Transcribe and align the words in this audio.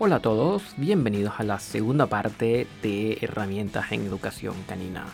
Hola 0.00 0.16
a 0.16 0.20
todos, 0.20 0.76
bienvenidos 0.76 1.40
a 1.40 1.42
la 1.42 1.58
segunda 1.58 2.06
parte 2.06 2.68
de 2.84 3.18
herramientas 3.20 3.90
en 3.90 4.02
educación 4.02 4.54
canina. 4.68 5.06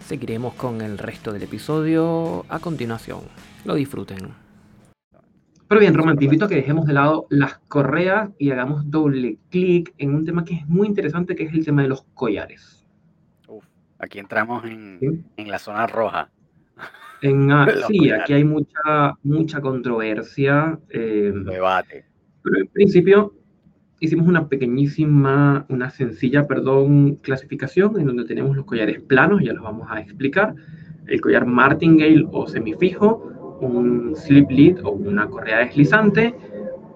Seguiremos 0.00 0.52
con 0.52 0.82
el 0.82 0.98
resto 0.98 1.32
del 1.32 1.44
episodio 1.44 2.44
a 2.50 2.58
continuación. 2.58 3.20
Lo 3.64 3.74
disfruten. 3.74 4.34
Pero 5.66 5.80
bien, 5.80 5.94
Román, 5.94 6.18
te 6.18 6.26
invito 6.26 6.44
a 6.44 6.48
que 6.48 6.56
dejemos 6.56 6.84
de 6.84 6.92
lado 6.92 7.26
las 7.30 7.60
correas 7.60 8.28
y 8.38 8.50
hagamos 8.50 8.90
doble 8.90 9.38
clic 9.48 9.94
en 9.96 10.14
un 10.14 10.26
tema 10.26 10.44
que 10.44 10.56
es 10.56 10.68
muy 10.68 10.86
interesante, 10.86 11.34
que 11.34 11.44
es 11.44 11.54
el 11.54 11.64
tema 11.64 11.80
de 11.80 11.88
los 11.88 12.02
collares. 12.12 12.86
Uf, 13.48 13.64
aquí 13.98 14.18
entramos 14.18 14.66
en, 14.66 15.24
en 15.34 15.50
la 15.50 15.58
zona 15.58 15.86
roja. 15.86 16.28
En, 17.22 17.50
ah, 17.52 17.66
sí, 17.88 18.10
aquí 18.10 18.34
hay 18.34 18.44
mucha, 18.44 19.14
mucha 19.22 19.62
controversia. 19.62 20.78
Eh, 20.90 21.32
Debate. 21.34 22.04
Pero 22.42 22.58
en 22.58 22.66
principio 22.66 23.32
hicimos 24.00 24.26
una 24.26 24.48
pequeñísima, 24.48 25.66
una 25.68 25.90
sencilla, 25.90 26.46
perdón, 26.46 27.16
clasificación 27.16 27.98
en 27.98 28.06
donde 28.06 28.24
tenemos 28.24 28.56
los 28.56 28.64
collares 28.64 29.00
planos, 29.00 29.42
ya 29.42 29.52
los 29.52 29.62
vamos 29.62 29.88
a 29.90 30.00
explicar, 30.00 30.54
el 31.06 31.20
collar 31.20 31.46
martingale 31.46 32.26
o 32.30 32.46
semifijo, 32.46 33.58
un 33.60 34.14
slip 34.16 34.50
lead 34.50 34.84
o 34.84 34.90
una 34.90 35.28
correa 35.28 35.58
deslizante, 35.58 36.34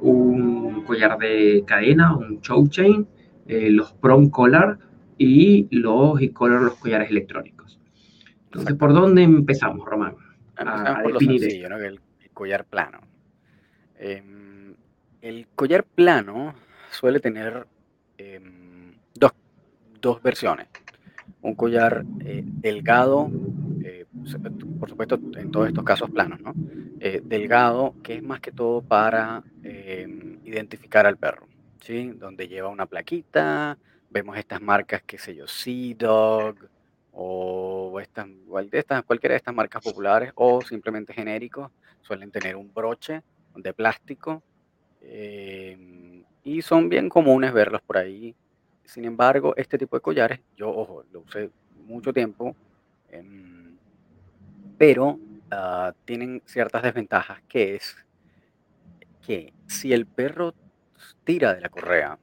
un 0.00 0.84
collar 0.84 1.18
de 1.18 1.64
cadena, 1.66 2.16
un 2.16 2.40
choke 2.40 2.70
chain, 2.70 3.06
eh, 3.46 3.70
los 3.70 3.92
prom 3.92 4.30
collar 4.30 4.78
y 5.16 5.68
los 5.70 6.20
e-collar, 6.20 6.62
los 6.62 6.74
collares 6.76 7.10
electrónicos. 7.10 7.78
Entonces, 8.44 8.74
¿por 8.74 8.92
dónde 8.92 9.22
empezamos, 9.22 9.86
Román? 9.86 10.14
a, 10.56 11.02
definir 11.02 11.44
el, 11.44 12.00
collar 12.34 12.64
plano. 12.64 13.00
Em, 13.96 14.74
el 15.22 15.46
collar 15.54 15.84
plano 15.84 16.54
suele 16.90 17.20
tener 17.20 17.66
em, 18.18 18.94
dos, 19.14 20.22
versiones. 20.22 20.68
Un 21.42 21.54
collar 21.54 22.04
eh, 22.24 22.42
delgado, 22.44 23.30
eh, 23.84 24.06
por 24.78 24.88
supuesto 24.88 25.18
en 25.36 25.50
todos 25.50 25.68
estos 25.68 25.84
casos 25.84 26.10
planos, 26.10 26.40
¿no? 26.40 26.54
Eh, 27.00 27.22
delgado, 27.24 27.94
que 28.02 28.14
es 28.14 28.22
más 28.22 28.40
que 28.40 28.52
todo 28.52 28.82
para 28.82 29.42
em, 29.62 30.38
identificar 30.44 31.06
al 31.06 31.16
perro, 31.16 31.46
¿sí? 31.80 32.08
Donde 32.10 32.48
lleva 32.48 32.68
una 32.68 32.86
plaquita, 32.86 33.78
vemos 34.10 34.36
estas 34.36 34.60
marcas, 34.60 35.02
qué 35.06 35.18
sé 35.18 35.34
yo, 35.34 35.46
Sea 35.46 35.94
Dog, 35.96 36.56
o 37.12 37.98
estas, 38.00 38.26
estas, 38.72 39.02
cualquiera 39.04 39.34
de 39.34 39.38
estas 39.38 39.54
marcas 39.54 39.82
populares, 39.82 40.32
o 40.34 40.60
simplemente 40.62 41.12
genéricos, 41.12 41.70
suelen 42.02 42.30
tener 42.30 42.56
un 42.56 42.72
broche 42.72 43.22
de 43.54 43.72
plástico. 43.72 44.42
Em, 45.02 45.99
y 46.44 46.62
son 46.62 46.88
bien 46.88 47.08
comunes 47.08 47.52
verlos 47.52 47.82
por 47.82 47.98
ahí. 47.98 48.34
Sin 48.84 49.04
embargo, 49.04 49.54
este 49.56 49.78
tipo 49.78 49.96
de 49.96 50.00
collares, 50.00 50.40
yo, 50.56 50.68
ojo, 50.70 51.04
lo 51.12 51.20
usé 51.20 51.50
mucho 51.86 52.12
tiempo, 52.12 52.56
em, 53.10 53.76
pero 54.78 55.18
ah, 55.50 55.92
tienen 56.04 56.42
ciertas 56.46 56.82
desventajas, 56.82 57.42
que 57.48 57.76
es 57.76 57.96
que 59.26 59.52
si 59.66 59.92
el 59.92 60.06
perro 60.06 60.54
tira 61.24 61.54
de 61.54 61.60
la 61.60 61.68
correa, 61.68 62.18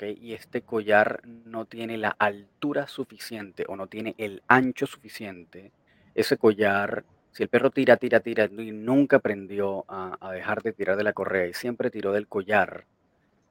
y 0.00 0.34
este 0.34 0.62
collar 0.62 1.22
no 1.24 1.64
tiene 1.64 1.96
la 1.96 2.10
altura 2.10 2.86
suficiente 2.86 3.64
o 3.68 3.76
no 3.76 3.88
tiene 3.88 4.14
el 4.18 4.42
ancho 4.46 4.86
suficiente, 4.86 5.72
ese 6.14 6.36
collar, 6.36 7.04
si 7.32 7.42
el 7.42 7.48
perro 7.48 7.70
tira, 7.70 7.96
tira, 7.96 8.20
tira 8.20 8.44
y 8.44 8.70
nunca 8.70 9.16
aprendió 9.16 9.84
a 9.88 10.32
dejar 10.32 10.62
de 10.62 10.72
tirar 10.72 10.96
de 10.96 11.04
la 11.04 11.12
correa 11.12 11.46
y 11.46 11.54
siempre 11.54 11.90
tiró 11.90 12.12
del 12.12 12.28
collar, 12.28 12.86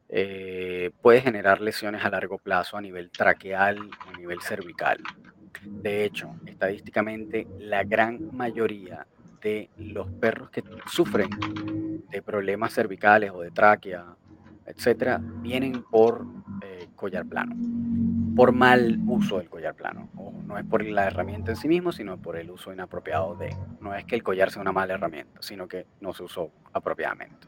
eh, 0.09 0.91
puede 1.01 1.21
generar 1.21 1.61
lesiones 1.61 2.03
a 2.05 2.09
largo 2.09 2.37
plazo 2.37 2.77
a 2.77 2.81
nivel 2.81 3.09
traqueal 3.11 3.77
o 3.79 4.09
a 4.09 4.17
nivel 4.17 4.41
cervical. 4.41 4.99
De 5.63 6.05
hecho, 6.05 6.35
estadísticamente, 6.45 7.47
la 7.59 7.83
gran 7.83 8.35
mayoría 8.35 9.05
de 9.41 9.69
los 9.77 10.09
perros 10.13 10.49
que 10.49 10.63
sufren 10.87 11.29
de 12.09 12.21
problemas 12.21 12.73
cervicales 12.73 13.31
o 13.31 13.41
de 13.41 13.51
tráquea, 13.51 14.05
etcétera, 14.65 15.19
vienen 15.21 15.83
por 15.83 16.25
eh, 16.61 16.87
collar 16.95 17.25
plano, 17.25 17.55
por 18.35 18.51
mal 18.53 18.99
uso 19.07 19.39
del 19.39 19.49
collar 19.49 19.75
plano. 19.75 20.09
no 20.45 20.57
es 20.57 20.65
por 20.65 20.83
la 20.83 21.07
herramienta 21.07 21.51
en 21.51 21.57
sí 21.57 21.67
mismo, 21.67 21.91
sino 21.91 22.17
por 22.17 22.37
el 22.37 22.49
uso 22.49 22.71
inapropiado 22.71 23.35
de. 23.35 23.55
No 23.81 23.93
es 23.93 24.05
que 24.05 24.15
el 24.15 24.23
collar 24.23 24.51
sea 24.51 24.61
una 24.61 24.71
mala 24.71 24.93
herramienta, 24.93 25.41
sino 25.41 25.67
que 25.67 25.85
no 25.99 26.13
se 26.13 26.23
usó 26.23 26.51
apropiadamente. 26.73 27.47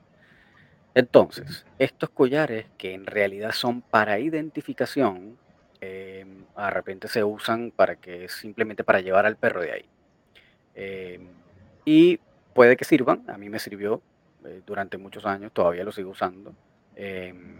Entonces, 0.99 1.65
estos 1.77 2.09
collares 2.09 2.65
que 2.77 2.93
en 2.93 3.05
realidad 3.05 3.53
son 3.53 3.81
para 3.81 4.19
identificación, 4.19 5.37
em, 5.79 6.43
de 6.57 6.69
repente 6.71 7.07
se 7.07 7.23
usan 7.23 7.71
para 7.71 7.95
que 7.95 8.27
simplemente 8.27 8.83
para 8.83 8.99
llevar 8.99 9.25
al 9.25 9.37
perro 9.37 9.61
de 9.61 9.71
ahí. 9.71 9.85
Em, 10.75 11.25
y 11.85 12.19
puede 12.53 12.75
que 12.75 12.83
sirvan, 12.83 13.23
a 13.29 13.37
mí 13.37 13.47
me 13.47 13.59
sirvió 13.59 14.01
eh, 14.43 14.61
durante 14.65 14.97
muchos 14.97 15.25
años, 15.25 15.53
todavía 15.53 15.85
lo 15.85 15.93
sigo 15.93 16.11
usando. 16.11 16.53
Em, 16.97 17.59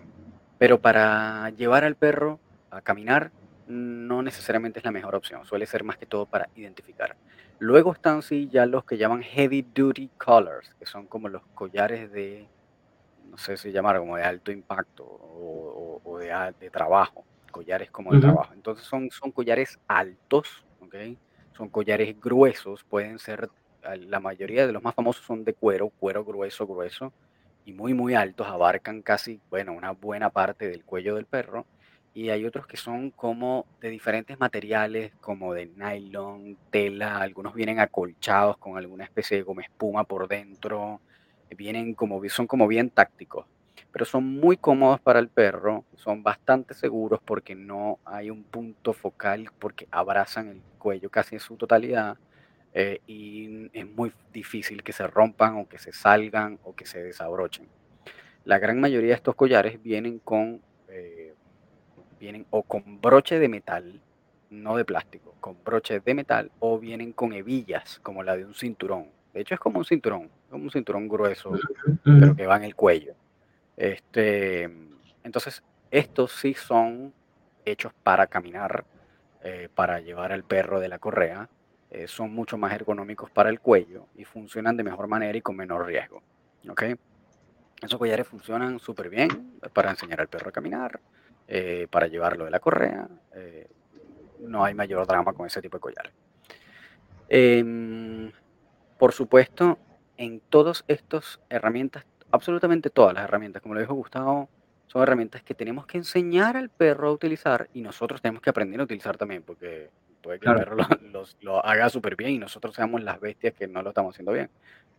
pero 0.58 0.82
para 0.82 1.50
llevar 1.52 1.86
al 1.86 1.96
perro 1.96 2.42
a 2.72 2.82
caminar 2.82 3.32
no 3.68 4.22
necesariamente 4.22 4.80
es 4.80 4.86
la 4.86 4.92
mejor 4.92 5.16
opción, 5.16 5.46
suele 5.46 5.66
ser 5.66 5.86
más 5.86 5.98
que 5.98 6.06
todo 6.06 6.26
para 6.26 6.50
identificar. 6.58 7.16
Luego 7.60 7.94
están 7.94 8.22
sí 8.22 8.50
ya 8.52 8.66
los 8.66 8.84
que 8.84 8.98
llaman 8.98 9.22
heavy 9.22 9.62
duty 9.62 10.10
collars, 10.18 10.76
que 10.78 10.86
son 10.86 11.08
como 11.08 11.30
los 11.30 11.44
collares 11.54 12.12
de 12.12 12.50
no 13.30 13.38
sé 13.38 13.58
si 13.58 13.72
llamar 13.72 14.00
como 14.00 14.18
de 14.18 14.24
alto 14.24 14.52
impacto 14.52 15.04
o, 15.06 16.18
de, 16.20 16.54
de, 16.60 16.70
trabajo, 16.70 17.24
collares 17.52 17.90
como 17.92 18.14
de 18.14 18.20
trabajo. 18.20 18.54
Entonces 18.54 18.86
son, 18.86 19.10
son 19.12 19.32
collares 19.32 19.80
altos, 19.88 20.66
¿ok? 20.82 20.96
Son 21.56 21.70
collares 21.70 22.20
gruesos, 22.20 22.84
pueden 22.84 23.20
ser, 23.20 23.50
la 23.84 24.20
mayoría 24.20 24.68
de 24.68 24.74
los 24.74 24.84
más 24.84 24.96
famosos 24.96 25.26
son 25.26 25.44
de 25.44 25.54
cuero, 25.54 25.90
cuero 25.90 26.26
grueso, 26.26 26.68
grueso, 26.68 27.14
y 27.66 27.74
muy, 27.74 27.94
muy 27.94 28.16
altos, 28.16 28.48
abarcan 28.48 29.02
casi, 29.02 29.40
bueno, 29.50 29.74
una 29.74 29.92
buena 29.92 30.30
parte 30.30 30.68
del 30.68 30.84
cuello 30.84 31.16
del 31.16 31.26
perro. 31.26 31.66
Y 32.14 32.30
hay 32.30 32.44
otros 32.44 32.66
que 32.66 32.78
son 32.78 33.12
como 33.12 33.68
de 33.80 33.90
diferentes 33.90 34.40
materiales, 34.40 35.14
como 35.22 35.54
de 35.54 35.68
nylon, 35.68 36.58
tela, 36.72 37.20
algunos 37.20 37.54
vienen 37.54 37.80
acolchados 37.80 38.58
con 38.58 38.78
alguna 38.78 39.04
especie 39.04 39.38
de 39.38 39.44
goma 39.44 39.62
espuma 39.62 40.04
por 40.04 40.28
dentro, 40.28 41.02
vienen 41.56 41.94
como, 41.94 42.22
son 42.30 42.48
como 42.48 42.68
bien 42.68 42.90
tácticos, 42.90 43.46
pero 43.92 44.06
son 44.06 44.26
muy 44.26 44.58
cómodos 44.58 45.00
para 45.00 45.20
el 45.20 45.30
perro, 45.30 45.84
son 45.96 46.24
bastante 46.24 46.74
seguros 46.74 47.20
porque 47.24 47.56
no 47.56 48.00
hay 48.06 48.30
un 48.30 48.44
punto 48.44 48.94
focal, 48.94 49.50
porque 49.60 49.88
abrazan 49.92 50.50
el 50.50 50.62
cuello 50.78 51.10
casi 51.10 51.36
en 51.36 51.42
su 51.42 51.56
totalidad 51.56 52.18
eh, 52.74 53.02
y 53.08 53.70
es 53.74 53.88
muy 53.88 54.12
difícil 54.32 54.84
que 54.84 54.94
se 54.94 55.08
rompan 55.08 55.58
o 55.58 55.68
que 55.68 55.80
se 55.80 55.92
salgan 55.92 56.60
o 56.64 56.76
que 56.76 56.86
se 56.86 57.04
desabrochen. 57.04 57.68
La 58.46 58.60
gran 58.60 58.80
mayoría 58.80 59.10
de 59.10 59.16
estos 59.16 59.36
collares 59.36 59.82
vienen 59.82 60.20
con, 60.20 60.62
eh, 60.88 61.34
vienen 62.20 62.46
o 62.52 62.64
con 62.64 63.02
broche 63.02 63.40
de 63.40 63.50
metal, 63.50 64.00
no 64.50 64.78
de 64.78 64.86
plástico, 64.86 65.36
con 65.40 65.58
broche 65.64 66.00
de 66.00 66.14
metal 66.14 66.52
o 66.60 66.80
vienen 66.80 67.12
con 67.12 67.34
hebillas 67.34 68.00
como 68.00 68.24
la 68.24 68.38
de 68.38 68.46
un 68.46 68.54
cinturón. 68.54 69.08
De 69.34 69.42
hecho 69.42 69.56
es 69.56 69.60
como 69.60 69.80
un 69.80 69.86
cinturón, 69.86 70.30
un 70.52 70.72
cinturón 70.72 71.08
grueso, 71.08 71.52
pero 72.04 72.36
que 72.36 72.48
va 72.48 72.58
en 72.58 72.64
el 72.64 72.76
cuello. 72.76 73.14
Este, 73.78 74.64
entonces, 75.24 75.64
estos 75.92 76.34
sí 76.34 76.54
son 76.54 77.14
hechos 77.66 77.94
para 78.04 78.28
caminar, 78.28 78.86
eh, 79.44 79.70
para 79.74 80.00
llevar 80.00 80.32
al 80.32 80.44
perro 80.44 80.80
de 80.80 80.90
la 80.90 81.00
correa. 81.00 81.50
Eh, 81.90 82.08
son 82.08 82.34
mucho 82.34 82.58
más 82.58 82.74
ergonómicos 82.74 83.32
para 83.32 83.50
el 83.50 83.60
cuello 83.60 84.08
y 84.16 84.24
funcionan 84.24 84.78
de 84.78 84.84
mejor 84.84 85.08
manera 85.08 85.38
y 85.38 85.42
con 85.42 85.56
menor 85.56 85.86
riesgo. 85.86 86.22
¿ok? 86.70 86.84
Esos 87.82 87.98
collares 87.98 88.28
funcionan 88.28 88.80
súper 88.80 89.10
bien 89.10 89.60
para 89.74 89.90
enseñar 89.90 90.22
al 90.22 90.28
perro 90.28 90.50
a 90.50 90.52
caminar, 90.52 91.00
eh, 91.48 91.88
para 91.90 92.08
llevarlo 92.08 92.46
de 92.46 92.52
la 92.52 92.60
correa. 92.60 93.08
no 94.42 94.64
hay 94.64 94.74
mayor 94.74 95.06
drama 95.06 95.34
con 95.34 95.48
ese 95.48 95.62
tipo 95.62 95.78
de 95.78 95.82
collares. 95.82 96.14
Em, 97.28 98.32
por 98.98 99.12
supuesto, 99.14 99.78
en 100.20 100.42
todas 100.42 100.84
estas 100.90 101.40
herramientas, 101.50 102.06
absolutamente 102.30 102.90
todas 102.90 103.14
las 103.14 103.24
herramientas, 103.24 103.62
como 103.62 103.74
lo 103.74 103.80
dijo 103.80 103.94
Gustavo, 103.94 104.50
son 104.88 105.02
herramientas 105.02 105.42
que 105.44 105.56
tenemos 105.56 105.88
que 105.88 105.98
enseñar 105.98 106.58
al 106.58 106.70
perro 106.70 107.08
a 107.08 107.14
utilizar 107.14 107.70
y 107.74 107.82
nosotros 107.82 108.22
tenemos 108.22 108.42
que 108.42 108.50
aprender 108.50 108.82
a 108.82 108.84
utilizar 108.84 109.16
también, 109.18 109.44
porque 109.44 109.90
puede 110.22 110.40
que 110.40 110.50
el 110.50 110.56
perro 110.56 110.76
lo, 111.42 111.66
haga 111.66 111.90
súper 111.90 112.18
bien 112.18 112.32
y 112.32 112.38
nosotros 112.38 112.76
seamos 112.76 113.02
las 113.02 113.22
bestias 113.22 113.54
que 113.54 113.66
no 113.66 113.82
lo 113.82 113.90
estamos 113.90 114.14
haciendo 114.14 114.34
bien. 114.34 114.50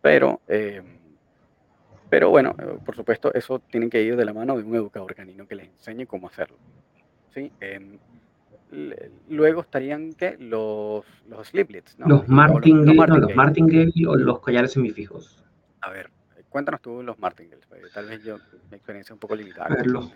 Pero, 0.01 0.41
em, 0.47 0.97
pero 2.09 2.31
bueno, 2.31 2.55
eh, 2.57 2.79
por 2.83 2.95
supuesto, 2.95 3.31
eso 3.31 3.59
tiene 3.59 3.91
que 3.91 4.01
ir 4.01 4.15
de 4.15 4.25
la 4.25 4.33
mano 4.33 4.57
de 4.57 4.63
un 4.63 4.73
educador 4.73 5.13
canino 5.13 5.47
que 5.47 5.53
les 5.53 5.67
enseñe 5.67 6.07
cómo 6.07 6.29
hacerlo. 6.29 6.57
¿sí? 7.31 7.51
Em, 7.59 7.99
luego 9.29 9.61
estarían 9.61 10.13
¿qué? 10.13 10.37
los, 10.39 11.05
los 11.27 11.47
sliplets, 11.47 11.97
¿no? 11.99 12.07
Los 12.07 12.27
martingale, 12.27 12.95
los, 12.95 13.19
los, 13.19 13.35
martingale 13.35 13.91
o 14.07 14.15
los 14.15 14.39
collares 14.39 14.71
semifijos. 14.71 15.43
A 15.81 15.89
ver, 15.89 16.09
cuéntanos 16.49 16.81
tú 16.81 17.03
los 17.03 17.19
martingales, 17.19 17.67
tal 17.93 18.07
vez 18.07 18.23
yo, 18.23 18.37
mi 18.69 18.77
experiencia 18.77 19.11
es 19.11 19.15
un 19.15 19.19
poco 19.19 19.35
limitada. 19.35 19.83
los, 19.83 20.13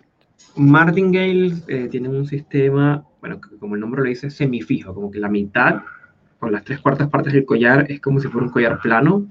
Martingale 0.56 1.54
eh, 1.68 1.88
tiene 1.90 2.10
un 2.10 2.26
sistema, 2.26 3.06
bueno, 3.20 3.40
como 3.60 3.76
el 3.76 3.82
nombre 3.82 4.02
lo 4.02 4.10
dice, 4.10 4.30
semifijo, 4.30 4.94
como 4.94 5.12
que 5.12 5.20
la 5.20 5.30
mitad 5.30 5.82
o 6.40 6.50
las 6.50 6.64
tres 6.64 6.80
cuartas 6.80 7.10
partes 7.10 7.34
del 7.34 7.46
collar 7.46 7.90
es 7.90 8.00
como 8.00 8.20
si 8.20 8.28
fuera 8.28 8.48
un 8.48 8.54
collar 8.54 8.80
plano 8.80 9.28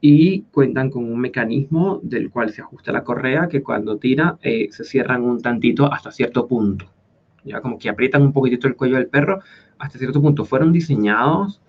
y 0.00 0.42
cuentan 0.52 0.90
con 0.90 1.04
un 1.04 1.20
mecanismo 1.20 2.00
del 2.02 2.30
cual 2.30 2.50
se 2.50 2.62
ajusta 2.62 2.92
la 2.92 3.04
correa 3.04 3.48
que 3.48 3.62
cuando 3.62 3.98
tira 3.98 4.38
eh, 4.42 4.68
se 4.70 4.84
cierran 4.84 5.22
un 5.22 5.40
tantito 5.40 5.92
hasta 5.92 6.10
cierto 6.10 6.46
punto. 6.46 6.86
Ya 7.44 7.60
como 7.60 7.78
que 7.78 7.88
aprietan 7.88 8.22
un 8.22 8.32
poquitito 8.32 8.66
el 8.66 8.76
cuello 8.76 8.96
del 8.96 9.06
perro 9.06 9.40
hasta 9.78 9.98
cierto 9.98 10.20
punto. 10.20 10.44
Fueron 10.44 10.72
diseñados 10.72 11.60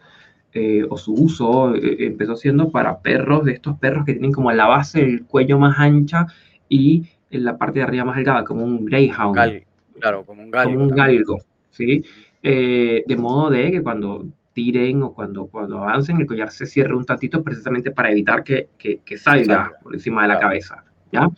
eh, 0.53 0.85
o 0.89 0.97
su 0.97 1.13
uso 1.13 1.75
empezó 1.75 2.37
siendo 2.37 2.71
para 2.71 2.99
perros, 2.99 3.43
de 3.43 3.51
estos 3.51 3.77
perros 3.77 4.05
que 4.05 4.13
tienen 4.13 4.31
como 4.31 4.51
la 4.53 4.67
base 4.67 5.01
del 5.01 5.25
cuello 5.25 5.59
más 5.59 5.77
ancha 5.77 6.27
y 6.69 7.09
en 7.29 7.43
la 7.43 7.57
parte 7.57 7.79
de 7.79 7.83
arriba 7.83 8.05
más 8.05 8.15
delgada, 8.15 8.43
como 8.43 8.63
un 8.63 8.85
greyhound. 8.85 9.63
claro, 9.99 10.25
como 10.25 10.41
un 10.41 10.51
galgo. 10.51 10.73
Como 10.73 10.85
un 10.85 10.89
galgo, 10.91 11.39
¿sí? 11.71 12.03
Eh, 12.41 13.03
de 13.05 13.15
modo 13.17 13.49
de 13.49 13.71
que 13.71 13.83
cuando 13.83 14.25
tiren 14.53 15.03
o 15.03 15.13
cuando, 15.13 15.47
cuando 15.47 15.79
avancen, 15.79 16.21
el 16.21 16.25
collar 16.25 16.51
se 16.51 16.65
cierre 16.65 16.95
un 16.95 17.05
tantito 17.05 17.43
precisamente 17.43 17.91
para 17.91 18.11
evitar 18.11 18.43
que, 18.43 18.69
que, 18.77 18.99
que 18.99 19.17
salga 19.17 19.73
por 19.83 19.93
encima 19.93 20.21
de 20.21 20.27
la 20.29 20.39
cabeza, 20.39 20.85
¿ya? 21.11 21.29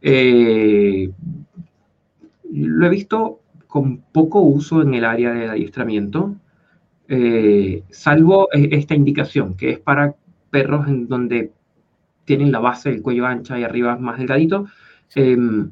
Eh, 0.00 1.10
lo 2.50 2.86
he 2.86 2.88
visto 2.88 3.41
con 3.72 4.02
poco 4.12 4.42
uso 4.42 4.82
en 4.82 4.92
el 4.92 5.06
área 5.06 5.32
de 5.32 5.48
adiestramiento, 5.48 6.36
eh, 7.08 7.82
salvo 7.88 8.48
esta 8.52 8.94
indicación, 8.94 9.56
que 9.56 9.70
es 9.70 9.78
para 9.78 10.14
perros 10.50 10.88
en 10.88 11.08
donde 11.08 11.52
tienen 12.26 12.52
la 12.52 12.58
base 12.58 12.90
del 12.90 13.00
cuello 13.00 13.24
ancha 13.24 13.58
y 13.58 13.64
arriba 13.64 13.96
más 13.96 14.18
delgadito, 14.18 14.66
Em, 15.14 15.70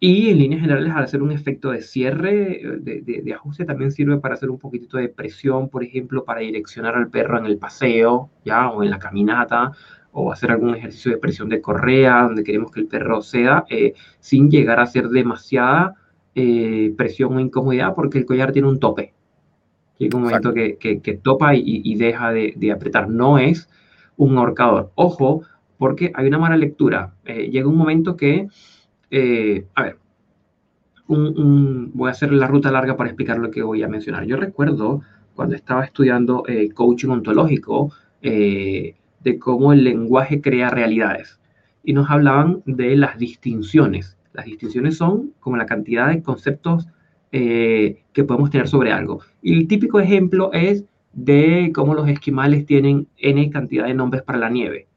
y 0.00 0.30
en 0.30 0.38
líneas 0.38 0.62
generales, 0.62 0.92
al 0.94 1.04
hacer 1.04 1.22
un 1.22 1.32
efecto 1.32 1.70
de 1.70 1.82
cierre, 1.82 2.60
de, 2.80 3.22
de, 3.24 3.34
ajuste, 3.34 3.64
también 3.64 3.90
sirve 3.90 4.18
para 4.18 4.34
hacer 4.34 4.50
un 4.50 4.58
poquitito 4.58 4.96
de 4.96 5.08
presión, 5.08 5.68
por 5.68 5.82
ejemplo, 5.82 6.24
para 6.24 6.40
direccionar 6.40 6.94
al 6.94 7.08
perro 7.10 7.38
en 7.38 7.46
el 7.46 7.58
paseo, 7.58 8.30
¿ya? 8.44 8.70
O 8.70 8.84
en 8.84 8.90
la 8.90 8.98
caminata, 8.98 9.72
o 10.12 10.32
hacer 10.32 10.52
algún 10.52 10.74
ejercicio 10.74 11.10
de 11.12 11.18
presión 11.18 11.48
de 11.48 11.60
correa, 11.60 12.22
donde 12.22 12.44
queremos 12.44 12.70
que 12.70 12.80
el 12.80 12.86
perro 12.86 13.22
sea, 13.22 13.64
eh, 13.68 13.94
sin 14.20 14.50
llegar 14.50 14.80
a 14.80 14.86
ser 14.86 15.08
demasiada 15.08 15.94
eh, 16.40 16.94
presión 16.96 17.36
o 17.36 17.40
incomodidad, 17.40 17.94
porque 17.96 18.18
el 18.18 18.26
collar 18.26 18.52
tiene 18.52 18.68
un 18.68 18.78
tope. 18.78 19.12
Llega 19.98 20.16
un 20.16 20.22
momento 20.22 20.54
que, 20.54 20.78
que, 20.78 21.20
topa 21.20 21.56
y, 21.56 21.62
y 21.64 21.96
deja 21.96 22.30
de, 22.32 22.54
de, 22.56 22.70
apretar. 22.70 23.08
No 23.08 23.38
es 23.38 23.68
un 24.16 24.38
ahorcador. 24.38 24.92
Ojo, 24.94 25.42
porque 25.78 26.12
hay 26.14 26.26
una 26.28 26.38
mala 26.38 26.56
lectura. 26.56 27.14
Eh, 27.24 27.50
llega 27.50 27.68
un 27.68 27.76
momento 27.76 28.16
que, 28.16 28.48
eh, 29.10 29.66
a 29.74 29.82
ver, 29.82 29.98
voy 31.08 32.08
a 32.08 32.12
hacer 32.12 32.32
la 32.32 32.46
ruta 32.46 32.70
larga 32.70 32.96
para 32.96 33.08
explicar 33.08 33.38
lo 33.38 33.50
que 33.50 33.62
voy 33.62 33.82
a 33.82 33.88
mencionar. 33.88 34.24
Yo 34.24 34.36
recuerdo 34.36 35.02
cuando 35.34 35.56
estaba 35.56 35.84
estudiando 35.84 36.44
eh, 36.46 36.70
coaching 36.70 37.08
ontológico 37.08 37.92
de 38.20 39.38
cómo 39.40 39.72
el 39.72 39.84
lenguaje 39.84 40.40
crea 40.40 40.70
realidades 40.70 41.40
y 41.82 41.92
nos 41.94 42.10
hablaban 42.10 42.62
de 42.66 42.94
las 42.96 43.18
distinciones. 43.18 44.17
Las 44.38 44.46
distinciones 44.46 44.96
son 44.96 45.34
como 45.40 45.56
la 45.56 45.66
cantidad 45.66 46.08
de 46.08 46.22
conceptos 46.22 46.86
que 47.30 48.24
podemos 48.26 48.50
tener 48.50 48.68
sobre 48.68 48.90
algo. 48.90 49.20
Y 49.42 49.52
el 49.52 49.68
típico 49.68 50.00
ejemplo 50.00 50.50
es 50.54 50.84
de 51.12 51.70
cómo 51.74 51.94
los 51.94 52.08
esquimales 52.08 52.64
tienen 52.64 53.06
n 53.18 53.50
cantidad 53.50 53.86
de 53.86 53.94
nombres 53.94 54.22
para 54.22 54.38
la 54.38 54.48
nieve 54.48 54.88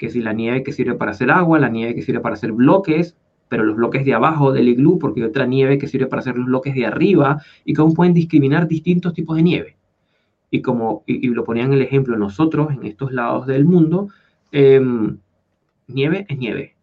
que 0.00 0.08
si 0.08 0.22
la 0.22 0.32
nieve 0.32 0.62
que 0.62 0.72
sirve 0.72 0.94
para 0.94 1.10
hacer 1.10 1.30
agua, 1.30 1.58
la 1.58 1.68
nieve 1.68 1.94
que 1.94 2.00
sirve 2.00 2.20
para 2.20 2.34
hacer 2.34 2.52
bloques, 2.52 3.18
pero 3.50 3.64
los 3.64 3.76
bloques 3.76 4.02
de 4.06 4.14
abajo 4.14 4.50
del 4.50 4.70
iglú, 4.70 4.98
porque 4.98 5.20
hay 5.20 5.26
otra 5.26 5.44
nieve 5.44 5.76
que 5.76 5.88
sirve 5.88 6.06
para 6.06 6.20
hacer 6.20 6.38
los 6.38 6.46
bloques 6.46 6.74
de 6.74 6.86
arriba, 6.86 7.42
y 7.66 7.74
cómo 7.74 7.92
pueden 7.92 8.14
discriminar 8.14 8.66
distintos 8.66 9.12
tipos 9.12 9.36
de 9.36 9.42
nieve. 9.42 9.76
Y 10.50 10.62
como 10.62 11.04
y, 11.06 11.28
lo 11.28 11.44
ponían 11.44 11.74
el 11.74 11.82
ejemplo 11.82 12.16
nosotros 12.16 12.72
en 12.72 12.86
estos 12.86 13.12
lados 13.12 13.46
del 13.46 13.66
mundo, 13.66 14.08
em, 14.52 15.18
nieve 15.86 16.24
es 16.30 16.38
nieve. 16.38 16.76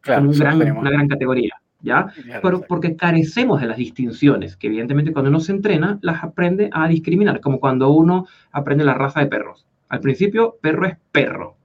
Claro, 0.00 0.28
un 0.28 0.38
gran, 0.38 0.76
una 0.76 0.90
gran 0.90 1.08
categoría. 1.08 1.59
¿Ya? 1.82 2.12
Pero 2.42 2.62
porque 2.62 2.96
carecemos 2.96 3.60
de 3.60 3.66
las 3.66 3.76
distinciones, 3.76 4.56
que 4.56 4.66
evidentemente 4.66 5.12
cuando 5.12 5.30
uno 5.30 5.40
se 5.40 5.52
entrena, 5.52 5.98
las 6.02 6.22
aprende 6.22 6.70
a 6.72 6.88
discriminar, 6.88 7.40
como 7.40 7.60
cuando 7.60 7.90
uno 7.90 8.26
aprende 8.52 8.84
la 8.84 8.94
raza 8.94 9.20
de 9.20 9.26
perros. 9.26 9.66
Al 9.88 10.00
principio, 10.00 10.56
perro 10.60 10.86
es 10.86 10.96
perro, 11.12 11.56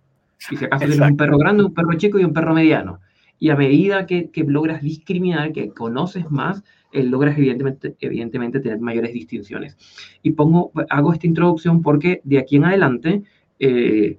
y 0.51 0.57
si 0.57 0.65
acaso 0.65 0.85
tienes 0.85 0.99
un 0.99 1.17
perro 1.17 1.37
grande, 1.37 1.63
un 1.63 1.73
perro 1.73 1.93
chico 1.93 2.19
y 2.19 2.23
un 2.23 2.33
perro 2.33 2.53
mediano. 2.53 2.99
Y 3.37 3.49
a 3.49 3.55
medida 3.55 4.05
que, 4.05 4.29
que 4.29 4.43
logras 4.43 4.81
discriminar, 4.81 5.51
que 5.51 5.69
conoces 5.69 6.29
más, 6.31 6.63
eh, 6.95 7.03
logras 7.03 7.37
evidentemente, 7.37 7.95
evidentemente 7.99 8.61
tener 8.61 8.79
mayores 8.79 9.11
distinciones. 9.11 9.77
Y 10.23 10.31
pongo, 10.31 10.71
hago 10.89 11.11
esta 11.11 11.27
introducción 11.27 11.81
porque 11.81 12.21
de 12.23 12.39
aquí 12.39 12.55
en 12.55 12.65
adelante, 12.65 13.23
eh, 13.59 14.17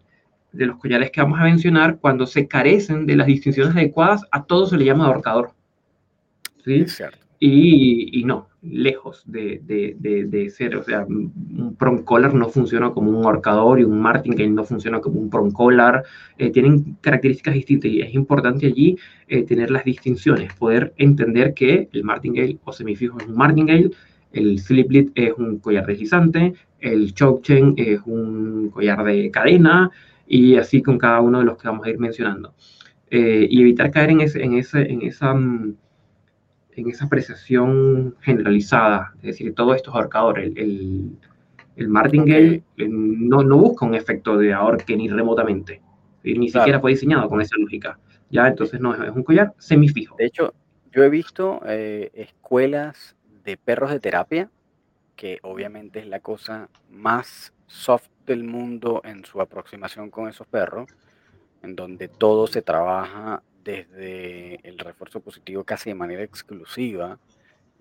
de 0.52 0.66
los 0.66 0.76
collares 0.76 1.10
que 1.10 1.22
vamos 1.22 1.40
a 1.40 1.44
mencionar, 1.44 1.98
cuando 1.98 2.26
se 2.26 2.46
carecen 2.46 3.06
de 3.06 3.16
las 3.16 3.26
distinciones 3.26 3.74
adecuadas, 3.74 4.24
a 4.30 4.44
todo 4.44 4.66
se 4.66 4.76
le 4.76 4.84
llama 4.84 5.06
ahorcador. 5.06 5.52
¿Sí? 6.66 6.84
Y, 7.38 8.20
y, 8.20 8.24
no, 8.24 8.48
lejos 8.62 9.22
de, 9.26 9.60
de, 9.62 10.50
ser, 10.50 10.76
o 10.76 10.82
sea, 10.82 11.04
un 11.04 11.76
prong 11.78 12.02
collar 12.02 12.34
no 12.34 12.48
funciona 12.48 12.90
como 12.90 13.10
un 13.10 13.24
ahorcador 13.26 13.78
y 13.78 13.84
un 13.84 14.00
martingale 14.00 14.48
no 14.48 14.64
funciona 14.64 15.00
como 15.00 15.20
un 15.20 15.28
prong 15.28 15.52
collar, 15.52 16.02
eh, 16.38 16.50
tienen 16.50 16.96
características 17.02 17.54
distintas 17.54 17.90
y 17.90 18.00
es 18.00 18.14
importante 18.14 18.66
allí 18.66 18.96
eh, 19.28 19.42
tener 19.42 19.70
las 19.70 19.84
distinciones, 19.84 20.54
poder 20.54 20.94
entender 20.96 21.52
que 21.52 21.88
el 21.92 22.04
martingale 22.04 22.58
o 22.64 22.72
semifijo 22.72 23.18
es 23.20 23.26
un 23.26 23.36
martingale, 23.36 23.90
el 24.32 24.58
sliplet 24.58 25.10
es 25.14 25.32
un 25.36 25.58
collar 25.58 25.86
deslizante, 25.86 26.54
el 26.80 27.12
choke 27.14 27.42
chain 27.42 27.74
es 27.76 28.00
un 28.06 28.70
collar 28.70 29.04
de 29.04 29.30
cadena 29.30 29.90
y 30.26 30.56
así 30.56 30.82
con 30.82 30.96
cada 30.98 31.20
uno 31.20 31.40
de 31.40 31.44
los 31.44 31.58
que 31.58 31.68
vamos 31.68 31.86
a 31.86 31.90
ir 31.90 31.98
mencionando. 31.98 32.54
Eh, 33.10 33.46
y 33.48 33.60
evitar 33.60 33.90
caer 33.90 34.10
en, 34.10 34.22
ese, 34.22 34.42
en, 34.42 34.54
ese, 34.54 34.90
en 34.90 35.02
esa... 35.02 35.34
Mm, 35.34 35.76
en 36.76 36.90
esa 36.90 37.06
apreciación 37.06 38.14
generalizada, 38.20 39.14
es 39.16 39.22
decir, 39.22 39.54
todo 39.54 39.74
esto 39.74 39.90
es 39.90 39.96
ahorcador. 39.96 40.38
El, 40.38 41.18
el, 41.76 41.88
martingale 41.88 42.62
eh, 42.76 42.88
no, 42.88 43.42
no, 43.42 43.56
busca 43.56 43.86
un 43.86 43.94
efecto 43.94 44.36
de 44.36 44.52
ahorque 44.52 44.96
ni 44.96 45.08
remotamente, 45.08 45.80
ni 46.22 46.48
siquiera 46.48 46.78
fue 46.80 46.92
diseñado 46.92 47.28
con 47.28 47.40
esa 47.40 47.56
lógica. 47.58 47.98
Ya, 48.30 48.46
entonces 48.46 48.80
no, 48.80 48.94
es 48.94 49.10
un 49.10 49.22
collar 49.22 49.54
semifijo. 49.58 50.16
De 50.18 50.26
hecho, 50.26 50.52
yo 50.92 51.02
he 51.02 51.08
visto 51.08 51.60
eh, 51.66 52.10
escuelas 52.14 53.16
de 53.44 53.56
perros 53.56 53.90
de 53.90 54.00
terapia, 54.00 54.50
que 55.14 55.38
obviamente 55.42 56.00
es 56.00 56.06
la 56.06 56.20
cosa 56.20 56.68
más 56.90 57.54
soft 57.66 58.08
del 58.26 58.44
mundo 58.44 59.00
en 59.04 59.24
su 59.24 59.40
aproximación 59.40 60.10
con 60.10 60.28
esos 60.28 60.46
perros, 60.46 60.90
en 61.62 61.74
donde 61.74 62.08
todo 62.08 62.46
se 62.46 62.60
trabaja 62.60 63.42
desde 63.66 64.60
el 64.62 64.78
refuerzo 64.78 65.20
positivo 65.20 65.64
casi 65.64 65.90
de 65.90 65.94
manera 65.94 66.22
exclusiva 66.22 67.18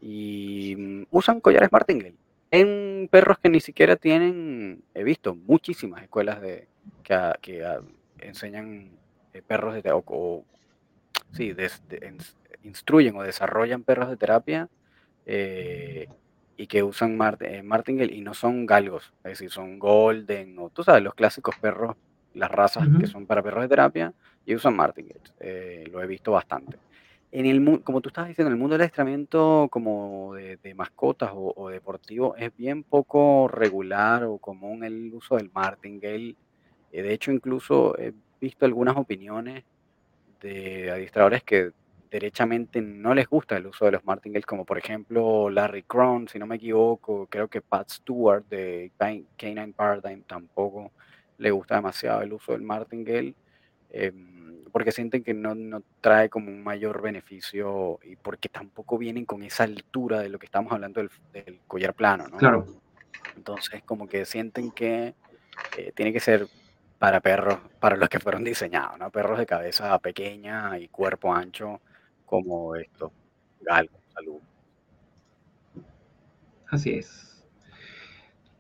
y 0.02 0.76
mm, 0.78 1.04
usan 1.12 1.40
collares 1.40 1.72
martingale 1.72 2.16
en 2.52 3.08
perros 3.12 3.38
que 3.40 3.50
ni 3.50 3.60
siquiera 3.60 3.96
tienen, 3.96 4.84
he 4.94 5.04
visto 5.04 5.36
muchísimas 5.36 6.04
escuelas 6.04 6.42
de, 6.42 6.68
que, 7.04 7.66
enseñan 8.20 8.92
eh, 9.34 9.42
perros 9.46 9.76
de 9.76 9.92
o, 9.92 10.04
o 10.08 10.46
sí, 11.34 11.54
instruyen 12.64 13.16
o 13.18 13.24
desarrollan 13.24 13.84
perros 13.84 14.10
de 14.10 14.18
terapia 14.18 14.70
eh, 15.26 16.08
y 16.58 16.68
que 16.68 16.82
usan 16.84 17.20
eh, 17.42 17.62
martingale 17.62 18.14
y 18.14 18.22
no 18.22 18.34
son 18.34 18.66
galgos, 18.66 19.14
es 19.20 19.32
decir, 19.32 19.52
son 19.52 19.78
golden 19.78 20.58
o 20.58 20.70
tú 20.70 20.84
sabes, 20.84 21.04
los 21.04 21.14
clásicos 21.14 21.56
perros 21.58 21.96
las 22.34 22.52
razas 22.52 22.88
que 23.00 23.08
son 23.08 23.26
para 23.26 23.42
perros 23.42 23.64
de 23.64 23.70
terapia 23.70 24.14
y 24.46 24.56
usan 24.56 24.76
martingale. 24.76 25.22
Eh, 25.40 25.88
lo 25.92 26.02
he 26.02 26.08
visto 26.08 26.32
bastante. 26.32 26.78
En 27.32 27.46
el, 27.46 27.82
como 27.82 28.00
tú 28.00 28.10
estabas 28.10 28.30
diciendo, 28.30 28.50
en 28.50 28.54
el 28.54 28.60
mundo 28.60 28.76
del 28.76 28.82
adiestramiento 28.82 29.68
como 29.70 30.36
de, 30.36 30.74
mascotas 30.76 31.32
o, 31.34 31.70
deportivo 31.70 32.36
es 32.38 32.56
bien 32.56 32.84
poco 32.84 33.48
regular 33.50 34.24
o 34.24 34.38
común 34.38 34.84
el 34.84 35.14
uso 35.14 35.36
del 35.36 35.52
martingale. 35.54 36.36
Eh, 36.92 37.02
de 37.02 37.14
hecho, 37.14 37.32
incluso 37.32 37.98
he 38.00 38.14
visto 38.40 38.66
algunas 38.66 38.96
opiniones 38.96 39.64
de 40.40 40.92
adiestradores 40.92 41.44
que 41.44 41.72
derechamente 42.10 42.82
no 42.82 43.14
les 43.14 43.28
gusta 43.28 43.58
el 43.58 43.68
uso 43.68 43.84
de 43.84 43.92
los 43.92 44.06
martingales, 44.06 44.46
como 44.46 44.64
por 44.64 44.78
ejemplo 44.78 45.50
Larry 45.50 45.84
Cron, 45.84 46.30
si 46.30 46.40
no 46.40 46.48
me 46.48 46.56
equivoco, 46.56 47.28
creo 47.28 47.50
que 47.50 47.62
Pat 47.62 47.90
Stewart 47.90 48.46
de 48.48 48.92
Canine 48.98 49.74
Paradigm 49.74 50.22
tampoco 50.22 50.92
le 51.38 51.52
gusta 51.52 51.76
demasiado 51.76 52.22
el 52.22 52.32
uso 52.32 52.54
del 52.54 52.62
martingale, 52.62 53.36
em, 53.96 54.64
porque 54.72 54.92
sienten 54.92 55.24
que 55.24 55.34
no, 55.34 55.56
no, 55.56 55.84
trae 56.02 56.30
como 56.30 56.50
un 56.50 56.62
mayor 56.62 57.02
beneficio 57.02 58.00
y 58.04 58.18
porque 58.18 58.50
tampoco 58.50 58.98
vienen 58.98 59.24
con 59.24 59.42
esa 59.42 59.64
altura 59.64 60.20
de 60.20 60.28
lo 60.28 60.38
que 60.38 60.48
estamos 60.48 60.74
hablando 60.74 61.02
del, 61.02 61.60
collar 61.66 61.94
plano, 61.94 62.28
¿no? 62.28 62.38
Claro. 62.38 62.68
Entonces, 63.38 63.84
como 63.84 64.08
que 64.08 64.26
sienten 64.26 64.72
que 64.72 65.16
eh, 65.78 65.92
tiene 65.96 66.12
que 66.12 66.20
ser 66.20 66.48
para 67.00 67.22
perros, 67.22 67.58
para 67.80 67.96
los 67.96 68.10
que 68.10 68.20
fueron 68.20 68.44
diseñados, 68.44 69.00
¿no? 69.00 69.10
Perros 69.12 69.40
de 69.40 69.46
cabeza 69.46 69.98
pequeña 70.00 70.78
y 70.78 70.90
cuerpo 70.90 71.34
ancho 71.34 71.80
como 72.26 72.76
esto. 72.76 73.14
algo, 73.70 73.98
salud. 74.14 74.40
Así 76.70 76.96
es. 76.96 77.48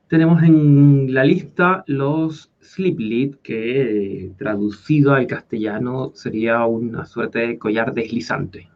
Tenemos 0.07 0.41
en 0.43 1.13
la 1.13 1.23
lista 1.23 1.83
los 1.87 2.54
slip 2.65 2.99
lead, 2.99 3.35
que 3.43 4.31
traducido 4.37 5.13
al 5.13 5.27
castellano 5.27 6.11
sería 6.13 6.65
una 6.65 7.05
suerte 7.05 7.39
de 7.39 7.57
collar 7.57 7.93
deslizante. 7.93 8.69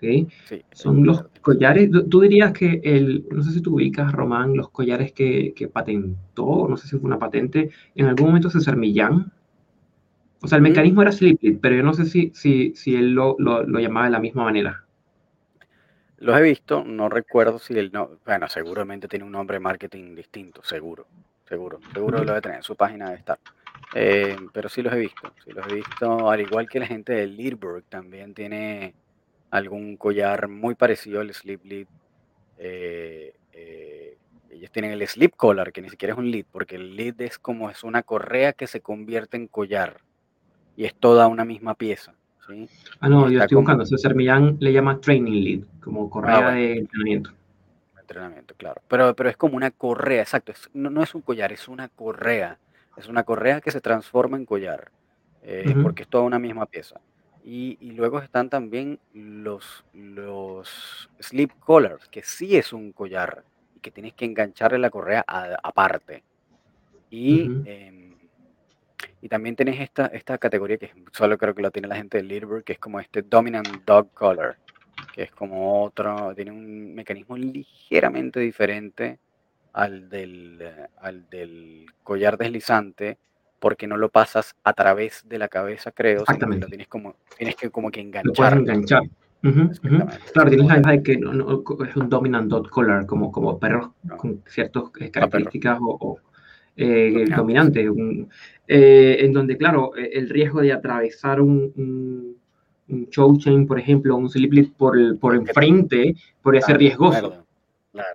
Sí. 0.00 0.28
Son 0.72 1.06
los 1.06 1.24
collares, 1.40 1.88
tú 2.10 2.20
dirías 2.20 2.52
que 2.52 2.80
el, 2.84 3.26
no 3.30 3.42
sé 3.42 3.52
si 3.52 3.62
tú 3.62 3.76
ubicas, 3.76 4.12
Román, 4.12 4.54
los 4.54 4.68
collares 4.70 5.12
que, 5.12 5.70
patentó, 5.72 6.66
no 6.68 6.76
sé 6.76 6.88
si 6.88 6.98
fue 6.98 7.06
una 7.06 7.18
patente, 7.18 7.70
en 7.94 8.06
algún 8.06 8.26
momento 8.26 8.50
César 8.50 8.76
Millán. 8.76 9.32
O 10.42 10.46
sea, 10.46 10.56
el 10.56 10.62
mecanismo 10.62 11.00
era 11.00 11.10
slip 11.10 11.42
lead, 11.42 11.58
pero 11.60 11.76
yo 11.76 11.82
no 11.82 11.94
sé 11.94 12.04
si, 12.04 12.32
si, 12.34 12.74
si 12.74 12.96
él 12.96 13.12
lo, 13.12 13.36
lo 13.38 13.78
llamaba 13.78 14.06
de 14.06 14.12
la 14.12 14.20
misma 14.20 14.44
manera. 14.44 14.84
Los 16.18 16.38
he 16.38 16.42
visto, 16.42 16.84
no 16.84 17.08
recuerdo 17.08 17.58
si 17.58 17.74
el 17.74 17.90
no, 17.92 18.10
bueno, 18.24 18.48
seguramente 18.48 19.08
tiene 19.08 19.24
un 19.24 19.32
nombre 19.32 19.56
de 19.56 19.60
marketing 19.60 20.14
distinto, 20.14 20.62
seguro, 20.62 21.06
seguro, 21.48 21.80
seguro 21.92 22.18
lo 22.18 22.24
debe 22.24 22.40
tener, 22.40 22.62
su 22.62 22.76
página 22.76 23.10
de 23.10 23.16
estar. 23.16 23.38
Eh, 23.94 24.36
pero 24.52 24.68
sí 24.68 24.82
los 24.82 24.92
he 24.92 24.98
visto, 24.98 25.32
sí 25.44 25.52
los 25.52 25.66
he 25.68 25.74
visto, 25.74 26.30
al 26.30 26.40
igual 26.40 26.68
que 26.68 26.80
la 26.80 26.86
gente 26.86 27.12
de 27.12 27.26
Leadberg 27.26 27.84
también 27.84 28.34
tiene 28.34 28.94
algún 29.50 29.96
collar 29.96 30.48
muy 30.48 30.74
parecido 30.74 31.20
al 31.20 31.32
Sleep 31.32 31.64
Lead. 31.64 31.86
Eh, 32.58 33.34
eh, 33.52 34.18
ellos 34.50 34.70
tienen 34.70 34.92
el 34.92 35.06
Sleep 35.06 35.34
Collar, 35.36 35.72
que 35.72 35.82
ni 35.82 35.90
siquiera 35.90 36.14
es 36.14 36.18
un 36.18 36.30
lead, 36.30 36.44
porque 36.50 36.76
el 36.76 36.96
lead 36.96 37.20
es 37.20 37.38
como 37.38 37.70
es 37.70 37.84
una 37.84 38.02
correa 38.02 38.52
que 38.52 38.66
se 38.66 38.80
convierte 38.80 39.36
en 39.36 39.46
collar 39.48 40.00
y 40.76 40.84
es 40.84 40.94
toda 40.94 41.28
una 41.28 41.44
misma 41.44 41.74
pieza. 41.74 42.14
Ah, 43.00 43.08
no, 43.08 43.30
yo 43.30 43.40
estoy 43.40 43.56
buscando. 43.56 43.86
César 43.86 44.14
Millán 44.14 44.56
le 44.60 44.72
llama 44.72 45.00
Training 45.00 45.42
Lead, 45.42 45.60
como 45.80 46.10
correa 46.10 46.48
ah, 46.48 46.54
de 46.54 46.78
entrenamiento. 46.78 47.30
Entrenamiento, 48.04 48.54
claro. 48.54 48.82
Pero, 48.86 49.16
pero 49.16 49.30
es 49.30 49.36
como 49.36 49.56
una 49.56 49.70
correa, 49.70 50.22
exacto. 50.22 50.52
no, 50.74 51.02
es 51.02 51.14
un 51.14 51.22
collar, 51.22 51.52
es 51.52 51.68
una 51.68 51.88
correa. 51.88 52.58
Es 52.96 53.08
una 53.08 53.24
correa 53.24 53.60
que 53.60 53.70
se 53.70 53.80
transforma 53.80 54.36
en 54.36 54.44
collar, 54.44 54.92
eh, 55.42 55.74
porque 55.82 56.02
es 56.02 56.08
toda 56.08 56.24
una 56.24 56.38
misma 56.38 56.66
pieza. 56.66 57.00
Y, 57.42 57.76
luego 57.92 58.20
están 58.20 58.48
también 58.48 59.00
los, 59.12 59.84
los 59.92 61.10
slip 61.18 61.50
collars, 61.58 62.08
que 62.08 62.22
sí 62.22 62.56
es 62.56 62.72
un 62.72 62.92
collar 62.92 63.44
y 63.74 63.80
que 63.80 63.90
tienes 63.90 64.14
que 64.14 64.24
engancharle 64.24 64.78
la 64.78 64.90
correa 64.90 65.24
aparte. 65.26 66.22
Y 67.10 67.48
y 69.24 69.28
también 69.30 69.56
tenés 69.56 69.80
esta, 69.80 70.04
esta 70.08 70.36
categoría 70.36 70.76
que 70.76 70.92
solo 71.10 71.38
creo 71.38 71.54
que 71.54 71.62
lo 71.62 71.70
tiene 71.70 71.88
la 71.88 71.96
gente 71.96 72.18
de 72.18 72.24
Leaderboard, 72.24 72.62
que 72.62 72.74
es 72.74 72.78
como 72.78 73.00
este 73.00 73.22
Dominant 73.22 73.66
Dog 73.86 74.12
Collar, 74.12 74.58
que 75.14 75.22
es 75.22 75.30
como 75.30 75.84
otro, 75.84 76.34
tiene 76.34 76.50
un 76.50 76.92
mecanismo 76.92 77.36
ligeramente 77.36 78.40
diferente 78.40 79.20
al 79.72 80.08
del, 80.08 80.60
al 81.00 81.30
del 81.30 81.86
collar 82.02 82.36
deslizante, 82.36 83.16
porque 83.60 83.86
no 83.86 83.96
lo 83.96 84.08
pasas 84.08 84.56
a 84.64 84.72
través 84.72 85.22
de 85.28 85.38
la 85.38 85.46
cabeza, 85.46 85.92
creo, 85.92 86.24
sino 86.26 86.50
que 86.50 86.58
lo 86.58 86.66
tienes 86.66 86.88
como, 86.88 87.14
tienes 87.38 87.54
que 87.54 87.70
como 87.70 87.92
que 87.92 88.00
enganchar. 88.00 88.54
enganchar. 88.54 89.02
Claro, 90.32 90.50
tienes 90.50 90.66
la 90.66 90.78
idea 90.80 90.92
de 90.94 91.02
que 91.04 91.16
no, 91.16 91.62
es 91.88 91.96
un 91.96 92.08
dominant 92.08 92.48
dog 92.48 92.68
collar, 92.68 93.06
como, 93.06 93.30
como 93.30 93.56
perros 93.56 93.90
con 94.16 94.42
ciertas 94.48 94.82
ah, 95.00 95.08
características 95.12 95.78
o, 95.80 96.18
eh, 96.76 97.24
dominante, 97.36 97.88
eh, 98.66 99.16
en 99.20 99.32
donde, 99.32 99.56
claro, 99.56 99.92
el 99.94 100.28
riesgo 100.28 100.60
de 100.60 100.72
atravesar 100.72 101.40
un, 101.40 101.72
un, 101.76 102.36
show 103.10 103.36
chain, 103.38 103.66
por 103.66 103.78
ejemplo, 103.78 104.16
un 104.16 104.28
slip 104.28 104.76
por, 104.76 104.98
el, 104.98 105.16
por 105.18 105.34
enfrente, 105.34 106.14
podría 106.42 106.62
ser 106.62 106.78
riesgoso. 106.78 107.44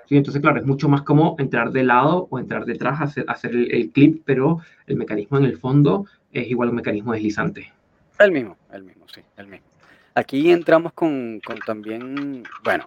entonces, 0.10 0.42
claro, 0.42 0.60
es 0.60 0.66
mucho 0.66 0.90
más 0.90 1.02
como 1.04 1.36
entrar 1.40 1.72
de 1.72 1.84
lado 1.84 2.28
o 2.30 2.40
entrar 2.40 2.66
detrás, 2.66 3.02
hacer, 3.02 3.26
hacer 3.28 3.56
el, 3.56 3.92
clip, 3.92 4.22
pero 4.26 4.60
el 4.88 4.96
mecanismo 4.96 5.38
en 5.38 5.46
el 5.46 5.58
fondo 5.58 6.06
es 6.32 6.48
igual 6.50 6.70
a 6.70 6.72
un 6.72 6.78
mecanismo 6.78 7.14
deslizante. 7.14 7.72
El 8.20 8.32
mismo, 8.32 8.58
el 8.72 8.84
mismo, 8.84 9.08
sí, 9.08 9.22
el 9.38 9.48
mismo. 9.48 9.68
Aquí 10.16 10.52
entramos 10.52 10.94
con, 10.94 11.40
con 11.40 11.58
también, 11.60 12.44
bueno, 12.64 12.86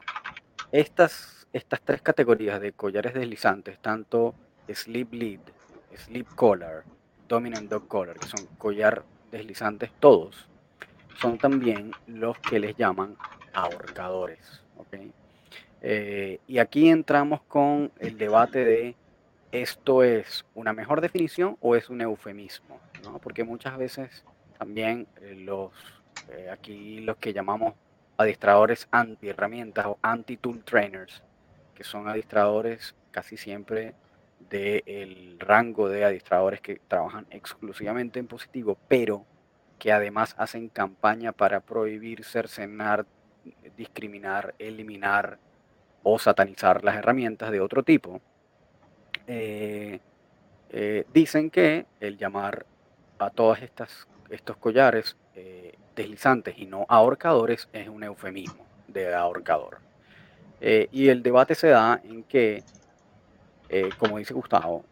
estas, 0.70 1.46
estas 1.52 1.80
tres 1.82 2.02
categorías 2.02 2.60
de 2.60 2.72
collares 2.72 3.14
deslizantes, 3.14 3.78
tanto 3.80 4.34
Sleep 4.68 5.12
Lead 5.12 5.40
Sleep 5.96 6.26
Collar, 6.34 6.84
Dominant 7.28 7.68
Dog 7.68 7.88
Collar, 7.88 8.18
que 8.18 8.28
son 8.28 8.46
collar 8.58 9.04
deslizantes 9.30 9.90
todos, 10.00 10.48
son 11.20 11.38
también 11.38 11.92
los 12.06 12.38
que 12.38 12.58
les 12.58 12.76
llaman 12.76 13.16
ahorcadores. 13.52 14.62
Eh, 15.84 16.38
y 16.46 16.58
aquí 16.58 16.88
entramos 16.88 17.42
con 17.42 17.90
el 17.98 18.16
debate 18.16 18.64
de 18.64 18.96
esto 19.50 20.02
es 20.02 20.44
una 20.54 20.72
mejor 20.72 21.00
definición 21.00 21.56
o 21.60 21.74
es 21.76 21.90
un 21.90 22.00
eufemismo, 22.00 22.80
porque 23.22 23.44
muchas 23.44 23.76
veces 23.76 24.24
también 24.58 25.08
eh, 25.20 25.34
los 25.34 25.72
eh, 26.30 26.48
aquí 26.50 27.00
los 27.00 27.16
que 27.16 27.32
llamamos 27.32 27.74
adiestradores 28.16 28.86
anti 28.90 29.28
herramientas 29.28 29.86
o 29.86 29.98
anti 30.02 30.36
tool 30.36 30.62
trainers, 30.64 31.22
que 31.74 31.84
son 31.84 32.08
adiestradores 32.08 32.94
casi 33.10 33.36
siempre 33.36 33.94
del 34.48 35.36
rango 35.38 35.88
de 35.88 36.04
adiestradores 36.04 36.60
que 36.60 36.80
trabajan 36.86 37.26
exclusivamente 37.30 38.20
en 38.20 38.26
positivo, 38.26 38.78
pero 38.88 39.26
que 39.82 39.90
además 39.90 40.36
hacen 40.38 40.68
campaña 40.68 41.32
para 41.32 41.58
prohibir, 41.58 42.22
cercenar, 42.22 43.04
discriminar, 43.76 44.54
eliminar 44.60 45.40
o 46.04 46.20
satanizar 46.20 46.84
las 46.84 46.94
herramientas 46.94 47.50
de 47.50 47.60
otro 47.60 47.82
tipo, 47.82 48.20
eh, 49.26 49.98
eh, 50.70 51.04
dicen 51.12 51.50
que 51.50 51.86
el 51.98 52.16
llamar 52.16 52.64
a 53.18 53.30
todos 53.30 53.58
estos 54.30 54.56
collares 54.58 55.16
eh, 55.34 55.74
deslizantes 55.96 56.56
y 56.58 56.66
no 56.66 56.86
ahorcadores 56.88 57.68
es 57.72 57.88
un 57.88 58.04
eufemismo 58.04 58.64
de 58.86 59.12
ahorcador. 59.12 59.80
y 60.60 61.08
el 61.08 61.24
debate 61.24 61.56
se 61.56 61.70
da 61.70 62.00
en 62.04 62.22
que 62.22 62.62
como 63.98 64.18
dice 64.18 64.32
Gustavo, 64.32 64.84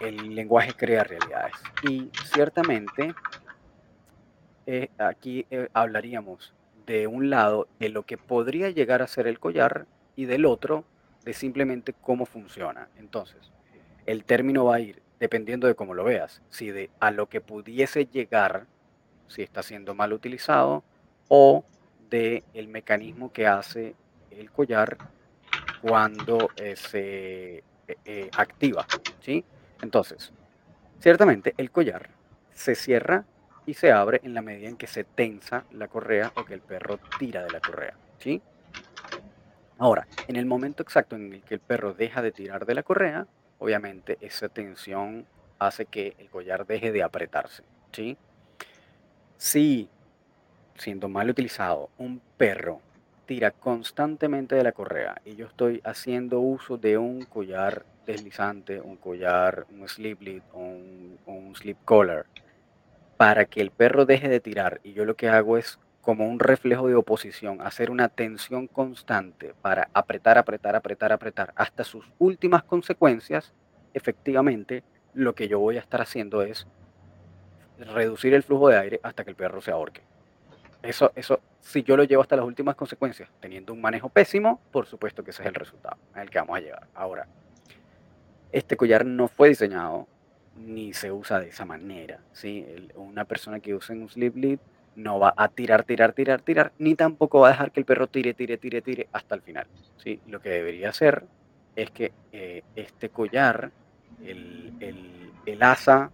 el 0.00 0.32
lenguaje 0.32 0.74
crea 0.74 1.02
realidades. 1.02 1.54
Y 1.82 2.08
ciertamente, 2.32 3.14
eh, 4.66 4.88
aquí 4.98 5.46
hablaríamos 5.72 6.54
de 6.86 7.06
un 7.06 7.30
lado 7.30 7.68
de 7.78 7.88
lo 7.88 8.04
que 8.04 8.16
podría 8.16 8.70
llegar 8.70 9.02
a 9.02 9.06
ser 9.06 9.26
el 9.26 9.38
collar 9.38 9.86
y 10.16 10.26
del 10.26 10.44
otro 10.44 10.84
de 11.24 11.32
simplemente 11.32 11.94
cómo 11.94 12.26
funciona. 12.26 12.88
Entonces, 12.98 13.52
el 14.06 14.24
término 14.24 14.66
va 14.66 14.76
a 14.76 14.80
ir 14.80 15.02
dependiendo 15.18 15.66
de 15.66 15.74
cómo 15.74 15.94
lo 15.94 16.04
veas, 16.04 16.42
si 16.50 16.70
de 16.70 16.90
a 17.00 17.10
lo 17.10 17.28
que 17.28 17.40
pudiese 17.40 18.06
llegar, 18.06 18.66
si 19.28 19.42
está 19.42 19.62
siendo 19.62 19.94
mal 19.94 20.12
utilizado, 20.12 20.84
o 21.28 21.64
de 22.10 22.44
el 22.52 22.68
mecanismo 22.68 23.32
que 23.32 23.46
hace 23.46 23.94
el 24.30 24.50
collar 24.50 24.98
cuando 25.80 26.50
eh, 26.56 26.76
se 26.76 27.58
eh, 27.58 27.62
eh, 28.04 28.30
activa. 28.36 28.86
¿sí? 29.20 29.44
Entonces, 29.82 30.32
ciertamente 31.00 31.54
el 31.56 31.70
collar 31.70 32.10
se 32.52 32.74
cierra 32.74 33.24
y 33.66 33.74
se 33.74 33.92
abre 33.92 34.20
en 34.22 34.34
la 34.34 34.42
medida 34.42 34.68
en 34.68 34.76
que 34.76 34.86
se 34.86 35.04
tensa 35.04 35.64
la 35.72 35.88
correa 35.88 36.32
o 36.36 36.44
que 36.44 36.54
el 36.54 36.60
perro 36.60 36.98
tira 37.18 37.42
de 37.42 37.50
la 37.50 37.60
correa. 37.60 37.94
¿sí? 38.18 38.42
Ahora, 39.78 40.06
en 40.28 40.36
el 40.36 40.46
momento 40.46 40.82
exacto 40.82 41.16
en 41.16 41.32
el 41.32 41.42
que 41.42 41.54
el 41.54 41.60
perro 41.60 41.94
deja 41.94 42.22
de 42.22 42.32
tirar 42.32 42.66
de 42.66 42.74
la 42.74 42.82
correa, 42.82 43.26
obviamente 43.58 44.18
esa 44.20 44.48
tensión 44.48 45.26
hace 45.58 45.86
que 45.86 46.14
el 46.18 46.28
collar 46.28 46.66
deje 46.66 46.92
de 46.92 47.02
apretarse. 47.02 47.62
¿sí? 47.92 48.16
Si, 49.36 49.88
siendo 50.76 51.08
mal 51.08 51.30
utilizado, 51.30 51.90
un 51.98 52.20
perro 52.36 52.80
tira 53.26 53.50
constantemente 53.52 54.54
de 54.54 54.62
la 54.62 54.72
correa 54.72 55.20
y 55.24 55.34
yo 55.34 55.46
estoy 55.46 55.80
haciendo 55.84 56.40
uso 56.40 56.76
de 56.76 56.98
un 56.98 57.24
collar 57.24 57.86
deslizante, 58.06 58.82
un 58.82 58.96
collar, 58.96 59.64
un 59.70 59.88
sleep 59.88 60.20
lead 60.20 60.42
un, 60.52 61.18
un 61.24 61.56
sleep 61.56 61.78
collar 61.86 62.26
para 63.24 63.46
que 63.46 63.62
el 63.62 63.70
perro 63.70 64.04
deje 64.04 64.28
de 64.28 64.38
tirar 64.38 64.82
y 64.84 64.92
yo 64.92 65.06
lo 65.06 65.16
que 65.16 65.30
hago 65.30 65.56
es 65.56 65.78
como 66.02 66.28
un 66.28 66.38
reflejo 66.38 66.88
de 66.88 66.94
oposición, 66.94 67.62
hacer 67.62 67.90
una 67.90 68.10
tensión 68.10 68.66
constante 68.66 69.54
para 69.62 69.88
apretar, 69.94 70.36
apretar, 70.36 70.76
apretar, 70.76 71.10
apretar 71.10 71.54
hasta 71.56 71.84
sus 71.84 72.04
últimas 72.18 72.64
consecuencias, 72.64 73.54
efectivamente 73.94 74.84
lo 75.14 75.34
que 75.34 75.48
yo 75.48 75.58
voy 75.58 75.78
a 75.78 75.80
estar 75.80 76.02
haciendo 76.02 76.42
es 76.42 76.66
reducir 77.78 78.34
el 78.34 78.42
flujo 78.42 78.68
de 78.68 78.76
aire 78.76 79.00
hasta 79.02 79.24
que 79.24 79.30
el 79.30 79.36
perro 79.36 79.62
se 79.62 79.70
ahorque. 79.70 80.02
Eso, 80.82 81.10
eso, 81.14 81.40
si 81.60 81.82
yo 81.82 81.96
lo 81.96 82.04
llevo 82.04 82.20
hasta 82.20 82.36
las 82.36 82.44
últimas 82.44 82.76
consecuencias, 82.76 83.30
teniendo 83.40 83.72
un 83.72 83.80
manejo 83.80 84.10
pésimo, 84.10 84.60
por 84.70 84.84
supuesto 84.84 85.24
que 85.24 85.30
ese 85.30 85.44
es 85.44 85.48
el 85.48 85.54
resultado 85.54 85.96
al 86.12 86.28
que 86.28 86.40
vamos 86.40 86.58
a 86.58 86.60
llegar. 86.60 86.86
Ahora, 86.94 87.26
este 88.52 88.76
collar 88.76 89.06
no 89.06 89.28
fue 89.28 89.48
diseñado 89.48 90.08
ni 90.56 90.92
se 90.92 91.10
usa 91.12 91.40
de 91.40 91.48
esa 91.48 91.64
manera. 91.64 92.20
¿sí? 92.32 92.64
una 92.94 93.24
persona 93.24 93.60
que 93.60 93.74
usa 93.74 93.94
un 93.94 94.08
sleep 94.08 94.36
lead 94.36 94.58
no 94.96 95.18
va 95.18 95.34
a 95.36 95.48
tirar, 95.48 95.84
tirar, 95.84 96.12
tirar, 96.12 96.40
tirar, 96.42 96.72
ni 96.78 96.94
tampoco 96.94 97.40
va 97.40 97.48
a 97.48 97.50
dejar 97.52 97.72
que 97.72 97.80
el 97.80 97.86
perro 97.86 98.06
tire, 98.06 98.34
tire, 98.34 98.58
tire, 98.58 98.80
tire 98.80 99.08
hasta 99.12 99.34
el 99.34 99.42
final. 99.42 99.66
¿sí? 99.96 100.20
Lo 100.28 100.40
que 100.40 100.50
debería 100.50 100.90
hacer 100.90 101.24
es 101.74 101.90
que 101.90 102.12
eh, 102.32 102.62
este 102.76 103.08
collar, 103.08 103.72
el, 104.22 104.72
el, 105.46 105.62
asa 105.62 106.10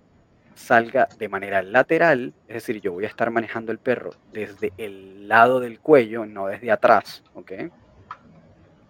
salga 0.55 1.09
de 1.19 1.29
manera 1.29 1.63
lateral, 1.63 2.33
es 2.49 2.55
decir, 2.55 2.81
yo 2.81 2.93
voy 2.93 3.05
a 3.05 3.09
estar 3.09 3.31
manejando 3.31 3.73
el 3.73 3.79
perro 3.79 4.11
desde 4.33 4.73
el 4.79 5.29
lado 5.29 5.61
del 5.61 5.81
cuello, 5.81 6.27
no 6.27 6.47
desde 6.47 6.71
atrás, 6.71 7.23
¿ok? 7.35 7.53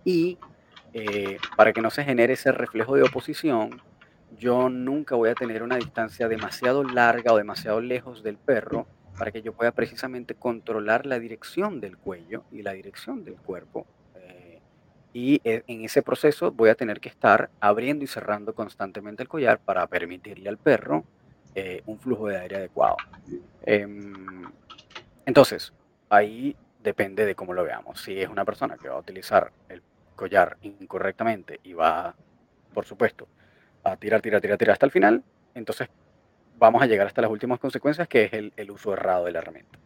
Y 0.04 0.38
eh, 0.92 1.38
para 1.56 1.72
que 1.72 1.80
no 1.80 1.90
se 1.90 2.04
genere 2.04 2.34
ese 2.34 2.52
reflejo 2.52 2.96
de 2.96 3.02
oposición, 3.02 3.80
yo 4.38 4.68
nunca 4.68 5.16
voy 5.16 5.30
a 5.30 5.34
tener 5.34 5.62
una 5.62 5.76
distancia 5.76 6.28
demasiado 6.28 6.84
larga 6.84 7.32
o 7.32 7.36
demasiado 7.36 7.80
lejos 7.80 8.22
del 8.22 8.36
perro 8.36 8.86
para 9.18 9.32
que 9.32 9.42
yo 9.42 9.52
pueda 9.52 9.72
precisamente 9.72 10.34
controlar 10.34 11.04
la 11.04 11.18
dirección 11.18 11.80
del 11.80 11.98
cuello 11.98 12.44
y 12.50 12.62
la 12.62 12.72
dirección 12.72 13.24
del 13.24 13.34
cuerpo. 13.34 13.86
Eh, 14.14 14.60
y 15.12 15.40
e, 15.44 15.62
en 15.66 15.84
ese 15.84 16.02
proceso 16.02 16.52
voy 16.52 16.70
a 16.70 16.74
tener 16.74 17.00
que 17.00 17.10
estar 17.10 17.50
abriendo 17.60 18.04
y 18.04 18.06
cerrando 18.06 18.54
constantemente 18.54 19.22
el 19.22 19.28
collar 19.28 19.60
para 19.60 19.86
permitirle 19.86 20.48
al 20.48 20.56
perro 20.56 21.04
eh, 21.54 21.82
un 21.86 21.98
flujo 21.98 22.28
de 22.28 22.38
aire 22.38 22.56
adecuado. 22.56 22.96
Em, 23.62 24.50
entonces, 25.26 25.72
ahí 26.08 26.56
depende 26.82 27.26
de 27.26 27.34
cómo 27.34 27.52
lo 27.52 27.64
veamos. 27.64 28.00
Si 28.00 28.18
es 28.18 28.28
una 28.28 28.44
persona 28.44 28.76
que 28.78 28.88
va 28.88 28.94
a 28.94 29.00
utilizar 29.00 29.52
el 29.68 29.82
collar 30.16 30.56
incorrectamente 30.62 31.60
y 31.62 31.72
va, 31.72 32.14
por 32.72 32.84
supuesto, 32.84 33.28
a 33.84 33.96
tirar, 33.96 34.20
tirar, 34.20 34.40
tirar, 34.40 34.58
tirar 34.58 34.72
hasta 34.72 34.86
el 34.86 34.92
final, 34.92 35.22
entonces 35.54 35.88
vamos 36.58 36.82
a 36.82 36.86
llegar 36.86 37.06
hasta 37.06 37.22
las 37.22 37.30
últimas 37.30 37.58
consecuencias, 37.58 38.06
que 38.06 38.24
es 38.24 38.32
el, 38.32 38.70
uso 38.70 38.92
errado 38.92 39.24
de 39.24 39.32
la 39.32 39.38
herramienta. 39.38 39.78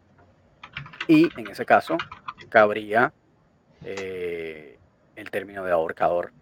Y 1.06 1.28
en 1.38 1.48
ese 1.48 1.64
caso, 1.64 1.96
cabría 2.48 3.12
eh, 3.84 4.78
el 5.16 5.30
término 5.30 5.64
de 5.64 5.72
ahorcador. 5.72 6.32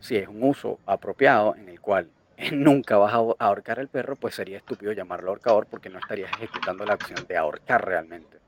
Si 0.00 0.16
es 0.16 0.26
un 0.26 0.42
uso 0.42 0.80
apropiado 0.84 1.54
en 1.54 1.68
el 1.68 1.80
cual 1.80 2.10
nunca 2.52 2.96
vas 2.96 3.14
a 3.14 3.18
ahorcar 3.38 3.78
al 3.78 3.88
perro, 3.88 4.16
pues 4.16 4.34
sería 4.34 4.56
estúpido 4.56 4.92
llamarlo 4.92 5.30
ahorcador 5.30 5.66
porque 5.66 5.88
no 5.88 5.98
estarías 5.98 6.32
ejecutando 6.32 6.84
la 6.84 6.94
acción 6.94 7.24
de 7.28 7.36
ahorcar 7.36 7.86
realmente. 7.86 8.38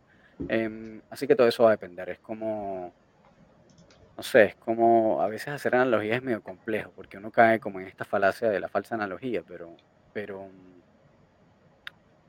Em, 0.49 1.01
así 1.11 1.29
que 1.29 1.37
todo 1.37 1.47
eso 1.47 1.63
va 1.63 1.71
a 1.71 1.73
depender. 1.73 2.09
Es 2.09 2.19
como 2.19 2.93
no 4.17 4.23
sé, 4.23 4.45
es 4.45 4.55
como 4.57 5.21
a 5.23 5.29
veces 5.29 5.49
hacer 5.49 5.75
analogías 5.75 6.19
es 6.19 6.23
medio 6.23 6.43
complejo, 6.43 6.93
porque 6.95 7.19
uno 7.19 7.31
cae 7.31 7.59
como 7.61 7.81
en 7.81 7.87
esta 7.87 8.05
falacia 8.05 8.49
de 8.49 8.61
la 8.61 8.69
falsa 8.69 8.95
analogía, 8.95 9.43
pero, 9.47 9.77
pero 10.13 10.49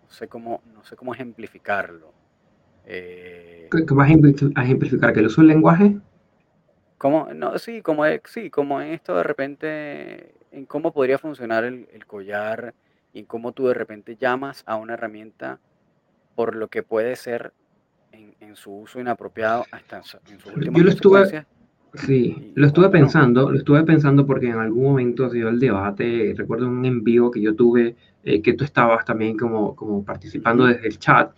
no 0.03 0.09
sé 0.09 0.27
cómo, 0.27 0.61
no 0.73 0.83
sé 0.83 0.95
cómo 0.95 1.13
ejemplificarlo. 1.13 2.13
Eh, 2.85 3.69
¿Qué 3.71 3.93
vas 3.93 4.09
a 4.09 4.61
ejemplificar? 4.63 5.13
¿Que 5.13 5.19
el 5.19 5.27
uso 5.27 5.41
del 5.41 5.49
lenguaje? 5.49 5.95
como, 6.97 7.33
no, 7.33 7.57
sí, 7.59 7.81
como, 7.81 8.03
sí, 8.25 8.49
como 8.49 8.81
en 8.81 8.89
esto 8.89 9.15
de 9.15 9.23
repente, 9.23 10.33
en 10.51 10.65
cómo 10.65 10.91
podría 10.91 11.19
funcionar 11.19 11.63
el, 11.63 11.87
collar 12.07 12.73
y 13.13 13.19
en 13.19 13.25
cómo 13.25 13.51
tú 13.51 13.67
de 13.67 13.73
repente 13.73 14.15
llamas 14.15 14.63
a 14.65 14.75
una 14.77 14.93
herramienta 14.93 15.59
por 16.35 16.55
lo 16.55 16.67
que 16.67 16.83
puede 16.83 17.15
ser 17.15 17.53
en, 18.11 18.55
su 18.55 18.71
uso 18.71 19.01
inapropiado 19.01 19.65
hasta 19.71 19.97
en 19.97 20.39
su 20.39 20.49
última 20.49 20.77
Yo 20.77 20.83
lo 20.83 20.89
estuve, 20.89 21.45
Sí, 21.97 22.51
lo 22.55 22.67
estuve 22.67 22.89
pensando, 22.89 23.51
lo 23.51 23.57
estuve 23.57 23.83
pensando 23.83 24.25
porque 24.25 24.47
en 24.47 24.57
algún 24.57 24.83
momento 24.83 25.29
se 25.29 25.37
dio 25.37 25.49
el 25.49 25.59
debate, 25.59 26.33
recuerdo 26.35 26.67
un 26.67 26.85
envío 26.85 27.31
que 27.31 27.41
yo 27.41 27.55
tuve, 27.55 27.95
eh, 28.23 28.41
que 28.41 28.53
tú 28.53 28.63
estabas 28.63 29.05
también 29.05 29.37
como, 29.37 29.75
como 29.75 30.03
participando 30.03 30.65
desde 30.65 30.87
el 30.87 30.99
chat, 30.99 31.31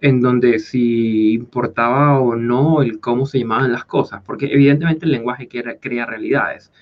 en 0.00 0.20
donde 0.20 0.58
si 0.60 1.32
importaba 1.32 2.20
o 2.20 2.36
no 2.36 2.82
el 2.82 3.00
cómo 3.00 3.26
se 3.26 3.40
llamaban 3.40 3.72
las 3.72 3.84
cosas, 3.84 4.22
porque 4.24 4.46
evidentemente 4.46 5.04
el 5.04 5.12
lenguaje 5.12 5.48
crea, 5.48 6.06
realidades. 6.06 6.72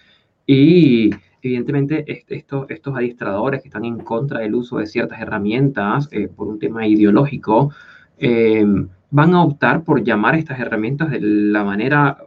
Y 0.47 1.11
evidentemente 1.43 2.05
estos, 2.29 2.67
estos 2.69 2.97
adiestradores 2.97 3.63
que 3.63 3.69
están 3.69 3.85
en 3.85 3.99
contra 3.99 4.41
del 4.41 4.55
uso 4.55 4.79
de 4.79 4.87
ciertas 4.87 5.21
herramientas 5.21 6.09
eh, 6.13 6.29
por 6.29 6.49
un 6.49 6.59
tema 6.59 6.87
ideológico, 6.87 7.73
eh, 8.19 8.65
van 9.11 9.35
a 9.35 9.43
optar 9.43 9.85
por 9.85 10.03
llamar 10.05 10.35
estas 10.37 10.61
herramientas 10.61 11.11
de 11.11 11.21
la 11.21 11.65
manera 11.65 12.19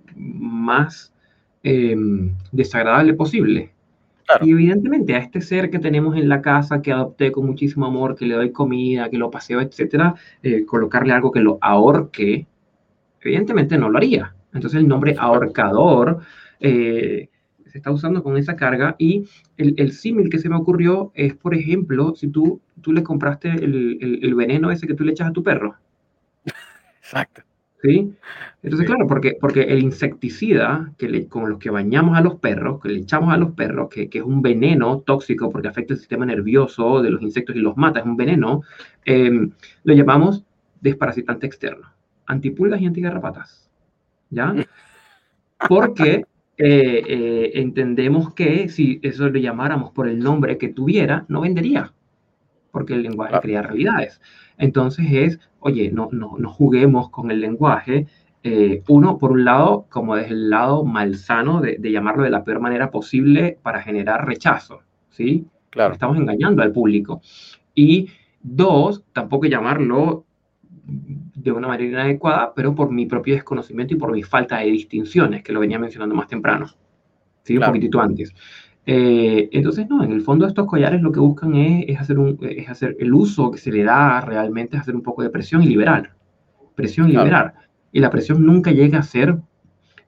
más 0.69 1.13
em, 1.63 2.35
desagradable 2.51 3.13
posible. 3.13 3.71
Y 4.41 4.51
evidentemente 4.51 5.15
a 5.15 5.19
este 5.19 5.41
ser 5.41 5.71
que 5.71 5.79
tenemos 5.79 6.15
en 6.15 6.29
la 6.29 6.41
casa, 6.41 6.83
que 6.83 6.91
adopté 6.91 7.31
con 7.31 7.47
muchísimo 7.47 7.87
amor, 7.87 8.15
que 8.15 8.27
le 8.27 8.35
doy 8.35 8.51
comida, 8.51 9.09
que 9.09 9.17
lo 9.17 9.31
paseo, 9.31 9.59
etcétera, 9.59 10.13
eh, 10.43 10.65
colocarle 10.65 11.13
algo 11.13 11.31
que 11.31 11.39
lo 11.39 11.57
ahorque, 11.61 12.45
evidentemente 13.21 13.77
no 13.77 13.89
lo 13.89 13.97
haría. 13.97 14.35
Entonces 14.53 14.79
el 14.79 14.87
nombre 14.87 15.15
ahorcador 15.17 16.19
eh, 16.59 17.29
se 17.65 17.77
está 17.79 17.91
usando 17.91 18.21
con 18.21 18.37
esa 18.37 18.55
carga 18.55 18.95
y 18.99 19.27
el, 19.57 19.73
el 19.77 19.93
símil 19.93 20.29
que 20.29 20.39
se 20.39 20.49
me 20.49 20.57
ocurrió 20.57 21.11
es, 21.15 21.33
por 21.35 21.55
ejemplo, 21.55 22.13
si 22.15 22.27
tú, 22.27 22.61
tú 22.81 22.91
le 22.91 23.01
compraste 23.01 23.49
el, 23.49 23.97
el, 23.99 24.19
el 24.23 24.35
veneno 24.35 24.69
ese 24.69 24.85
que 24.85 24.93
tú 24.93 25.03
le 25.03 25.11
echas 25.11 25.29
a 25.29 25.33
tu 25.33 25.41
perro. 25.41 25.75
Exacto. 27.01 27.41
¿Sí? 27.81 28.13
Entonces, 28.61 28.85
claro, 28.87 29.07
porque, 29.07 29.37
porque 29.39 29.61
el 29.61 29.79
insecticida 29.79 30.91
que 30.97 31.07
le, 31.07 31.27
con 31.27 31.49
los 31.49 31.59
que 31.59 31.69
bañamos 31.69 32.17
a 32.17 32.21
los 32.21 32.35
perros, 32.35 32.81
que 32.81 32.89
le 32.89 32.99
echamos 32.99 33.33
a 33.33 33.37
los 33.37 33.51
perros, 33.53 33.87
que, 33.89 34.09
que, 34.09 34.17
es 34.17 34.23
un 34.25 34.41
veneno 34.41 34.99
tóxico 34.99 35.49
porque 35.49 35.69
afecta 35.69 35.93
el 35.93 35.99
sistema 35.99 36.25
nervioso 36.25 37.01
de 37.01 37.09
los 37.09 37.21
insectos 37.21 37.55
y 37.55 37.59
los 37.59 37.77
mata, 37.77 37.99
es 37.99 38.05
un 38.05 38.17
veneno, 38.17 38.63
em, 39.05 39.51
lo 39.83 39.93
llamamos 39.93 40.43
desparasitante 40.81 41.47
externo, 41.47 41.87
antipulgas 42.25 42.81
y 42.81 42.85
antigarrapatas. 42.85 43.69
¿Ya? 44.29 44.53
Porque 45.67 46.25
eh, 46.57 47.03
eh, 47.07 47.51
entendemos 47.55 48.33
que 48.33 48.67
si 48.67 48.99
eso 49.01 49.29
lo 49.29 49.39
llamáramos 49.39 49.91
por 49.91 50.09
el 50.09 50.19
nombre 50.19 50.57
que 50.57 50.67
tuviera, 50.67 51.25
no 51.29 51.41
vendería, 51.41 51.93
porque 52.71 52.93
el 52.95 53.03
lenguaje 53.03 53.39
crea 53.41 53.61
realidades. 53.61 54.19
Entonces 54.59 55.07
es, 55.09 55.39
oye, 55.59 55.89
no, 55.91 56.09
no, 56.11 56.35
no 56.37 56.49
juguemos 56.49 57.09
con 57.09 57.31
el 57.31 57.41
lenguaje. 57.41 58.05
Eh, 58.43 58.83
uno, 58.87 59.17
por 59.17 59.31
un 59.31 59.45
lado, 59.45 59.87
como 59.89 60.15
desde 60.15 60.31
el 60.31 60.49
lado 60.49 60.85
malsano 60.85 61.61
de, 61.61 61.77
de, 61.79 61.91
llamarlo 61.91 62.23
de 62.23 62.29
la 62.29 62.43
peor 62.43 62.59
manera 62.59 62.91
posible 62.91 63.57
para 63.63 63.81
generar 63.81 64.27
rechazo, 64.27 64.81
¿sí? 65.09 65.47
Claro. 65.69 65.93
Estamos 65.93 66.17
engañando 66.17 66.61
al 66.61 66.71
público. 66.71 67.21
Y 67.73 68.09
dos, 68.41 69.03
tampoco 69.13 69.45
llamarlo 69.45 70.25
de 70.91 71.51
una 71.51 71.67
manera 71.67 71.89
inadecuada, 71.89 72.53
pero 72.53 72.75
por 72.75 72.91
mi 72.91 73.05
propio 73.05 73.35
desconocimiento 73.35 73.93
y 73.93 73.97
por 73.97 74.11
mi 74.11 74.23
falta 74.23 74.57
de 74.57 74.65
distinciones, 74.65 75.43
que 75.43 75.53
lo 75.53 75.59
venía 75.59 75.79
mencionando 75.79 76.15
más 76.15 76.27
temprano, 76.27 76.67
¿sí? 77.43 77.57
Un 77.57 77.63
poquitito 77.63 78.01
antes. 78.01 78.33
Eh, 78.91 79.49
entonces, 79.51 79.87
no, 79.87 80.03
en 80.03 80.11
el 80.11 80.23
fondo 80.23 80.47
estos 80.47 80.65
collares 80.65 80.99
lo 81.03 81.11
que 81.11 81.19
buscan 81.19 81.53
es, 81.53 81.99
hacer 81.99 82.17
un, 82.17 82.39
es 82.41 82.67
hacer 82.67 82.97
el 82.99 83.13
uso 83.13 83.51
que 83.51 83.59
se 83.59 83.71
le 83.71 83.83
da 83.83 84.19
realmente 84.19 84.75
es 84.75 84.81
hacer 84.81 84.95
un 84.95 85.03
poco 85.03 85.21
de 85.21 85.29
presión 85.29 85.61
y 85.61 85.67
liberar. 85.67 86.15
Presión 86.73 87.07
y 87.07 87.11
liberar. 87.11 87.53
Y 87.91 87.99
la 87.99 88.09
presión 88.09 88.43
nunca 88.43 88.71
llega 88.71 88.97
a 88.97 89.03
ser 89.03 89.37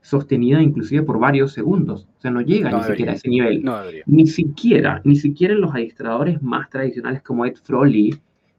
sostenida 0.01 0.63
inclusive 0.63 1.03
por 1.03 1.19
varios 1.19 1.53
segundos. 1.53 2.07
O 2.17 2.21
sea, 2.21 2.31
no 2.31 2.41
llega 2.41 2.71
ni 2.71 2.81
siquiera 2.81 3.11
a 3.11 3.15
ese 3.15 3.29
nivel. 3.29 3.63
ni 4.07 4.25
siquiera, 4.25 4.99
ni 5.03 5.15
siquiera 5.15 5.53
en 5.53 5.61
los 5.61 5.69
administradores 5.69 6.41
más 6.41 6.67
tradicionales 6.71 7.21
como 7.21 7.45
Ed 7.45 7.57
Froley, 7.63 8.15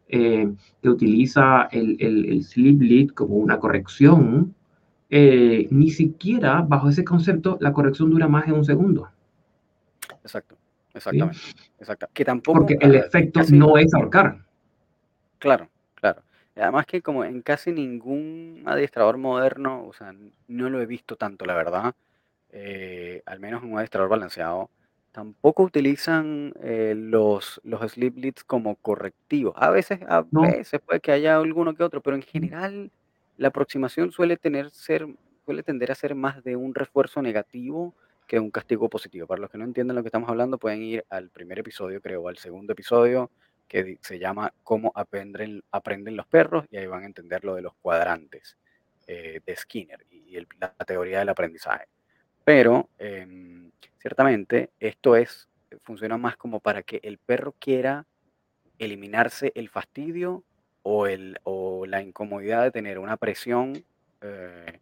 eh, 0.06 0.52
que 0.80 0.88
utiliza 0.88 1.64
el, 1.72 1.96
el, 1.98 2.26
el, 2.26 2.44
sleep 2.44 2.80
lead 2.80 3.08
como 3.08 3.34
una 3.34 3.58
corrección, 3.58 4.54
eh, 5.10 5.66
ni 5.72 5.90
siquiera 5.90 6.60
bajo 6.62 6.90
ese 6.90 7.02
concepto 7.02 7.58
la 7.60 7.72
corrección 7.72 8.08
dura 8.08 8.28
más 8.28 8.46
de 8.46 8.52
un 8.52 8.64
segundo. 8.64 9.08
Exacto, 10.22 10.56
exactamente. 10.94 11.38
Que 12.14 12.24
tampoco, 12.24 12.60
Porque 12.60 12.78
el 12.80 12.94
efecto 12.94 13.40
no 13.52 13.76
es 13.76 13.92
ahorcar. 13.94 14.38
Claro, 15.38 15.68
claro. 15.94 16.22
Además 16.54 16.86
que 16.86 17.02
como 17.02 17.24
en 17.24 17.42
casi 17.42 17.72
ningún 17.72 18.62
adiestrador 18.66 19.16
moderno, 19.16 19.86
o 19.86 19.92
sea, 19.92 20.14
no 20.48 20.70
lo 20.70 20.80
he 20.80 20.86
visto 20.86 21.16
tanto, 21.16 21.46
la 21.46 21.54
verdad, 21.54 21.94
eh, 22.50 23.22
al 23.26 23.40
menos 23.40 23.62
en 23.62 23.72
un 23.72 23.78
adiestrador 23.78 24.10
balanceado, 24.10 24.70
tampoco 25.12 25.62
utilizan 25.62 26.52
eh, 26.62 26.94
los, 26.96 27.60
los 27.64 27.92
sleep 27.92 28.16
leads 28.18 28.44
como 28.44 28.76
correctivos. 28.76 29.54
A 29.56 29.70
veces, 29.70 30.00
a 30.08 30.22
veces 30.30 30.80
puede 30.80 31.00
que 31.00 31.12
haya 31.12 31.36
alguno 31.36 31.74
que 31.74 31.82
otro, 31.82 32.00
pero 32.02 32.16
en 32.16 32.22
general 32.22 32.90
la 33.38 33.48
aproximación 33.48 34.12
suele 34.12 34.36
tener 34.36 34.70
ser, 34.70 35.06
suele 35.44 35.62
tender 35.62 35.90
a 35.90 35.94
ser 35.94 36.14
más 36.14 36.44
de 36.44 36.56
un 36.56 36.74
refuerzo 36.74 37.22
negativo 37.22 37.94
que 38.26 38.38
un 38.38 38.50
castigo 38.50 38.88
positivo. 38.88 39.26
Para 39.26 39.40
los 39.40 39.50
que 39.50 39.58
no 39.58 39.64
entienden 39.64 39.96
lo 39.96 40.02
que 40.02 40.08
estamos 40.08 40.28
hablando, 40.28 40.58
pueden 40.58 40.82
ir 40.82 41.04
al 41.10 41.30
primer 41.30 41.58
episodio, 41.58 42.00
creo, 42.00 42.28
al 42.28 42.38
segundo 42.38 42.72
episodio, 42.72 43.30
que 43.68 43.98
se 44.02 44.18
llama 44.18 44.52
Cómo 44.62 44.92
aprenden, 44.94 45.62
aprenden 45.70 46.16
los 46.16 46.26
perros, 46.26 46.66
y 46.70 46.76
ahí 46.76 46.86
van 46.86 47.02
a 47.02 47.06
entender 47.06 47.44
lo 47.44 47.54
de 47.54 47.62
los 47.62 47.74
cuadrantes 47.74 48.56
eh, 49.06 49.40
de 49.44 49.56
Skinner 49.56 50.06
y 50.10 50.38
la 50.60 50.72
teoría 50.86 51.18
del 51.20 51.28
aprendizaje. 51.28 51.86
Pero, 52.44 52.88
em, 52.98 53.70
ciertamente, 53.98 54.70
esto 54.80 55.16
es, 55.16 55.48
funciona 55.82 56.18
más 56.18 56.36
como 56.36 56.60
para 56.60 56.82
que 56.82 57.00
el 57.02 57.18
perro 57.18 57.54
quiera 57.58 58.06
eliminarse 58.78 59.52
el 59.54 59.68
fastidio 59.68 60.44
o, 60.82 61.06
el, 61.06 61.38
o 61.44 61.86
la 61.86 62.02
incomodidad 62.02 62.62
de 62.64 62.70
tener 62.70 62.98
una 62.98 63.16
presión 63.16 63.84
eh, 64.20 64.80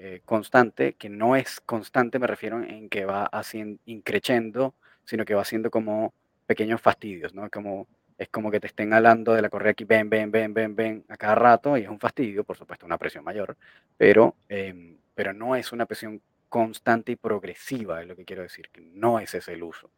eh, 0.00 0.22
constante, 0.24 0.94
que 0.94 1.08
no 1.08 1.34
es 1.34 1.60
constante, 1.60 2.20
me 2.20 2.28
refiero 2.28 2.62
en 2.62 2.88
que 2.88 3.04
va 3.04 3.24
haciendo, 3.24 3.80
increciendo, 3.84 4.74
sino 5.04 5.24
que 5.24 5.34
va 5.34 5.42
haciendo 5.42 5.70
como 5.72 6.14
pequeños 6.46 6.80
fastidios, 6.80 7.34
¿no? 7.34 7.50
Como, 7.50 7.88
es 8.16 8.28
como 8.28 8.50
que 8.52 8.60
te 8.60 8.68
estén 8.68 8.92
hablando 8.92 9.34
de 9.34 9.42
la 9.42 9.48
correa 9.50 9.72
aquí, 9.72 9.82
ven, 9.82 10.08
ven, 10.08 10.30
ven, 10.30 10.54
ven, 10.54 10.76
ven, 10.76 11.04
a 11.08 11.16
cada 11.16 11.34
rato, 11.34 11.76
y 11.76 11.82
es 11.82 11.88
un 11.88 11.98
fastidio, 11.98 12.44
por 12.44 12.56
supuesto, 12.56 12.86
una 12.86 12.96
presión 12.96 13.24
mayor, 13.24 13.56
pero, 13.96 14.36
em, 14.48 14.98
pero 15.16 15.32
no 15.32 15.56
es 15.56 15.72
una 15.72 15.84
presión 15.84 16.22
constante 16.48 17.12
y 17.12 17.16
progresiva, 17.16 18.00
es 18.00 18.06
lo 18.06 18.14
que 18.14 18.24
quiero 18.24 18.42
decir, 18.42 18.68
que 18.70 18.80
no 18.80 19.18
es 19.18 19.34
ese 19.34 19.52
el 19.54 19.64
uso. 19.64 19.90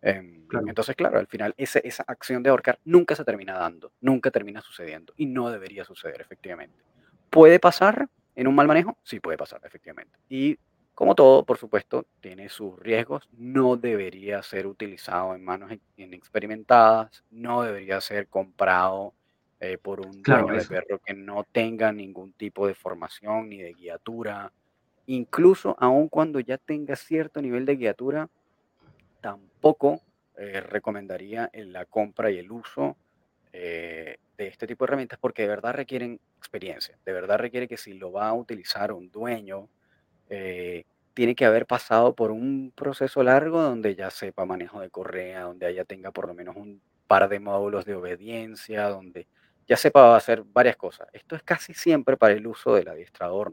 Em, 0.00 0.46
entonces, 0.68 0.94
claro, 0.94 1.18
al 1.18 1.26
final 1.26 1.54
esa 1.56 2.04
acción 2.06 2.44
de 2.44 2.50
ahorcar 2.50 2.78
nunca 2.84 3.16
se 3.16 3.24
termina 3.24 3.58
dando, 3.58 3.90
nunca 4.00 4.30
termina 4.30 4.60
sucediendo 4.60 5.12
y 5.16 5.26
no 5.26 5.50
debería 5.50 5.84
suceder 5.84 6.20
efectivamente. 6.20 6.76
¿Puede 7.28 7.58
pasar 7.58 8.08
en 8.38 8.46
un 8.46 8.54
mal 8.54 8.68
manejo? 8.68 8.96
Sí, 9.02 9.18
puede 9.18 9.36
pasar 9.36 9.60
efectivamente. 9.64 10.16
Y 10.28 10.56
como 10.94 11.16
todo, 11.16 11.44
por 11.44 11.58
supuesto, 11.58 12.06
tiene 12.20 12.48
sus 12.48 12.78
riesgos, 12.78 13.28
no 13.36 13.76
debería 13.76 14.42
ser 14.44 14.68
utilizado 14.68 15.34
en 15.34 15.44
manos 15.44 15.72
inexperimentadas, 15.96 17.24
no 17.30 17.62
debería 17.62 18.00
ser 18.00 18.28
comprado 18.28 19.12
eh, 19.58 19.76
por 19.76 20.00
un 20.00 20.22
dueño 20.22 20.54
de 20.54 20.64
perro 20.64 21.00
que 21.04 21.14
no 21.14 21.42
tenga 21.50 21.92
ningún 21.92 22.32
tipo 22.32 22.68
de 22.68 22.74
formación 22.74 23.48
ni 23.48 23.58
de 23.58 23.72
guiatura. 23.72 24.52
Incluso 25.06 25.74
aun 25.80 26.08
cuando 26.08 26.38
ya 26.38 26.58
tenga 26.58 26.94
cierto 26.94 27.42
nivel 27.42 27.66
de 27.66 27.74
guiatura, 27.74 28.28
tampoco 29.20 30.00
eh, 30.36 30.60
recomendaría 30.60 31.50
la 31.54 31.86
compra 31.86 32.30
y 32.30 32.38
el 32.38 32.52
uso 32.52 32.96
eh, 33.52 34.18
de 34.38 34.48
este 34.48 34.66
tipo 34.66 34.84
de 34.84 34.88
herramientas 34.90 35.18
porque 35.20 35.42
de 35.42 35.48
verdad 35.48 35.74
requieren 35.74 36.20
experiencia, 36.38 36.96
de 37.04 37.12
verdad 37.12 37.38
requiere 37.38 37.68
que 37.68 37.76
si 37.76 37.92
lo 37.92 38.12
va 38.12 38.28
a 38.28 38.34
utilizar 38.34 38.92
un 38.92 39.10
dueño, 39.10 39.68
eh, 40.30 40.84
tiene 41.12 41.34
que 41.34 41.44
haber 41.44 41.66
pasado 41.66 42.14
por 42.14 42.30
un 42.30 42.72
proceso 42.74 43.22
largo 43.22 43.60
donde 43.62 43.94
ya 43.94 44.10
sepa 44.10 44.46
manejo 44.46 44.80
de 44.80 44.90
correa, 44.90 45.42
donde 45.42 45.74
ya 45.74 45.84
tenga 45.84 46.12
por 46.12 46.28
lo 46.28 46.34
menos 46.34 46.56
un 46.56 46.80
par 47.06 47.28
de 47.28 47.40
módulos 47.40 47.84
de 47.84 47.96
obediencia, 47.96 48.88
donde 48.88 49.26
ya 49.66 49.76
sepa 49.76 50.16
hacer 50.16 50.44
varias 50.44 50.76
cosas. 50.76 51.08
Esto 51.12 51.36
es 51.36 51.42
casi 51.42 51.74
siempre 51.74 52.16
para 52.16 52.34
el 52.34 52.46
uso 52.46 52.74
del 52.74 52.88
adiestrador, 52.88 53.52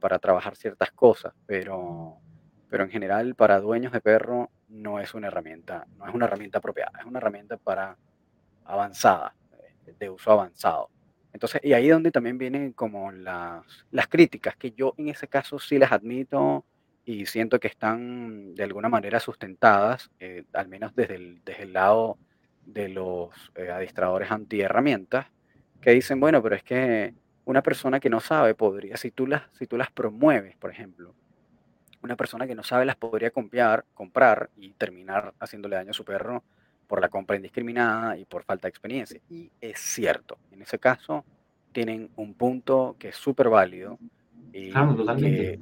para 0.00 0.18
trabajar 0.18 0.56
ciertas 0.56 0.90
cosas, 0.92 1.32
pero 1.46 2.20
pero 2.68 2.84
en 2.84 2.90
general 2.90 3.34
para 3.34 3.60
dueños 3.60 3.92
de 3.92 4.00
perro 4.00 4.50
no 4.68 5.00
es 5.00 5.14
una 5.14 5.28
herramienta, 5.28 5.86
no 5.96 6.06
es 6.06 6.14
una 6.14 6.26
herramienta 6.26 6.58
apropiada, 6.58 6.92
es 7.00 7.06
una 7.06 7.18
herramienta 7.18 7.56
para 7.56 7.96
avanzada, 8.64 9.34
eh, 9.47 9.47
de 9.98 10.10
uso 10.10 10.32
avanzado. 10.32 10.90
Entonces, 11.32 11.60
y 11.62 11.72
ahí 11.72 11.86
es 11.86 11.92
donde 11.92 12.10
también 12.10 12.38
vienen 12.38 12.72
como 12.72 13.12
las, 13.12 13.64
las 13.90 14.08
críticas, 14.08 14.56
que 14.56 14.72
yo 14.72 14.94
en 14.96 15.08
ese 15.08 15.28
caso 15.28 15.58
sí 15.58 15.78
las 15.78 15.92
admito 15.92 16.64
y 17.04 17.26
siento 17.26 17.60
que 17.60 17.68
están 17.68 18.54
de 18.54 18.64
alguna 18.64 18.88
manera 18.88 19.20
sustentadas, 19.20 20.10
eh, 20.20 20.44
al 20.52 20.68
menos 20.68 20.94
desde 20.94 21.16
el, 21.16 21.40
desde 21.44 21.62
el 21.62 21.72
lado 21.72 22.18
de 22.66 22.88
los 22.88 23.30
eh, 23.54 23.70
adiestradores 23.70 24.30
anti-herramientas, 24.30 25.26
que 25.80 25.92
dicen, 25.92 26.20
bueno, 26.20 26.42
pero 26.42 26.56
es 26.56 26.62
que 26.62 27.14
una 27.44 27.62
persona 27.62 28.00
que 28.00 28.10
no 28.10 28.20
sabe 28.20 28.54
podría, 28.54 28.96
si 28.96 29.10
tú 29.10 29.26
las, 29.26 29.42
si 29.52 29.66
tú 29.66 29.76
las 29.78 29.90
promueves, 29.90 30.56
por 30.56 30.70
ejemplo, 30.70 31.14
una 32.02 32.16
persona 32.16 32.46
que 32.46 32.54
no 32.54 32.62
sabe 32.62 32.84
las 32.84 32.96
podría 32.96 33.30
comprar, 33.30 33.84
comprar 33.94 34.50
y 34.56 34.72
terminar 34.72 35.34
haciéndole 35.40 35.76
daño 35.76 35.90
a 35.90 35.94
su 35.94 36.04
perro 36.04 36.44
por 36.88 37.00
la 37.00 37.08
compra 37.08 37.36
indiscriminada 37.36 38.16
y 38.18 38.24
por 38.24 38.42
falta 38.42 38.66
de 38.66 38.70
experiencia. 38.70 39.20
Y 39.30 39.52
es 39.60 39.78
cierto, 39.78 40.38
en 40.50 40.62
ese 40.62 40.78
caso 40.80 41.24
tienen 41.70 42.10
un 42.16 42.34
punto 42.34 42.96
que 42.98 43.10
es 43.10 43.16
súper 43.16 43.48
válido 43.48 43.98
y, 44.52 44.72
que, 44.72 45.60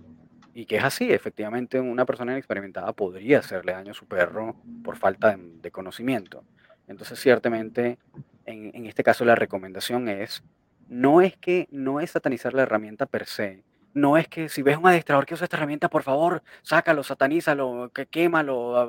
y 0.54 0.64
que 0.64 0.76
es 0.76 0.84
así, 0.84 1.12
efectivamente 1.12 1.78
una 1.80 2.06
persona 2.06 2.32
inexperimentada 2.32 2.92
podría 2.92 3.40
hacerle 3.40 3.72
daño 3.72 3.90
a 3.90 3.94
su 3.94 4.06
perro 4.06 4.56
por 4.82 4.96
falta 4.96 5.36
de, 5.36 5.70
conocimiento. 5.70 6.44
Entonces, 6.86 7.18
ciertamente, 7.18 7.98
en, 8.46 8.70
en 8.74 8.86
este 8.86 9.02
caso 9.02 9.24
la 9.24 9.34
recomendación 9.34 10.08
es, 10.08 10.44
no 10.88 11.20
es 11.20 11.36
que 11.36 11.66
no 11.72 12.00
es 12.00 12.12
satanizar 12.12 12.54
la 12.54 12.62
herramienta 12.62 13.06
per 13.06 13.26
se, 13.26 13.64
no 13.96 14.18
es 14.18 14.28
que 14.28 14.50
si 14.50 14.62
ves 14.62 14.76
un 14.76 14.86
adiestrador 14.86 15.24
que 15.24 15.32
usa 15.34 15.44
esta 15.44 15.56
herramienta, 15.56 15.88
por 15.88 16.02
favor, 16.02 16.42
sácalo, 16.62 17.02
satanízalo, 17.02 17.90
que 17.94 18.06
quémalo, 18.06 18.86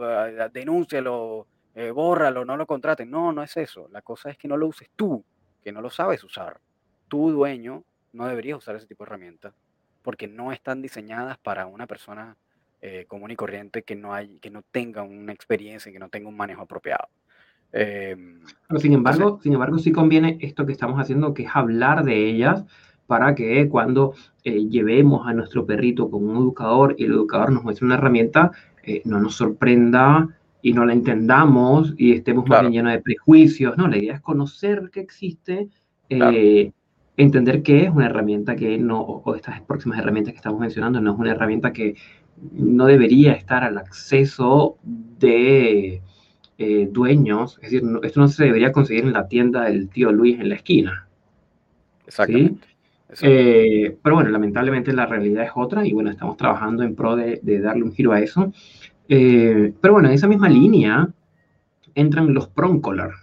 denúncialo, 0.51 1.47
eh, 1.77 1.91
bórralo, 1.91 2.43
no 2.43 2.57
lo 2.57 2.65
contraten. 2.65 3.11
No, 3.11 3.31
no 3.31 3.43
es 3.43 3.55
eso. 3.55 3.87
La 3.91 4.01
cosa 4.01 4.31
es 4.31 4.37
que 4.37 4.47
no 4.47 4.57
lo 4.57 4.65
uses 4.65 4.89
tú, 4.95 5.23
que 5.63 5.71
no 5.71 5.79
lo 5.79 5.91
sabes 5.91 6.23
usar. 6.23 6.59
Tu 7.07 7.29
dueño 7.29 7.83
no 8.13 8.25
deberías 8.25 8.57
usar 8.57 8.75
ese 8.75 8.87
tipo 8.87 9.03
de 9.03 9.09
herramientas 9.09 9.53
porque 10.01 10.27
no 10.27 10.51
están 10.51 10.81
diseñadas 10.81 11.37
para 11.37 11.67
una 11.67 11.85
persona 11.85 12.35
eh, 12.81 13.05
común 13.07 13.29
y 13.29 13.35
corriente 13.35 13.83
que 13.83 13.95
no, 13.95 14.11
hay, 14.11 14.39
que 14.39 14.49
no 14.49 14.63
tenga 14.71 15.03
una 15.03 15.33
experiencia, 15.33 15.91
que 15.91 15.99
no 15.99 16.09
tenga 16.09 16.29
un 16.29 16.35
manejo 16.35 16.63
apropiado. 16.63 17.09
Em, 17.71 18.41
Pero 18.67 18.79
sin 18.79 18.93
embargo, 18.93 19.39
sin 19.43 19.53
embargo, 19.53 19.77
sí 19.77 19.91
conviene 19.91 20.39
esto 20.41 20.65
que 20.65 20.71
estamos 20.71 20.99
haciendo, 20.99 21.35
que 21.35 21.43
es 21.43 21.49
hablar 21.53 22.05
de 22.05 22.27
ellas 22.27 22.65
para 23.05 23.35
que 23.35 23.69
cuando 23.69 24.15
eh, 24.43 24.67
llevemos 24.67 25.27
a 25.27 25.33
nuestro 25.33 25.67
perrito 25.67 26.09
con 26.09 26.27
un 26.27 26.37
educador 26.37 26.95
y 26.97 27.03
el 27.03 27.11
educador 27.11 27.51
nos 27.51 27.63
muestre 27.63 27.85
una 27.85 27.95
herramienta, 27.95 28.51
eh, 28.81 29.03
no 29.05 29.19
nos 29.19 29.35
sorprenda 29.35 30.27
y 30.67 30.73
no 30.73 30.85
la 30.85 30.91
entendamos 30.91 31.93
y 31.97 32.11
estemos 32.11 32.45
más 32.49 32.59
bien 32.59 32.73
llenos 32.73 32.91
de 32.91 32.99
prejuicios. 32.99 33.77
No, 33.77 33.87
la 33.87 33.97
idea 33.97 34.15
es 34.15 34.21
conocer 34.21 34.89
que 34.91 34.99
existe, 34.99 35.69
eh, 36.09 36.73
entender 37.15 37.63
que 37.63 37.85
es 37.85 37.89
una 37.89 38.07
herramienta 38.07 38.57
que 38.57 38.77
no, 38.77 38.99
o 38.99 39.33
estas 39.33 39.61
próximas 39.61 39.99
herramientas 39.99 40.33
que 40.33 40.39
estamos 40.39 40.59
mencionando, 40.59 40.99
no 40.99 41.13
es 41.13 41.19
una 41.19 41.31
herramienta 41.31 41.71
que 41.71 41.95
no 42.51 42.85
debería 42.85 43.31
estar 43.31 43.63
al 43.63 43.77
acceso 43.77 44.77
de 44.83 46.01
dueños. 46.91 47.59
Es 47.61 47.71
decir, 47.71 47.83
esto 48.03 48.19
no 48.19 48.27
se 48.27 48.43
debería 48.43 48.73
conseguir 48.73 49.05
en 49.05 49.13
la 49.13 49.29
tienda 49.29 49.63
del 49.63 49.87
tío 49.87 50.11
Luis 50.11 50.37
en 50.37 50.49
la 50.49 50.55
esquina. 50.55 51.07
Exactamente. 52.05 52.67
Eh, 53.21 53.97
pero 54.03 54.15
bueno, 54.15 54.29
lamentablemente 54.29 54.91
la 54.91 55.05
realidad 55.05 55.45
es 55.45 55.51
otra 55.55 55.85
y 55.85 55.93
bueno, 55.93 56.09
estamos 56.09 56.35
trabajando 56.35 56.83
en 56.83 56.93
pro 56.93 57.15
de, 57.15 57.39
darle 57.61 57.83
un 57.83 57.93
giro 57.93 58.11
a 58.11 58.19
eso. 58.19 58.51
Eh, 59.09 59.73
pero 59.81 59.93
bueno, 59.93 60.09
en 60.09 60.15
esa 60.15 60.27
misma 60.27 60.49
línea 60.49 61.07
entran 61.95 62.33
los 62.33 62.47
Proncolor. 62.47 63.13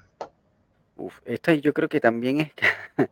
Uf, 0.97 1.21
esta 1.25 1.55
yo 1.55 1.73
creo 1.73 1.89
que 1.89 2.01
también 2.01 2.41
es... 2.41 2.53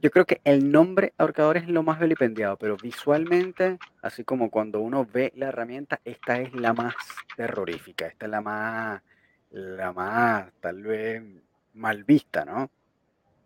yo 0.00 0.10
creo 0.10 0.24
que 0.24 0.40
el 0.44 0.70
nombre 0.70 1.12
ahorcador 1.18 1.56
es 1.56 1.68
lo 1.68 1.82
más 1.82 2.00
vilipendiado, 2.00 2.56
pero 2.56 2.76
visualmente, 2.76 3.78
así 4.02 4.24
como 4.24 4.50
cuando 4.50 4.80
uno 4.80 5.06
ve 5.12 5.32
la 5.36 5.48
herramienta, 5.48 6.00
esta 6.04 6.40
es 6.40 6.54
la 6.54 6.72
más 6.72 6.94
terrorífica, 7.36 8.06
esta 8.06 8.26
es 8.26 8.30
la 8.30 8.40
más, 8.40 9.02
la 9.50 9.92
más 9.92 10.52
tal 10.60 10.82
vez 10.82 11.22
mal 11.74 12.04
vista, 12.04 12.44
¿no? 12.44 12.70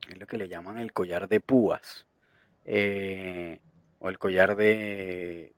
es 0.08 0.18
lo 0.18 0.26
que 0.26 0.38
le 0.38 0.48
llaman 0.48 0.78
el 0.78 0.92
collar 0.92 1.28
de 1.28 1.40
púas, 1.40 2.06
eh, 2.64 3.60
o 3.98 4.08
el 4.08 4.18
collar 4.18 4.56
de, 4.56 5.52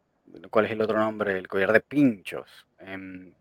¿cuál 0.51 0.67
es 0.67 0.73
el 0.73 0.81
otro 0.81 0.99
nombre? 0.99 1.39
El 1.39 1.49
collar 1.49 1.73
de 1.73 1.81
pinchos. 1.81 2.67
Em, 2.79 3.33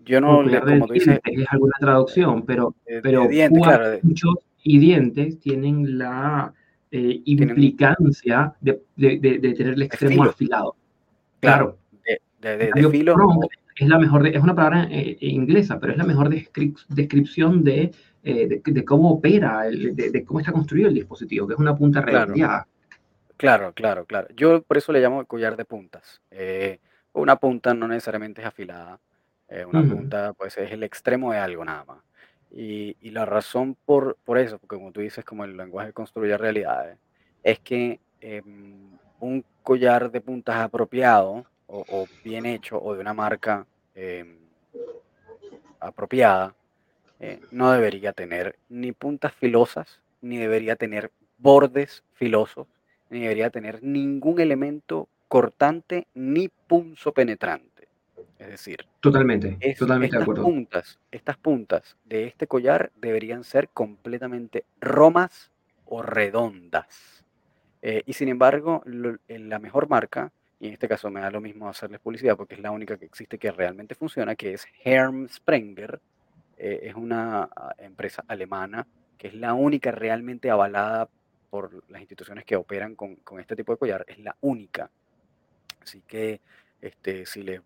yo 0.00 0.20
no, 0.20 0.42
le, 0.42 0.60
como 0.60 0.86
tú 0.86 0.92
dices, 0.94 1.18
es 1.24 1.46
alguna 1.50 1.74
traducción, 1.80 2.44
pero, 2.44 2.74
pero 3.02 3.28
púas, 3.48 3.98
pinchos 4.02 4.34
y 4.62 4.78
dientes 4.78 5.40
tienen 5.40 5.98
la 5.98 6.52
eh, 6.90 7.22
implicancia 7.24 8.54
de, 8.60 8.82
tener 8.96 9.74
el 9.74 9.82
extremo 9.82 10.24
afilado. 10.24 10.76
Claro. 11.40 11.78
De, 12.40 12.70
filo. 12.90 13.16
es 13.76 13.88
la 13.88 13.98
mejor, 13.98 14.26
es 14.26 14.42
una 14.42 14.54
palabra 14.54 14.86
eh, 14.90 15.16
inglesa, 15.20 15.80
pero 15.80 15.92
es 15.92 15.98
la 15.98 16.04
mejor 16.04 16.28
descripción 16.28 17.64
de 17.64 17.90
eh, 18.26 18.62
de, 18.64 18.84
cómo 18.86 19.10
opera, 19.10 19.64
de, 19.64 20.24
cómo 20.24 20.40
está 20.40 20.50
construido 20.50 20.88
el 20.88 20.94
dispositivo, 20.94 21.46
que 21.46 21.52
es 21.52 21.60
una 21.60 21.76
punta 21.76 22.00
redondeada. 22.00 22.34
Claro, 22.34 22.68
claro, 23.74 24.06
claro. 24.06 24.28
Yo 24.34 24.62
por 24.62 24.76
eso 24.76 24.92
le 24.92 25.00
llamo 25.00 25.24
collar 25.26 25.56
de 25.56 25.64
puntas. 25.64 26.20
Eh, 26.30 26.80
una 27.12 27.36
punta 27.36 27.74
no 27.74 27.88
necesariamente 27.88 28.40
es 28.40 28.46
afilada. 28.46 29.00
Eh, 29.48 29.64
una 29.64 29.82
punta 29.82 30.32
pues 30.32 30.56
es 30.56 30.72
el 30.72 30.82
extremo 30.82 31.32
de 31.32 31.38
algo 31.38 31.64
nada 31.64 31.84
más. 31.84 31.98
Y, 32.50 32.96
y, 33.00 33.10
la 33.10 33.24
razón 33.24 33.76
por, 33.84 34.16
por 34.24 34.38
eso, 34.38 34.58
porque 34.58 34.76
como 34.76 34.92
tú 34.92 35.00
dices, 35.00 35.24
como 35.24 35.44
el 35.44 35.56
lenguaje 35.56 35.92
construye 35.92 36.36
realidades, 36.38 36.98
es 37.42 37.58
que 37.58 38.00
em, 38.20 38.96
un 39.20 39.44
collar 39.62 40.10
de 40.10 40.20
puntas 40.20 40.56
apropiado 40.56 41.44
o, 41.66 41.84
o, 41.88 42.06
bien 42.24 42.46
hecho 42.46 42.80
o 42.80 42.94
de 42.94 43.00
una 43.00 43.12
marca 43.12 43.66
em, 43.94 44.38
apropiada 45.80 46.54
eh, 47.20 47.40
no 47.50 47.70
debería 47.70 48.12
tener 48.12 48.58
ni 48.68 48.92
puntas 48.92 49.32
filosas, 49.34 50.00
ni 50.20 50.36
debería 50.36 50.76
tener 50.76 51.10
bordes 51.38 52.02
filosos, 52.14 52.66
ni 53.10 53.20
debería 53.20 53.50
tener 53.50 53.82
ningún 53.82 54.40
elemento 54.40 55.08
cortante 55.28 56.06
ni 56.14 56.48
punzo 56.48 57.12
penetrante. 57.12 57.88
Es 58.38 58.46
Es 58.46 58.48
decir, 58.48 58.86
totalmente, 59.00 59.58
totalmente 59.78 60.16
de 60.16 60.22
acuerdo. 60.22 60.42
Puntas, 60.42 60.98
estas 61.10 61.36
puntas 61.36 61.96
de 62.04 62.24
este 62.26 62.46
collar 62.46 62.92
deberían 62.96 63.44
ser 63.44 63.68
completamente 63.68 64.64
romas 64.80 65.50
o 65.86 66.02
redondas. 66.02 67.24
Eh, 67.82 68.02
y 68.06 68.14
sin 68.14 68.28
embargo, 68.28 68.82
en 69.28 69.48
la 69.48 69.58
mejor 69.58 69.88
marca, 69.88 70.32
y 70.58 70.68
en 70.68 70.72
este 70.72 70.88
caso 70.88 71.10
me 71.10 71.20
da 71.20 71.30
lo 71.30 71.40
mismo 71.40 71.68
hacerles 71.68 72.00
publicidad 72.00 72.36
porque 72.36 72.54
es 72.54 72.60
la 72.60 72.70
única 72.70 72.96
que 72.96 73.04
existe 73.04 73.38
que 73.38 73.50
realmente 73.50 73.94
funciona, 73.94 74.34
que 74.34 74.54
es 74.54 74.66
Herm 74.82 75.28
Sprenger, 75.28 76.00
eh, 76.56 76.80
es 76.84 76.94
una 76.94 77.42
ah, 77.54 77.74
empresa 77.78 78.24
alemana 78.28 78.86
que 79.18 79.28
es 79.28 79.34
la 79.34 79.54
única 79.54 79.90
realmente 79.90 80.50
avalada 80.50 81.08
por 81.54 81.70
las 81.88 82.00
instituciones 82.00 82.44
que 82.44 82.56
operan 82.56 82.96
con, 82.96 83.14
con 83.22 83.38
este 83.38 83.54
tipo 83.54 83.70
de 83.70 83.78
collar, 83.78 84.04
es 84.08 84.18
la 84.18 84.34
única. 84.40 84.90
Así 85.80 86.02
que 86.04 86.40
este, 86.82 87.26
si 87.26 87.44
les, 87.44 87.60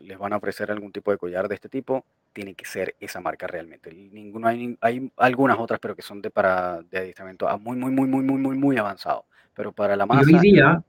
les 0.00 0.16
van 0.16 0.32
a 0.32 0.36
ofrecer 0.36 0.70
algún 0.70 0.92
tipo 0.92 1.10
de 1.10 1.18
collar 1.18 1.48
de 1.48 1.56
este 1.56 1.68
tipo, 1.68 2.04
tiene 2.32 2.54
que 2.54 2.64
ser 2.64 2.94
esa 3.00 3.20
marca 3.20 3.48
realmente. 3.48 3.92
Ninguno 3.92 4.46
hay, 4.46 4.78
hay 4.80 5.10
algunas 5.16 5.58
otras, 5.58 5.80
pero 5.80 5.96
que 5.96 6.02
son 6.02 6.22
de 6.22 6.30
para 6.30 6.82
de 6.82 6.98
adiestramiento 6.98 7.48
muy, 7.58 7.76
muy, 7.76 7.90
muy, 7.90 8.06
muy, 8.06 8.22
muy, 8.22 8.38
muy, 8.38 8.56
muy 8.56 8.76
avanzado. 8.76 9.24
Pero 9.54 9.72
para 9.72 9.96
la 9.96 10.06
masa. 10.06 10.30
Y 10.30 10.34
hoy 10.34 10.40
día, 10.40 10.80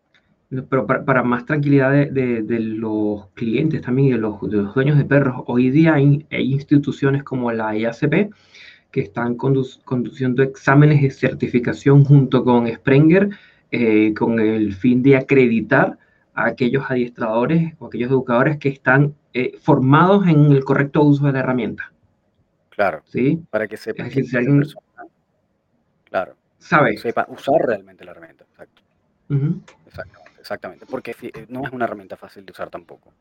pero 0.69 0.85
para, 0.85 1.23
más 1.23 1.47
tranquilidad 1.47 1.89
de, 1.89 2.43
de, 2.43 2.59
los 2.59 3.29
clientes 3.29 3.81
también 3.81 4.09
y 4.09 4.11
de 4.11 4.19
los, 4.19 4.39
de 4.41 4.57
los, 4.57 4.75
dueños 4.75 4.99
de 4.99 5.05
perros, 5.05 5.43
hoy 5.47 5.71
día 5.71 5.95
hay, 5.95 6.23
instituciones 6.29 7.23
como 7.23 7.51
la 7.51 7.75
IACP 7.75 8.31
que 8.93 9.01
están 9.01 9.35
conduciendo 9.35 10.43
exámenes 10.43 11.01
de 11.01 11.09
certificación 11.09 12.05
junto 12.05 12.43
con 12.43 12.67
Sprenger 12.71 13.27
eh, 13.71 14.13
con 14.13 14.39
el 14.39 14.75
fin 14.75 15.01
de 15.01 15.17
acreditar 15.17 15.97
a 16.35 16.45
aquellos 16.45 16.85
adiestradores 16.87 17.73
o 17.79 17.87
aquellos 17.87 18.11
educadores 18.11 18.57
que 18.59 18.69
están 18.69 19.15
eh, 19.33 19.57
formados 19.59 20.27
en 20.27 20.51
el 20.51 20.63
correcto 20.63 21.01
uso 21.01 21.25
de 21.25 21.33
la 21.33 21.39
herramienta. 21.39 21.91
Claro. 22.69 23.01
¿Sí? 23.05 23.43
Para 23.49 23.67
que 23.67 23.77
sepa 23.77 24.07
que 24.09 24.23
si 24.23 24.37
alguien, 24.37 24.63
claro, 26.03 26.35
sabe. 26.59 26.95
sepa 26.97 27.25
usar 27.29 27.61
realmente 27.65 28.05
la 28.05 28.11
herramienta. 28.11 28.45
Exacto. 28.51 28.83
Exactamente, 29.87 30.39
exactamente. 30.39 30.85
Porque 30.85 31.15
eh, 31.21 31.47
no 31.49 31.65
es 31.65 31.71
una 31.71 31.85
herramienta 31.85 32.15
fácil 32.15 32.45
de 32.45 32.51
usar 32.51 32.69
tampoco. 32.69 33.11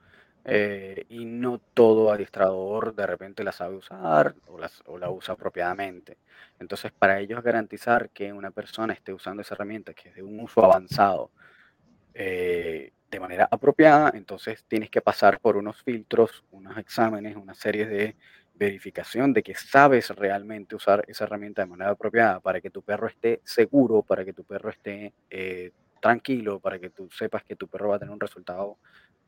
Eh, 0.45 1.07
y 1.09 1.25
no 1.25 1.61
todo 1.73 2.11
adiestrador 2.11 2.97
de 2.97 3.07
repente 3.07 3.45
la 3.45 3.53
sabe 3.53 3.77
usar 3.77 4.35
o, 4.49 4.59
o, 4.87 4.99
la 4.99 5.11
usa 5.11 5.35
apropiadamente. 5.35 6.19
Entonces, 6.59 6.91
para 6.93 7.21
ellos 7.21 7.43
garantizar 7.43 8.11
que 8.11 8.33
una 8.33 8.51
persona 8.51 8.93
esté 8.93 9.13
usando 9.13 9.43
esa 9.43 9.55
herramienta, 9.55 9.95
que 9.95 10.09
es 10.09 10.15
de 10.17 10.23
un 10.23 10.41
uso 10.41 10.65
avanzado, 10.65 11.31
eh, 12.15 12.93
de 13.11 13.21
manera 13.21 13.47
apropiada, 13.51 14.13
entonces 14.15 14.65
tienes 14.67 14.91
que 14.91 15.03
pasar 15.03 15.39
por 15.39 15.57
unos 15.57 15.83
filtros, 15.83 16.45
unos 16.51 16.79
exámenes, 16.79 17.37
una 17.37 17.55
serie 17.55 17.87
de 17.87 18.17
verificación 18.55 19.33
de 19.35 19.43
que 19.43 19.55
sabes 19.55 20.09
realmente 20.11 20.75
usar 20.75 21.05
esa 21.09 21.25
herramienta 21.25 21.63
de 21.63 21.69
manera 21.69 21.91
apropiada 21.91 22.41
para 22.41 22.61
que 22.61 22.71
tu 22.71 22.83
perro 22.83 23.07
esté 23.09 23.41
seguro, 23.45 24.03
para 24.03 24.25
que 24.25 24.33
tu 24.33 24.45
perro 24.45 24.71
esté 24.71 25.13
eh, 25.31 25.73
tranquilo, 26.01 26.59
para 26.59 26.79
que 26.79 26.89
tú 26.91 27.11
sepas 27.11 27.45
que 27.45 27.55
tu 27.55 27.69
perro 27.69 27.91
va 27.91 27.97
a 27.97 27.99
tener 27.99 28.13
un 28.13 28.21
resultado 28.21 28.79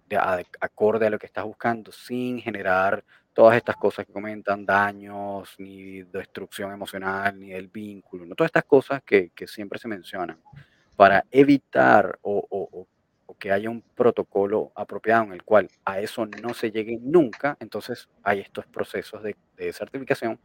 de, 0.07 0.17
acorde 0.61 1.07
a 1.07 1.11
lo 1.11 1.19
que 1.19 1.27
estás 1.27 1.45
buscando, 1.45 1.93
sin 1.93 2.41
generar 2.41 3.05
todas 3.33 3.57
estas 3.57 3.77
cosas 3.77 4.07
que 4.07 4.13
comentan, 4.13 4.65
daños, 4.65 5.55
ni 5.59 6.03
destrucción 6.03 6.73
emocional, 6.73 7.39
ni 7.39 7.51
del 7.51 7.69
vínculo, 7.69 8.25
¿no? 8.25 8.35
todas 8.35 8.49
estas 8.49 8.65
cosas 8.65 9.03
que, 9.03 9.31
que 9.31 9.47
siempre 9.47 9.79
se 9.79 9.89
mencionan, 9.89 10.39
para 10.97 11.25
evitar 11.31 12.19
o, 12.23 12.47
o, 12.49 12.87
que 13.39 13.51
haya 13.51 13.69
un 13.69 13.83
protocolo 13.83 14.73
apropiado 14.75 15.25
en 15.25 15.33
el 15.33 15.43
cual 15.43 15.69
a 15.85 16.01
eso 16.01 16.25
no 16.25 16.55
se 16.55 16.71
llegue 16.71 16.99
nunca, 17.01 17.57
entonces 17.61 18.09
hay 18.23 18.41
estos 18.41 18.65
procesos 18.67 19.23
de, 19.23 19.37
certificación 19.73 20.39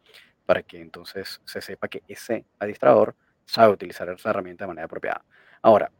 para 0.46 0.64
que 0.64 0.82
entonces 0.82 1.40
se 1.46 1.62
sepa 1.62 1.88
que 1.88 2.02
ese 2.08 2.46
adiestrador 2.58 3.16
sabe 3.46 3.74
utilizar 3.74 4.10
esa 4.10 4.32
herramienta 4.32 4.66
de 4.66 4.70
manera 4.70 4.86
apropiada. 4.86 5.24
Ahora, 5.62 5.92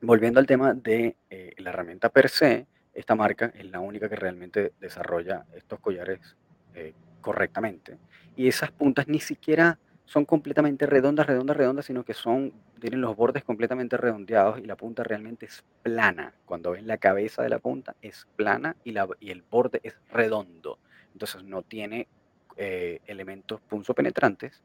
volviendo 0.00 0.40
al 0.40 0.46
tema 0.46 0.74
de 0.74 1.16
eh, 1.30 1.54
la 1.58 1.70
herramienta 1.70 2.08
per 2.08 2.28
se, 2.28 2.66
esta 2.94 3.14
marca 3.14 3.52
es 3.54 3.64
la 3.70 3.80
única 3.80 4.08
que 4.08 4.16
realmente 4.16 4.72
desarrolla 4.80 5.44
estos 5.54 5.80
collares 5.80 6.36
eh, 6.74 6.94
correctamente. 7.20 7.98
Y 8.36 8.48
esas 8.48 8.70
puntas 8.70 9.08
ni 9.08 9.20
siquiera 9.20 9.78
son 10.04 10.24
completamente 10.24 10.86
redondas, 10.86 11.26
redondas, 11.26 11.56
redondas, 11.56 11.84
sino 11.84 12.04
que 12.04 12.14
son, 12.14 12.52
tienen 12.80 13.00
los 13.02 13.14
bordes 13.14 13.44
completamente 13.44 13.96
redondeados 13.96 14.58
y 14.58 14.64
la 14.64 14.76
punta 14.76 15.04
realmente 15.04 15.46
es 15.46 15.64
plana. 15.82 16.32
Cuando 16.46 16.70
ves 16.72 16.82
la 16.82 16.96
cabeza 16.96 17.42
de 17.42 17.50
la 17.50 17.58
punta 17.58 17.94
es 18.00 18.26
plana 18.36 18.74
y, 18.84 18.92
la, 18.92 19.06
y 19.20 19.30
el 19.30 19.42
borde 19.42 19.80
es 19.82 19.96
redondo. 20.10 20.78
Entonces 21.12 21.44
no 21.44 21.62
tiene 21.62 22.08
eh, 22.56 23.00
elementos 23.06 23.60
punzopenetrantes 23.60 24.62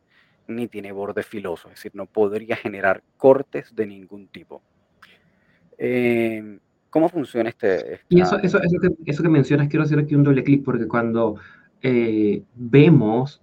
ni 0.48 0.68
tiene 0.68 0.92
borde 0.92 1.24
filoso, 1.24 1.70
es 1.70 1.76
decir, 1.76 1.92
no 1.96 2.06
podría 2.06 2.56
generar 2.56 3.04
cortes 3.18 3.76
de 3.76 3.86
ningún 3.86 4.28
tipo. 4.28 4.62
Em, 5.78 6.60
¿Cómo 6.90 7.10
funciona 7.10 7.50
este? 7.50 8.02
Y 8.10 8.22
eso, 8.22 8.38
eso, 8.40 8.62
eso, 8.62 8.80
que, 8.80 8.90
eso 9.06 9.24
que 9.24 9.30
mencionas, 9.30 9.68
quiero 9.68 9.84
hacer 9.84 10.00
aquí 10.00 10.14
un 10.16 10.24
doble 10.24 10.44
clic 10.44 10.64
porque 10.64 10.88
cuando 10.88 11.38
eh, 11.82 12.44
vemos 12.56 13.42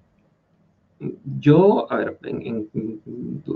yo, 1.38 1.90
a 1.90 1.97
ver, 1.97 2.19
en, 2.23 2.69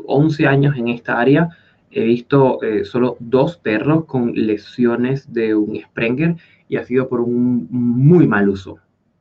11 0.07 0.47
años 0.47 0.77
en 0.77 0.89
esta 0.89 1.21
área, 1.21 1.49
he 1.91 2.05
visto 2.05 2.63
eh, 2.63 2.85
solo 2.85 3.17
dos 3.21 3.57
perros 3.59 4.07
con 4.07 4.33
lesiones 4.35 5.33
de 5.33 5.55
un 5.55 5.79
Sprenger 5.79 6.37
y 6.69 6.77
ha 6.77 6.85
sido 6.85 7.09
por 7.09 7.21
un 7.21 7.69
muy 7.71 8.27
mal 8.27 8.49
uso 8.49 8.79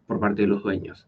por 0.07 0.19
parte 0.19 0.43
de 0.43 0.47
los 0.47 0.63
dueños. 0.63 1.07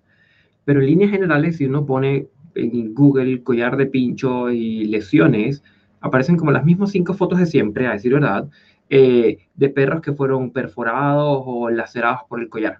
Pero 0.65 0.81
en 0.81 0.87
líneas 0.87 1.11
generales, 1.11 1.57
si 1.57 1.65
uno 1.65 1.85
pone 1.85 2.27
en 2.55 2.93
Google 2.93 3.43
collar 3.43 3.77
de 3.77 3.87
pincho 3.87 4.49
y 4.51 4.85
lesiones, 4.85 5.63
aparecen 6.05 6.37
como 6.37 6.51
las 6.51 6.65
mismas 6.65 6.91
cinco 6.91 7.13
fotos 7.13 7.39
de 7.39 7.45
siempre, 7.45 7.87
a 7.87 7.93
decir 7.93 8.13
verdad, 8.13 8.47
eh, 8.89 9.39
de 9.55 9.69
perros 9.69 10.01
que 10.01 10.13
fueron 10.13 10.51
perforados 10.51 11.43
o 11.45 11.69
lacerados 11.69 12.21
por 12.29 12.41
el 12.41 12.49
collar. 12.49 12.79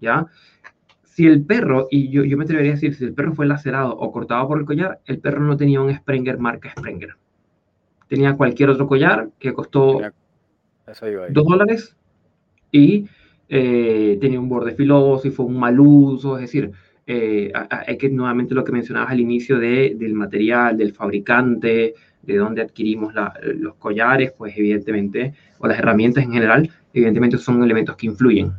¿Ya? 0.00 0.26
si 1.14 1.26
el 1.26 1.44
perro, 1.44 1.88
y 1.90 2.08
yo, 2.08 2.24
yo 2.24 2.38
me 2.38 2.44
atrevería 2.44 2.72
a 2.72 2.74
decir, 2.74 2.94
si 2.94 3.04
el 3.04 3.12
perro 3.12 3.34
fue 3.34 3.44
lacerado 3.44 3.94
o 3.94 4.10
cortado 4.10 4.48
por 4.48 4.58
el 4.58 4.64
collar, 4.64 5.00
el 5.04 5.18
perro 5.18 5.40
no 5.42 5.58
tenía 5.58 5.82
un 5.82 5.94
Sprenger 5.94 6.38
marca 6.38 6.70
Sprenger. 6.70 7.16
Tenía 8.08 8.34
cualquier 8.34 8.70
otro 8.70 8.86
collar 8.86 9.28
que 9.38 9.52
costó 9.52 10.00
dos 11.30 11.44
dólares 11.44 11.94
y 12.70 13.06
eh, 13.46 14.16
tenía 14.22 14.40
un 14.40 14.48
borde 14.48 14.74
filoso 14.74 15.28
y 15.28 15.30
fue 15.30 15.44
un 15.44 15.58
mal 15.58 15.78
uso, 15.78 16.36
es 16.36 16.42
decir, 16.42 16.72
eh, 17.06 17.52
hay 17.68 17.98
que 17.98 18.08
nuevamente 18.08 18.54
lo 18.54 18.64
que 18.64 18.72
mencionabas 18.72 19.10
al 19.10 19.20
inicio 19.20 19.58
de, 19.58 19.94
del 19.98 20.14
material, 20.14 20.78
del 20.78 20.94
fabricante, 20.94 21.92
de 22.22 22.36
dónde 22.36 22.62
adquirimos 22.62 23.14
los 23.54 23.74
collares, 23.74 24.32
pues 24.32 24.56
evidentemente, 24.56 25.34
o 25.58 25.66
las 25.66 25.78
herramientas 25.78 26.24
en 26.24 26.32
general, 26.32 26.70
evidentemente 26.92 27.38
son 27.38 27.62
elementos 27.62 27.96
que 27.96 28.06
influyen. 28.06 28.52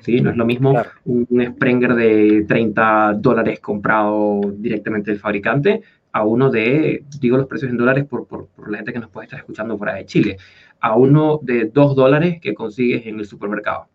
¿sí? 0.00 0.20
No 0.20 0.30
es 0.30 0.36
lo 0.36 0.44
mismo 0.44 0.74
un 1.04 1.44
Sprenger 1.44 1.94
de 1.94 2.44
30 2.46 3.14
dólares 3.18 3.60
comprado 3.60 4.40
directamente 4.56 5.10
del 5.10 5.20
fabricante 5.20 5.82
a 6.12 6.24
uno 6.24 6.50
de, 6.50 7.04
digo 7.20 7.36
los 7.36 7.46
precios 7.46 7.70
en 7.70 7.76
dólares 7.76 8.04
por, 8.04 8.26
por, 8.26 8.48
la 8.68 8.78
gente 8.78 8.92
que 8.92 8.98
nos 8.98 9.10
puede 9.10 9.26
estar 9.26 9.38
escuchando 9.38 9.78
fuera 9.78 9.94
de 9.94 10.06
Chile, 10.06 10.38
a 10.80 10.96
uno 10.96 11.38
de 11.42 11.66
2 11.66 11.94
dólares 11.94 12.40
que 12.40 12.54
consigues 12.54 13.06
en 13.06 13.20
el 13.20 13.26
supermercado. 13.26 13.86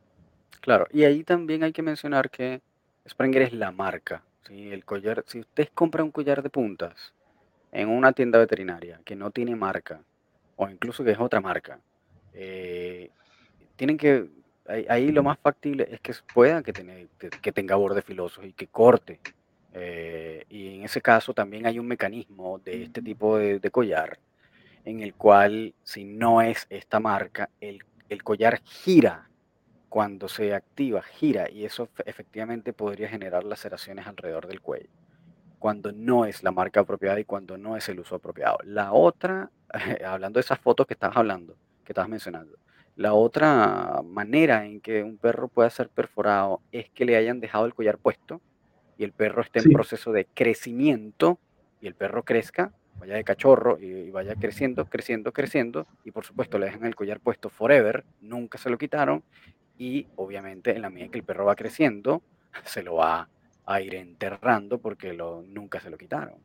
Claro, 0.62 0.88
y 0.92 1.04
ahí 1.04 1.24
también 1.24 1.64
hay 1.64 1.74
que 1.74 1.82
mencionar 1.82 2.30
que 2.30 2.62
Sprenger 3.08 3.42
es 3.44 3.54
la 3.54 3.72
marca. 3.72 4.24
¿sí? 4.48 4.72
El 4.72 4.86
collar, 4.86 5.24
si 5.28 5.40
usted 5.40 5.68
compra 5.74 6.04
un 6.04 6.12
collar 6.12 6.42
de 6.42 6.50
puntas 6.50 7.14
en 7.76 7.90
una 7.90 8.14
tienda 8.14 8.40
veterinaria 8.40 9.02
que 9.04 9.18
no 9.18 9.32
tiene 9.32 9.56
marca, 9.56 10.02
o 10.56 10.70
incluso 10.70 11.04
que 11.04 11.12
es 11.12 11.20
otra 11.20 11.42
marca, 11.42 11.80
eh, 12.34 13.10
tienen 13.76 13.98
que 13.98 14.30
ahí, 14.88 15.12
lo 15.12 15.24
más 15.24 15.38
factible 15.40 15.88
es 15.92 16.00
que 16.00 16.14
pueda 16.34 16.64
que, 16.64 16.74
que 17.42 17.52
tenga 17.52 17.76
borde 17.76 18.02
filoso 18.02 18.44
y 18.44 18.54
que 18.54 18.68
corte. 18.68 19.20
Eh, 19.74 20.46
y 20.50 20.76
en 20.76 20.84
ese 20.86 21.02
caso 21.02 21.34
también 21.34 21.66
hay 21.66 21.78
un 21.78 21.88
mecanismo 21.88 22.60
de 22.60 22.84
este 22.84 23.02
tipo 23.02 23.38
de, 23.38 23.60
collar 23.72 24.20
en 24.86 25.02
el 25.02 25.14
cual 25.14 25.74
si 25.84 26.06
no 26.06 26.42
es 26.42 26.66
esta 26.70 27.02
marca, 27.02 27.50
el, 27.60 27.84
el, 28.08 28.24
collar 28.24 28.62
gira 28.64 29.30
cuando 29.90 30.30
se 30.30 30.54
activa, 30.54 31.02
gira 31.02 31.50
y 31.52 31.66
eso 31.66 31.90
efectivamente 32.06 32.72
podría 32.72 33.10
generar 33.10 33.44
laceraciones 33.44 34.08
alrededor 34.08 34.48
del 34.48 34.62
cuello 34.62 34.88
cuando 35.60 35.92
no 35.92 36.26
es 36.26 36.44
la 36.44 36.52
marca 36.52 36.82
apropiada 36.82 37.20
y 37.20 37.26
cuando 37.26 37.58
no 37.58 37.78
es 37.78 37.88
el 37.90 38.00
uso 38.00 38.16
apropiado. 38.16 38.58
La 38.64 38.94
otra, 38.94 39.50
hablando 40.06 40.38
de 40.38 40.42
esas 40.42 40.60
fotos 40.60 40.88
que 40.88 40.94
estabas 40.94 41.18
hablando, 41.18 41.56
que 41.84 41.92
estabas 41.92 42.10
mencionando, 42.10 42.58
la 42.96 43.14
otra 43.14 44.02
manera 44.06 44.66
en 44.66 44.80
que 44.80 45.04
un 45.04 45.18
perro 45.18 45.50
pueda 45.50 45.70
ser 45.70 45.90
perforado 45.90 46.62
es 46.72 46.90
que 46.92 47.04
le 47.04 47.18
hayan 47.18 47.42
dejado 47.42 47.66
el 47.66 47.74
collar 47.74 47.98
puesto 47.98 48.42
y 48.98 49.04
el 49.04 49.12
perro 49.12 49.42
esté 49.42 49.60
en 49.60 49.72
proceso 49.72 50.14
de 50.14 50.26
crecimiento 50.26 51.40
y 51.82 51.88
el 51.88 51.94
perro 51.94 52.24
crezca, 52.24 52.72
vaya 52.98 53.16
de 53.16 53.26
cachorro 53.26 53.78
y, 53.80 54.10
vaya 54.12 54.36
creciendo, 54.36 54.86
creciendo, 54.86 55.34
creciendo 55.34 55.88
y 56.06 56.12
por 56.12 56.24
supuesto 56.24 56.58
le 56.58 56.68
dejan 56.68 56.86
el 56.86 56.96
collar 56.96 57.20
puesto 57.20 57.50
forever, 57.50 58.06
nunca 58.22 58.58
se 58.58 58.70
lo 58.70 58.78
quitaron 58.78 59.24
y 59.78 60.08
obviamente 60.16 60.74
en 60.74 60.82
la 60.82 60.90
medida 60.90 61.12
que 61.12 61.18
el 61.18 61.26
perro 61.26 61.46
va 61.46 61.56
creciendo, 61.56 62.22
se 62.64 62.82
lo 62.82 62.96
va 62.96 63.28
a 63.66 63.82
ir 63.82 63.96
enterrando 63.96 64.80
porque 64.80 65.14
lo, 65.14 65.44
nunca 65.44 65.80
se 65.80 65.90
lo 65.90 65.98
quitaron. 65.98 66.36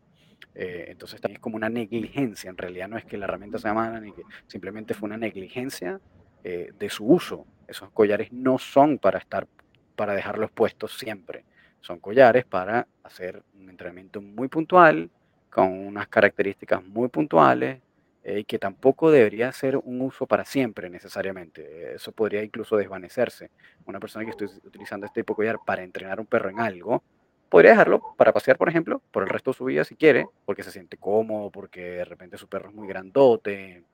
Eh, 0.55 0.87
entonces 0.89 1.21
también 1.21 1.37
es 1.37 1.43
como 1.43 1.57
una 1.57 1.69
negligencia, 1.69 2.51
en 2.51 2.57
realidad 2.57 2.89
no 2.89 2.99
es 2.99 3.05
que 3.05 3.17
la 3.17 3.27
herramienta 3.27 3.59
sea 3.59 3.75
mala, 3.75 4.01
ni 4.01 4.13
que 4.13 4.23
simplemente 4.47 4.95
fue 4.95 5.07
una 5.07 5.17
negligencia 5.17 6.01
eh, 6.43 6.73
de 6.79 6.91
su 6.91 7.07
uso. 7.07 7.47
Esos 7.69 7.91
collares 7.91 8.33
no 8.33 8.59
son 8.59 8.99
para 8.99 9.19
estar, 9.19 9.47
para 9.95 10.15
dejarlos 10.15 10.51
puestos 10.51 10.99
siempre. 10.99 11.45
Son 11.81 11.99
collares 11.99 12.45
para 12.45 12.87
hacer 13.05 13.43
un 13.55 13.71
entrenamiento 13.71 14.21
muy 14.21 14.49
puntual, 14.49 15.11
con 15.51 15.69
unas 15.69 16.09
características 16.09 16.85
muy 16.85 17.09
puntuales, 17.09 17.81
eh, 18.23 18.41
y 18.41 18.45
que 18.45 18.59
tampoco 18.59 19.11
debería 19.11 19.51
ser 19.53 19.77
un 19.77 20.01
uso 20.03 20.27
para 20.27 20.45
siempre 20.45 20.91
necesariamente. 20.91 21.95
Eso 21.95 22.13
podría 22.13 22.43
incluso 22.43 22.77
desvanecerse. 22.77 23.51
Una 23.87 23.99
persona 23.99 24.25
que 24.25 24.31
esté 24.33 24.45
utilizando 24.67 25.07
este 25.07 25.23
tipo 25.23 25.33
de 25.33 25.37
collar 25.37 25.59
para 25.65 25.83
entrenar 25.83 26.21
un 26.21 26.27
perro 26.27 26.51
en 26.51 26.61
algo, 26.61 27.03
podría 27.49 27.73
dejarlo 27.73 28.15
para 28.17 28.33
pasear, 28.33 28.59
por 28.59 28.69
ejemplo, 28.69 29.03
por 29.11 29.23
el 29.23 29.29
resto 29.29 29.51
de 29.53 29.57
su 29.57 29.65
vida 29.65 29.85
si 29.85 29.97
quiere, 29.97 30.27
porque 30.45 30.63
se 30.63 30.71
siente 30.71 30.99
cómodo, 30.99 31.51
porque 31.51 31.81
de 31.81 32.05
repente 32.05 32.37
su 32.37 32.47
perro 32.49 32.69
es 32.69 32.75
muy 32.75 32.87
grandote. 32.87 33.85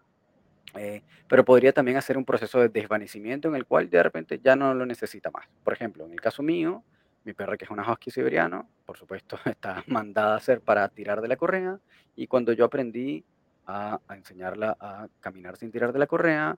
Eh, 0.75 1.03
pero 1.29 1.45
podría 1.45 1.73
también 1.73 1.97
hacer 1.97 2.19
un 2.19 2.25
proceso 2.25 2.61
de 2.61 2.69
desvanecimiento 2.69 3.49
en 3.49 3.55
el 3.55 3.65
cual 3.65 3.89
de 3.89 4.03
repente 4.03 4.41
ya 4.43 4.57
no 4.57 4.75
lo 4.75 4.85
necesita 4.85 5.31
más. 5.31 5.47
Por 5.65 5.73
ejemplo, 5.73 6.05
en 6.05 6.13
el 6.13 6.21
caso 6.21 6.43
mío, 6.43 6.83
mi 7.25 7.33
perra 7.33 7.57
que 7.57 7.65
es 7.65 7.71
una 7.71 7.91
husky 7.91 8.11
siberiano, 8.11 8.69
por 8.85 8.99
supuesto, 8.99 9.39
está 9.47 9.85
mandada 9.87 10.35
a 10.35 10.37
hacer 10.37 10.61
para 10.61 10.89
tirar 10.89 11.21
de 11.21 11.29
la 11.29 11.37
correa. 11.37 11.79
Y 12.15 12.27
cuando 12.27 12.53
yo 12.53 12.65
aprendí 12.65 13.25
a, 13.67 14.01
enseñarla 14.11 14.77
a 14.81 15.09
caminar 15.21 15.57
sin 15.57 15.71
tirar 15.71 15.93
de 15.93 15.99
la 15.99 16.07
correa. 16.07 16.57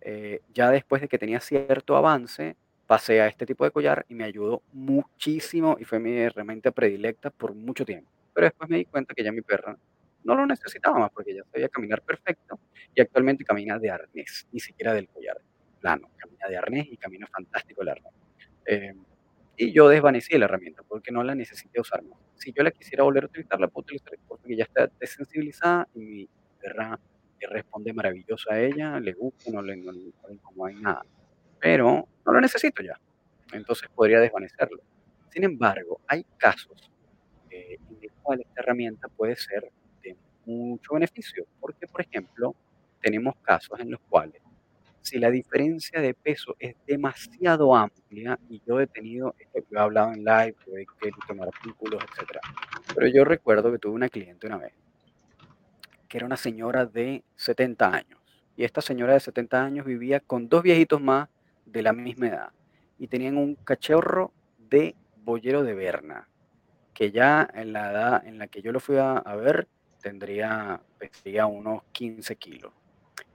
Eh, 0.00 0.40
ya 0.52 0.70
después 0.70 1.02
de 1.02 1.08
que 1.08 1.18
tenía 1.18 1.40
cierto 1.40 1.96
avance, 1.96 2.56
pasé 2.86 3.20
a 3.20 3.26
este 3.26 3.46
tipo 3.46 3.64
de 3.64 3.70
collar 3.70 4.06
y 4.08 4.14
me 4.14 4.24
ayudó 4.24 4.62
muchísimo 4.72 5.76
y 5.78 5.84
fue 5.84 5.98
mi 5.98 6.16
herramienta 6.16 6.70
predilecta 6.70 7.30
por 7.30 7.54
mucho 7.54 7.84
tiempo. 7.84 8.10
Pero 8.34 8.46
después 8.46 8.70
me 8.70 8.78
di 8.78 8.84
cuenta 8.84 9.14
que 9.14 9.22
ya 9.22 9.32
mi 9.32 9.42
perra 9.42 9.76
no 10.24 10.34
lo 10.34 10.46
necesitaba 10.46 10.98
más 10.98 11.10
porque 11.10 11.34
ya 11.34 11.42
sabía 11.52 11.68
caminar 11.68 12.02
perfecto 12.02 12.58
y 12.94 13.00
actualmente 13.00 13.44
camina 13.44 13.78
de 13.78 13.90
arnés, 13.90 14.46
ni 14.52 14.60
siquiera 14.60 14.92
del 14.92 15.08
collar 15.08 15.38
plano, 15.80 16.10
camina 16.16 16.48
de 16.48 16.56
arnés 16.56 16.86
y 16.90 16.96
camina 16.96 17.26
fantástico 17.26 17.82
el 17.82 17.88
arnés. 17.90 18.12
Eh, 18.66 18.94
y 19.56 19.72
yo 19.72 19.88
desvanecí 19.88 20.38
la 20.38 20.44
herramienta 20.44 20.82
porque 20.86 21.10
no 21.10 21.22
la 21.22 21.34
necesité 21.34 21.80
usar 21.80 22.02
más. 22.04 22.18
Si 22.36 22.52
yo 22.52 22.62
la 22.62 22.70
quisiera 22.70 23.02
volver 23.02 23.24
a 23.24 23.26
utilizar, 23.26 23.58
la 23.60 23.68
puedo 23.68 23.84
utilizar 23.84 24.12
porque 24.26 24.56
ya 24.56 24.64
está 24.64 24.88
desensibilizada 25.00 25.88
y 25.94 25.98
mi 25.98 26.28
le 26.62 27.46
responde 27.48 27.92
maravilloso 27.92 28.50
a 28.50 28.60
ella, 28.60 28.98
le 29.00 29.12
gusta, 29.12 29.50
no 29.50 29.62
le, 29.62 29.76
no, 29.76 30.64
hay 30.64 30.74
nada. 30.76 31.02
Pero 31.60 32.08
no 32.24 32.32
lo 32.32 32.40
necesito 32.40 32.82
ya. 32.82 32.98
Entonces 33.52 33.88
podría 33.94 34.20
desvanecerlo. 34.20 34.82
Sin 35.30 35.44
embargo, 35.44 36.00
hay 36.06 36.24
casos 36.36 36.90
eh, 37.50 37.78
en 37.88 38.00
los 38.02 38.12
cuales 38.22 38.46
esta 38.46 38.62
herramienta 38.62 39.08
puede 39.08 39.36
ser 39.36 39.70
de 40.02 40.16
mucho 40.46 40.94
beneficio. 40.94 41.46
Porque, 41.60 41.86
por 41.86 42.00
ejemplo, 42.00 42.54
tenemos 43.00 43.36
casos 43.42 43.78
en 43.80 43.90
los 43.90 44.00
cuales 44.08 44.42
si 45.08 45.18
la 45.18 45.30
diferencia 45.30 46.02
de 46.02 46.12
peso 46.12 46.54
es 46.58 46.76
demasiado 46.86 47.74
amplia, 47.74 48.38
y 48.50 48.60
yo 48.66 48.78
he 48.78 48.86
tenido, 48.86 49.34
yo 49.54 49.62
he 49.70 49.78
hablado 49.78 50.12
en 50.12 50.22
live, 50.22 50.54
he 50.66 50.84
querido 51.00 51.18
tomar 51.26 51.48
artículos, 51.48 52.02
etc. 52.02 52.38
Pero 52.94 53.06
yo 53.06 53.24
recuerdo 53.24 53.72
que 53.72 53.78
tuve 53.78 53.94
una 53.94 54.10
cliente 54.10 54.46
una 54.46 54.58
vez 54.58 54.74
que 56.08 56.16
era 56.16 56.26
una 56.26 56.36
señora 56.36 56.86
de 56.86 57.22
70 57.36 57.94
años. 57.94 58.18
Y 58.56 58.64
esta 58.64 58.80
señora 58.80 59.12
de 59.12 59.20
70 59.20 59.62
años 59.62 59.86
vivía 59.86 60.20
con 60.20 60.48
dos 60.48 60.62
viejitos 60.62 61.00
más 61.00 61.28
de 61.64 61.82
la 61.82 61.92
misma 61.92 62.28
edad. 62.28 62.50
Y 62.98 63.06
tenían 63.06 63.36
un 63.36 63.54
cachorro 63.54 64.32
de 64.58 64.96
bollero 65.16 65.62
de 65.62 65.74
Berna, 65.74 66.28
que 66.94 67.12
ya 67.12 67.48
en 67.54 67.72
la 67.72 67.92
edad 67.92 68.26
en 68.26 68.38
la 68.38 68.48
que 68.48 68.62
yo 68.62 68.72
lo 68.72 68.80
fui 68.80 68.96
a, 68.96 69.20
ver, 69.36 69.68
tendría, 70.00 70.80
pesaría 70.98 71.46
unos 71.46 71.82
15 71.92 72.34
kilos. 72.36 72.72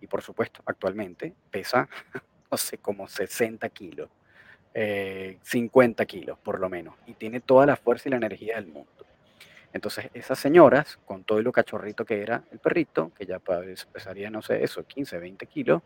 Y 0.02 0.08
por 0.08 0.22
supuesto, 0.22 0.62
actualmente 0.66 1.34
pesa, 1.50 1.88
no 2.52 2.58
sé, 2.58 2.80
como 2.80 3.08
60 3.08 3.70
kilos, 3.70 4.10
50 4.74 6.04
eh, 6.04 6.06
kilos 6.08 6.38
por 6.40 6.60
lo 6.60 6.68
menos. 6.68 6.96
Y 7.06 7.14
tiene 7.14 7.40
toda 7.40 7.66
la 7.66 7.76
fuerza 7.76 8.10
y 8.10 8.12
la 8.12 8.18
energía 8.18 8.56
del 8.56 8.68
mundo. 8.68 8.92
Entonces, 9.74 10.10
esas 10.14 10.38
señoras, 10.38 11.00
con 11.04 11.24
todo 11.24 11.42
lo 11.42 11.52
cachorrito 11.52 12.06
que 12.06 12.22
era 12.22 12.44
el 12.52 12.60
perrito, 12.60 13.12
que 13.18 13.26
ya 13.26 13.40
pesaría, 13.40 14.30
no 14.30 14.42
sé, 14.44 14.64
eso, 14.64 14.86
15, 14.86 15.18
20 15.18 15.48
kilos, 15.48 15.82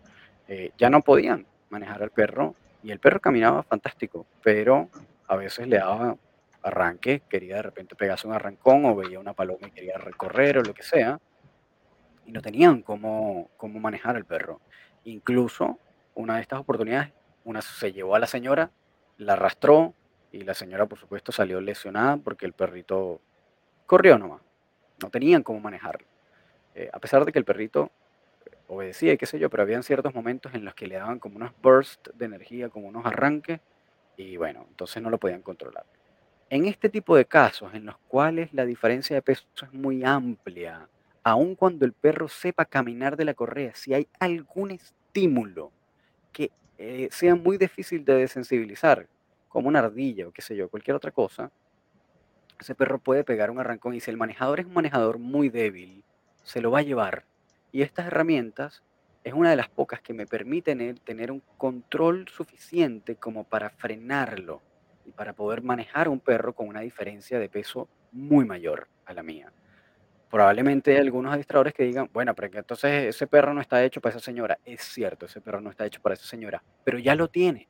eh, 0.50 0.71
ya 0.78 0.89
no 0.89 1.02
podían 1.02 1.45
manejar 1.69 2.04
al 2.04 2.12
perro 2.12 2.54
y 2.84 2.91
el 2.91 3.00
perro 3.00 3.21
caminaba 3.21 3.63
fantástico, 3.63 4.28
pero 4.43 4.89
a 5.28 5.38
veces 5.38 5.67
le 5.67 5.78
daba 5.78 6.17
arranque, 6.62 7.21
quería 7.30 7.56
de 7.58 7.62
repente 7.62 7.95
pegarse 7.95 8.28
un 8.28 8.34
arrancón 8.34 8.86
o 8.86 8.95
veía 8.95 9.19
una 9.19 9.34
paloma 9.34 9.67
y 9.67 9.71
quería 9.71 9.97
recorrer 9.97 10.58
o 10.58 10.63
lo 10.63 10.73
que 10.73 10.84
sea, 10.84 11.19
y 12.26 12.32
no 12.34 12.41
tenían 12.41 12.82
cómo, 12.82 13.50
cómo 13.56 13.80
manejar 13.80 14.17
al 14.17 14.26
perro. 14.26 14.60
Incluso 15.06 15.80
una 16.13 16.36
de 16.36 16.41
estas 16.41 16.60
oportunidades, 16.60 17.13
una 17.45 17.62
se 17.62 17.93
llevó 17.93 18.15
a 18.15 18.19
la 18.19 18.28
señora, 18.28 18.71
la 19.17 19.34
arrastró 19.34 19.93
y 20.34 20.41
la 20.41 20.54
señora 20.54 20.86
por 20.88 21.00
supuesto 21.00 21.32
salió 21.32 21.62
lesionada 21.62 22.17
porque 22.17 22.45
el 22.45 22.52
perrito 22.52 23.21
corrió 23.88 24.19
nomás. 24.19 24.41
No 25.02 25.10
tenían 25.10 25.41
cómo 25.41 25.60
manejarlo. 25.60 26.06
Eh, 26.76 26.89
a 26.93 27.00
pesar 27.00 27.26
de 27.26 27.32
que 27.32 27.39
el 27.39 27.45
perrito 27.45 27.89
obedecía 28.67 29.13
y 29.13 29.17
qué 29.17 29.26
sé 29.26 29.39
yo, 29.39 29.50
pero 29.50 29.63
habían 29.63 29.82
ciertos 29.82 30.13
momentos 30.13 30.54
en 30.54 30.65
los 30.65 30.76
que 30.76 30.88
le 30.88 30.95
daban 30.95 31.19
como 31.19 31.38
unos 31.38 31.52
bursts 31.62 32.12
de 32.15 32.26
energía, 32.26 32.69
como 32.69 32.88
unos 32.88 33.06
arranques, 33.06 33.60
y 34.17 34.38
bueno, 34.38 34.65
entonces 34.69 35.02
no 35.02 35.10
lo 35.10 35.17
podían 35.17 35.41
controlar. 35.41 35.86
En 36.50 36.65
este 36.65 36.89
tipo 36.89 37.15
de 37.15 37.26
casos, 37.26 37.73
en 37.73 37.86
los 37.86 37.97
cuales 38.08 38.54
la 38.54 38.65
diferencia 38.65 39.15
de 39.15 39.21
peso 39.21 39.45
es 39.62 39.73
muy 39.73 40.04
amplia, 40.04 40.88
aun 41.23 41.56
cuando 41.56 41.86
el 41.86 41.93
perro 41.93 42.28
sepa 42.28 42.65
caminar 42.65 43.17
de 43.17 43.26
la 43.26 43.34
correa, 43.34 43.73
si 43.76 43.93
hay 43.93 44.08
algún 44.19 44.71
estímulo 44.71 45.71
que 46.32 46.52
eh, 46.78 47.10
sea 47.12 47.36
muy 47.36 47.58
difícil 47.58 48.04
de 48.06 48.15
desensibilizar, 48.15 49.08
como 49.50 49.67
una 49.67 49.80
ardilla 49.80 50.28
o 50.28 50.32
qué 50.32 50.41
sé 50.41 50.56
yo, 50.56 50.69
cualquier 50.69 50.95
otra 50.95 51.12
cosa, 51.12 51.52
ese 52.60 52.76
perro 52.76 53.00
puede 53.00 53.24
pegar 53.24 53.52
un 53.52 53.60
arrancón 53.60 53.93
y 53.93 54.00
si 54.00 54.12
el 54.12 54.17
manejador 54.17 54.60
es 54.60 54.65
un 54.65 54.74
manejador 54.74 55.20
muy 55.20 55.50
débil, 55.50 56.04
se 56.43 56.62
lo 56.62 56.72
va 56.72 56.80
a 56.80 56.84
llevar. 56.84 57.26
Y 57.72 57.82
estas 57.82 58.08
herramientas 58.08 58.84
es 59.24 59.34
una 59.34 59.50
de 59.50 59.56
las 59.56 59.70
pocas 59.70 60.02
que 60.02 60.13
me 60.13 60.26
permiten 60.26 60.98
tener 61.04 61.32
un 61.32 61.41
control 61.58 62.28
suficiente 62.30 63.17
como 63.17 63.43
para 63.43 63.70
frenarlo 63.70 64.62
y 65.06 65.12
para 65.12 65.34
poder 65.34 65.62
manejar 65.62 66.08
un 66.10 66.20
perro 66.20 66.54
con 66.54 66.67
una 66.67 66.82
diferencia 66.82 67.39
de 67.39 67.50
peso 67.50 67.89
muy 68.12 68.46
mayor 68.46 68.88
a 69.06 69.13
la 69.13 69.24
mía. 69.24 69.52
Probablemente 70.30 70.91
hay 70.91 70.98
algunos 70.98 71.32
administradores 71.32 71.74
que 71.74 71.84
digan, 71.84 72.10
bueno, 72.12 72.36
pero 72.36 72.58
entonces 72.58 73.15
ese 73.15 73.28
perro 73.28 73.54
no 73.54 73.62
está 73.62 73.84
hecho 73.84 74.02
para 74.02 74.15
esa 74.15 74.24
señora. 74.24 74.60
Es 74.65 74.82
cierto, 74.82 75.26
ese 75.26 75.39
perro 75.39 75.62
no 75.62 75.70
está 75.70 75.86
hecho 75.86 76.02
para 76.02 76.15
esa 76.15 76.26
señora, 76.26 76.62
pero 76.84 77.00
ya 77.00 77.15
lo 77.15 77.30
tiene. 77.30 77.67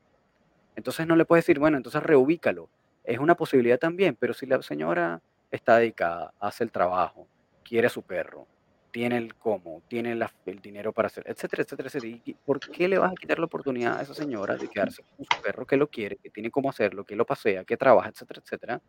Entonces 0.75 1.05
no 1.05 1.15
le 1.15 1.25
puedes 1.25 1.45
decir, 1.45 1.59
bueno, 1.59 1.77
entonces 1.77 2.01
reubícalo 2.01 2.69
es 3.07 3.19
una 3.19 3.35
posibilidad 3.35 3.79
también, 3.79 4.15
pero 4.19 4.33
si 4.33 4.45
la 4.45 4.61
señora 4.61 5.21
está 5.49 5.77
dedicada, 5.77 6.33
hace 6.39 6.63
el 6.65 6.71
trabajo, 6.71 7.27
quiere 7.63 7.87
a 7.87 7.89
su 7.89 8.03
perro, 8.03 8.45
tiene 8.91 9.17
el 9.17 9.33
cómo, 9.35 9.81
tiene 9.87 10.11
el 10.11 10.61
dinero 10.61 10.91
para 10.91 11.07
hacer, 11.07 11.23
etcétera, 11.25 11.63
etcétera, 11.63 11.87
etcétera. 11.87 12.37
¿Por 12.45 12.59
qué 12.59 12.87
le 12.87 12.97
vas 12.97 13.11
a 13.11 13.15
quitar 13.15 13.39
la 13.39 13.45
oportunidad 13.45 13.97
a 13.97 14.01
esa 14.01 14.13
señora 14.13 14.57
de 14.57 14.67
quedarse 14.67 15.03
con 15.15 15.25
su 15.25 15.41
perro 15.41 15.65
que 15.65 15.77
lo 15.77 15.87
quiere, 15.87 16.17
que 16.17 16.29
tiene 16.29 16.51
cómo 16.51 16.69
hacerlo, 16.69 17.05
que 17.05 17.15
lo 17.15 17.25
pasea, 17.25 17.63
que 17.63 17.77
trabaja, 17.77 18.09
etcétera, 18.09 18.41
etcétera? 18.43 18.81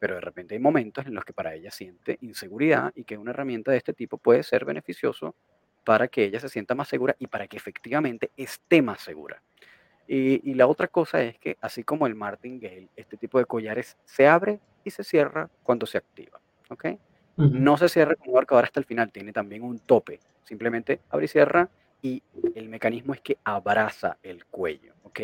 Pero 0.00 0.16
de 0.16 0.20
repente 0.20 0.54
hay 0.54 0.60
momentos 0.60 1.06
en 1.06 1.14
los 1.14 1.24
que 1.24 1.32
para 1.32 1.54
ella 1.54 1.70
siente 1.70 2.18
inseguridad 2.22 2.92
y 2.96 3.04
que 3.04 3.18
una 3.18 3.30
herramienta 3.30 3.70
de 3.70 3.78
este 3.78 3.92
tipo 3.92 4.18
puede 4.18 4.42
ser 4.42 4.64
beneficioso 4.64 5.36
para 5.84 6.08
que 6.08 6.24
ella 6.24 6.40
se 6.40 6.48
sienta 6.48 6.74
más 6.74 6.88
segura 6.88 7.14
y 7.20 7.28
para 7.28 7.46
que 7.46 7.56
efectivamente 7.56 8.30
esté 8.36 8.82
más 8.82 9.00
segura. 9.00 9.42
Y, 10.12 10.54
la 10.54 10.66
otra 10.66 10.88
cosa 10.88 11.22
es 11.22 11.38
que, 11.38 11.56
así 11.60 11.84
como 11.84 12.04
el 12.08 12.16
martingale, 12.16 12.88
este 12.96 13.16
tipo 13.16 13.38
de 13.38 13.44
collares 13.44 13.96
se 14.04 14.26
abre 14.26 14.58
y 14.82 14.90
se 14.90 15.04
cierra 15.04 15.48
cuando 15.62 15.86
se 15.86 15.98
activa. 15.98 16.40
¿ok? 16.68 16.86
No 17.36 17.76
se 17.76 17.88
cierra 17.88 18.16
como 18.16 18.32
va 18.32 18.40
a 18.40 18.42
acabar 18.42 18.64
hasta 18.64 18.80
el 18.80 18.86
final, 18.86 19.12
tiene 19.12 19.32
también 19.32 19.62
un 19.62 19.78
tope. 19.78 20.18
Simplemente 20.42 21.00
abre 21.10 21.26
y 21.26 21.28
cierra 21.28 21.68
y 22.02 22.24
el 22.56 22.68
mecanismo 22.68 23.14
es 23.14 23.20
que 23.20 23.38
abraza 23.44 24.18
el 24.24 24.46
cuello. 24.46 24.94
¿ok? 25.04 25.20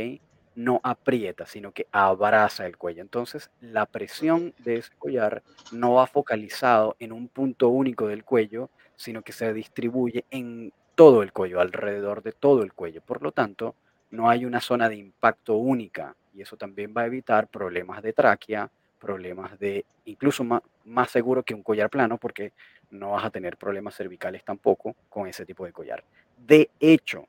No 0.54 0.80
aprieta, 0.84 1.46
sino 1.46 1.72
que 1.72 1.88
abraza 1.90 2.64
el 2.64 2.76
cuello. 2.76 3.02
Entonces, 3.02 3.50
la 3.60 3.86
presión 3.86 4.54
de 4.58 4.76
ese 4.76 4.92
collar 5.00 5.42
no 5.72 5.94
va 5.94 6.06
focalizado 6.06 6.94
en 7.00 7.10
un 7.10 7.26
punto 7.26 7.70
único 7.70 8.06
del 8.06 8.22
cuello, 8.22 8.70
sino 8.94 9.22
que 9.22 9.32
se 9.32 9.52
distribuye 9.52 10.24
en 10.30 10.72
todo 10.94 11.24
el 11.24 11.32
cuello, 11.32 11.60
alrededor 11.60 12.22
de 12.22 12.30
todo 12.30 12.62
el 12.62 12.72
cuello. 12.72 13.02
Por 13.02 13.20
lo 13.20 13.32
tanto, 13.32 13.74
no 14.10 14.28
hay 14.28 14.44
una 14.44 14.60
zona 14.60 14.88
de 14.88 14.96
impacto 14.96 15.56
única 15.56 16.14
y 16.34 16.42
eso 16.42 16.56
también 16.56 16.92
va 16.96 17.02
a 17.02 17.06
evitar 17.06 17.48
problemas 17.48 18.02
de 18.02 18.12
tráquea, 18.12 18.70
problemas 18.98 19.58
de, 19.58 19.84
incluso 20.04 20.44
más, 20.44 21.10
seguro 21.10 21.42
que 21.42 21.54
un 21.54 21.62
collar 21.62 21.88
plano 21.90 22.18
porque 22.18 22.52
no 22.90 23.12
vas 23.12 23.24
a 23.24 23.30
tener 23.30 23.56
problemas 23.56 23.94
cervicales 23.94 24.44
tampoco 24.44 24.94
con 25.08 25.26
ese 25.26 25.46
tipo 25.46 25.64
de 25.64 25.72
collar. 25.72 26.04
De 26.36 26.70
hecho, 26.78 27.26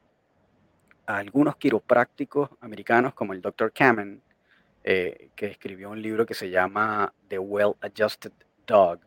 algunos 1.05 1.55
quiroprácticos 1.55 2.49
americanos 2.59 3.13
como 3.13 3.33
el 3.33 3.41
Dr. 3.41 3.71
Kamen, 3.71 4.21
eh, 4.83 5.29
que 5.35 5.47
escribió 5.47 5.89
un 5.89 6.01
libro 6.01 6.25
que 6.25 6.33
se 6.33 6.49
llama 6.49 7.13
The 7.27 7.39
Well 7.39 7.75
Adjusted 7.81 8.33
Dog, 8.65 8.99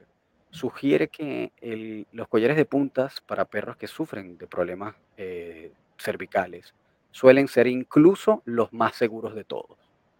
sugiere 0.50 1.08
que 1.08 2.06
los 2.12 2.26
collares 2.28 2.56
de 2.56 2.64
puntas 2.64 3.20
para 3.20 3.44
perros 3.44 3.76
que 3.76 3.86
sufren 3.86 4.36
de 4.36 4.46
problemas 4.46 4.94
eh, 5.16 5.72
cervicales 5.96 6.74
suelen 7.10 7.48
ser 7.48 7.66
incluso 7.66 8.42
los 8.44 8.72
más 8.72 8.96
seguros 8.96 9.34
de 9.34 9.44
todos, 9.44 9.78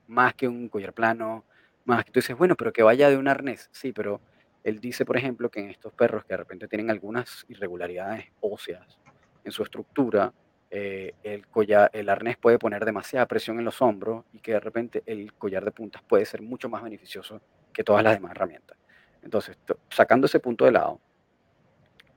más 0.09 0.35
que 0.35 0.49
un 0.49 0.69
collar 0.69 0.93
plano, 0.93 1.45
más 1.85 2.05
que 2.05 2.13
tú 2.13 2.21
dices, 2.21 2.37
bueno, 2.37 2.57
pero 2.57 2.73
que 2.73 2.83
vaya 2.83 3.09
de 3.09 3.17
un 3.17 3.29
arnés, 3.29 3.69
sí, 3.73 3.93
pero 3.93 4.21
él 4.65 4.81
dice, 4.81 5.05
por 5.05 5.17
ejemplo, 5.17 5.51
que 5.51 5.61
en 5.61 5.71
estos 5.71 5.93
perros 5.93 6.25
que 6.25 6.35
de 6.35 6.39
repente 6.39 6.69
tienen 6.69 6.91
algunas 6.91 7.45
irregularidades 7.49 8.27
óseas 8.41 8.99
en 9.45 9.53
su 9.53 9.63
estructura, 9.63 10.33
eh, 10.71 11.15
el, 11.25 11.47
collar, 11.49 11.91
el 11.93 12.09
arnés 12.09 12.37
puede 12.37 12.59
poner 12.59 12.85
demasiada 12.85 13.27
presión 13.27 13.59
en 13.59 13.65
los 13.65 13.83
hombros 13.83 14.25
y 14.33 14.39
que 14.39 14.53
de 14.53 14.61
repente 14.61 15.03
el 15.07 15.33
collar 15.35 15.65
de 15.65 15.73
puntas 15.73 16.03
puede 16.03 16.25
ser 16.25 16.43
mucho 16.43 16.69
más 16.69 16.83
beneficioso 16.83 17.41
que 17.73 17.83
todas 17.83 18.05
las 18.05 18.15
demás 18.15 18.33
herramientas. 18.33 18.77
Entonces, 19.23 19.59
sacando 19.89 20.27
ese 20.27 20.41
punto 20.41 20.65
de 20.65 20.73
lado, 20.73 21.01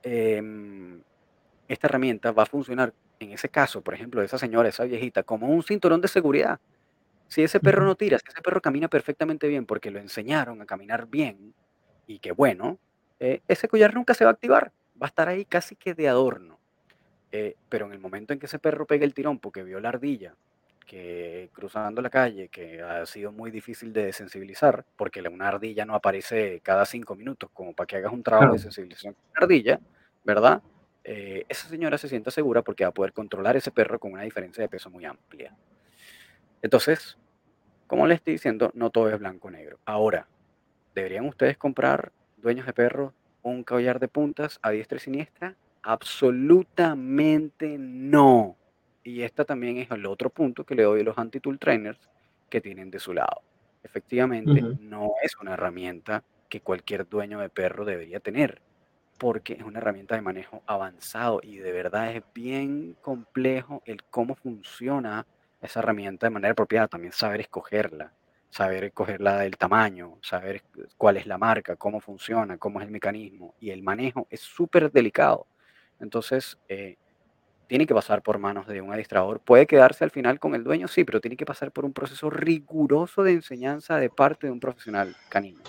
em, 0.02 1.02
esta 1.68 1.86
herramienta 1.86 2.32
va 2.32 2.44
a 2.44 2.46
funcionar 2.46 2.92
en 3.24 3.32
ese 3.32 3.48
caso, 3.48 3.82
por 3.82 3.94
ejemplo, 3.94 4.20
de 4.20 4.26
esa 4.26 4.38
señora, 4.38 4.68
esa 4.68 4.84
viejita, 4.84 5.22
como 5.22 5.48
un 5.48 5.62
cinturón 5.62 6.00
de 6.00 6.08
seguridad. 6.08 6.60
Si 7.28 7.42
ese 7.42 7.58
perro 7.60 7.84
no 7.84 7.96
tira, 7.96 8.18
si 8.18 8.24
ese 8.28 8.42
perro 8.42 8.60
camina 8.60 8.88
perfectamente 8.88 9.48
bien 9.48 9.66
porque 9.66 9.90
lo 9.90 9.98
enseñaron 9.98 10.60
a 10.62 10.66
caminar 10.66 11.06
bien 11.08 11.54
y 12.06 12.18
que 12.18 12.32
bueno, 12.32 12.78
eh, 13.18 13.40
ese 13.48 13.66
collar 13.68 13.94
nunca 13.94 14.14
se 14.14 14.24
va 14.24 14.30
a 14.30 14.34
activar, 14.34 14.72
va 15.00 15.06
a 15.06 15.08
estar 15.08 15.28
ahí 15.28 15.44
casi 15.44 15.74
que 15.74 15.94
de 15.94 16.08
adorno. 16.08 16.58
Eh, 17.32 17.56
pero 17.68 17.86
en 17.86 17.92
el 17.92 17.98
momento 17.98 18.32
en 18.32 18.38
que 18.38 18.46
ese 18.46 18.60
perro 18.60 18.86
pegue 18.86 19.04
el 19.04 19.14
tirón 19.14 19.40
porque 19.40 19.64
vio 19.64 19.80
la 19.80 19.88
ardilla, 19.88 20.36
que 20.86 21.50
cruzando 21.52 22.00
la 22.02 22.10
calle, 22.10 22.48
que 22.48 22.80
ha 22.80 23.04
sido 23.06 23.32
muy 23.32 23.50
difícil 23.50 23.92
de 23.92 24.12
sensibilizar, 24.12 24.84
porque 24.96 25.20
una 25.22 25.48
ardilla 25.48 25.84
no 25.84 25.94
aparece 25.94 26.60
cada 26.62 26.84
cinco 26.84 27.16
minutos, 27.16 27.50
como 27.52 27.72
para 27.72 27.86
que 27.86 27.96
hagas 27.96 28.12
un 28.12 28.22
trabajo 28.22 28.52
de 28.52 28.58
sensibilización 28.60 29.14
con 29.14 29.24
una 29.30 29.44
ardilla, 29.44 29.80
¿verdad? 30.22 30.62
Eh, 31.04 31.44
esa 31.48 31.68
señora 31.68 31.98
se 31.98 32.08
sienta 32.08 32.30
segura 32.30 32.62
porque 32.62 32.84
va 32.84 32.88
a 32.88 32.94
poder 32.94 33.12
controlar 33.12 33.56
ese 33.56 33.70
perro 33.70 33.98
con 33.98 34.12
una 34.12 34.22
diferencia 34.22 34.62
de 34.62 34.68
peso 34.68 34.90
muy 34.90 35.04
amplia. 35.04 35.54
Entonces, 36.62 37.18
como 37.86 38.06
les 38.06 38.16
estoy 38.16 38.32
diciendo, 38.32 38.70
no 38.74 38.90
todo 38.90 39.10
es 39.10 39.18
blanco 39.18 39.48
o 39.48 39.50
negro. 39.50 39.78
Ahora, 39.84 40.26
¿deberían 40.94 41.26
ustedes 41.26 41.58
comprar, 41.58 42.10
dueños 42.38 42.66
de 42.66 42.72
perros, 42.72 43.12
un 43.42 43.62
collar 43.62 44.00
de 44.00 44.08
puntas 44.08 44.58
a 44.62 44.70
diestra 44.70 44.96
y 44.96 45.00
siniestra? 45.00 45.54
Absolutamente 45.82 47.76
no. 47.78 48.56
Y 49.02 49.20
este 49.20 49.44
también 49.44 49.76
es 49.76 49.90
el 49.90 50.06
otro 50.06 50.30
punto 50.30 50.64
que 50.64 50.74
le 50.74 50.84
doy 50.84 51.02
a 51.02 51.04
los 51.04 51.18
anti-tool 51.18 51.58
trainers 51.58 52.00
que 52.48 52.62
tienen 52.62 52.90
de 52.90 52.98
su 52.98 53.12
lado. 53.12 53.42
Efectivamente, 53.82 54.62
no 54.80 55.12
es 55.22 55.36
una 55.36 55.52
herramienta 55.52 56.24
que 56.48 56.62
cualquier 56.62 57.06
dueño 57.06 57.38
de 57.38 57.50
perro 57.50 57.84
debería 57.84 58.20
tener, 58.20 58.62
porque 59.24 59.54
es 59.54 59.62
una 59.62 59.78
herramienta 59.78 60.16
de 60.16 60.20
manejo 60.20 60.62
avanzado 60.66 61.40
y 61.42 61.56
de 61.56 61.72
verdad 61.72 62.14
es 62.14 62.22
bien 62.34 62.94
complejo 63.00 63.82
el 63.86 64.04
cómo 64.04 64.34
funciona 64.34 65.26
esa 65.62 65.80
herramienta 65.80 66.26
de 66.26 66.30
manera 66.30 66.52
apropiada. 66.52 66.88
También 66.88 67.14
saber 67.14 67.40
escogerla, 67.40 68.12
saber 68.50 68.84
escogerla 68.84 69.38
del 69.38 69.56
tamaño, 69.56 70.18
saber 70.20 70.62
cuál 70.98 71.16
es 71.16 71.24
la 71.24 71.38
marca, 71.38 71.74
cómo 71.76 72.00
funciona, 72.00 72.58
cómo 72.58 72.80
es 72.80 72.84
el 72.84 72.92
mecanismo. 72.92 73.54
Y 73.60 73.70
el 73.70 73.82
manejo 73.82 74.26
es 74.28 74.40
súper 74.40 74.92
delicado. 74.92 75.46
Entonces, 76.00 76.58
eh, 76.68 76.96
tiene 77.66 77.86
que 77.86 77.94
pasar 77.94 78.20
por 78.20 78.36
manos 78.36 78.66
de 78.66 78.82
un 78.82 78.92
adiestrador. 78.92 79.40
Puede 79.40 79.66
quedarse 79.66 80.04
al 80.04 80.10
final 80.10 80.38
con 80.38 80.54
el 80.54 80.64
dueño, 80.64 80.86
sí, 80.86 81.02
pero 81.02 81.22
tiene 81.22 81.38
que 81.38 81.46
pasar 81.46 81.72
por 81.72 81.86
un 81.86 81.94
proceso 81.94 82.28
riguroso 82.28 83.22
de 83.22 83.32
enseñanza 83.32 83.96
de 83.96 84.10
parte 84.10 84.48
de 84.48 84.52
un 84.52 84.60
profesional 84.60 85.16
canino. 85.30 85.62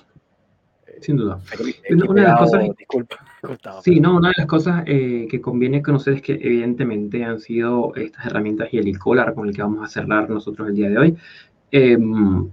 Sin 1.02 1.18
duda. 1.18 1.40
Una, 2.08 2.22
de 2.22 2.28
las 2.28 2.40
cosas, 2.40 2.64
disculpa, 2.78 3.18
sí, 3.84 4.00
no, 4.00 4.18
una 4.18 4.30
de 4.30 4.36
las 4.38 4.48
cosas 4.48 4.84
eh, 4.86 5.28
que 5.30 5.42
conviene 5.42 5.82
conocer 5.82 6.16
es 6.16 6.22
que 6.22 6.34
evidentemente 6.34 7.24
han 7.24 7.40
sido 7.40 7.94
estas 7.96 8.26
herramientas 8.28 8.74
y 8.74 8.78
el 8.78 8.88
e-collar 8.88 9.34
con 9.34 9.48
el 9.48 9.56
que 9.56 9.62
vamos 9.62 9.84
a 9.84 9.88
cerrar 9.88 10.30
nosotros 10.30 10.70
el 10.70 10.76
día 10.76 10.90
de 10.90 10.98
hoy. 10.98 11.18
Em, 11.72 12.50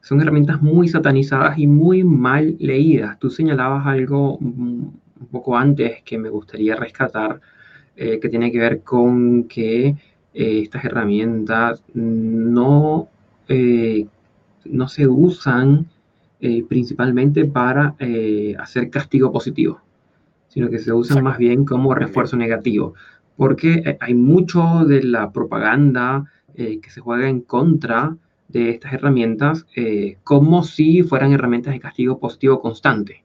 son 0.00 0.20
herramientas 0.20 0.60
muy 0.60 0.88
satanizadas 0.88 1.58
y 1.58 1.66
muy 1.66 2.04
mal 2.04 2.56
leídas. 2.58 3.18
Tú 3.18 3.30
señalabas 3.30 3.86
algo 3.86 4.36
un 4.36 5.00
poco 5.30 5.56
antes 5.56 6.02
que 6.02 6.18
me 6.18 6.28
gustaría 6.28 6.76
rescatar 6.76 7.40
eh, 7.96 8.18
que 8.20 8.28
tiene 8.28 8.50
que 8.50 8.58
ver 8.58 8.82
con 8.82 9.44
que 9.44 9.86
eh, 9.88 10.60
estas 10.62 10.84
herramientas 10.84 11.82
no, 11.94 13.08
no 14.64 14.88
se 14.88 15.06
usan 15.06 15.86
principalmente 16.68 17.44
para 17.44 17.96
hacer 18.58 18.90
castigo 18.90 19.30
positivo, 19.30 19.80
sino 20.48 20.70
que 20.70 20.78
se 20.78 20.92
usan 20.92 21.22
más 21.22 21.38
bien 21.38 21.64
como 21.64 21.94
refuerzo 21.94 22.36
negativo, 22.36 22.94
porque 23.36 23.96
hay 24.00 24.14
mucho 24.14 24.84
de 24.86 25.02
la 25.02 25.30
propaganda 25.32 26.24
que 26.54 26.90
se 26.90 27.00
juega 27.00 27.28
en 27.28 27.40
contra 27.42 28.16
de 28.48 28.70
estas 28.70 28.92
herramientas 28.94 29.66
como 30.24 30.64
si 30.64 31.02
fueran 31.02 31.32
herramientas 31.32 31.72
de 31.74 31.80
castigo 31.80 32.18
positivo 32.18 32.60
constante. 32.60 33.22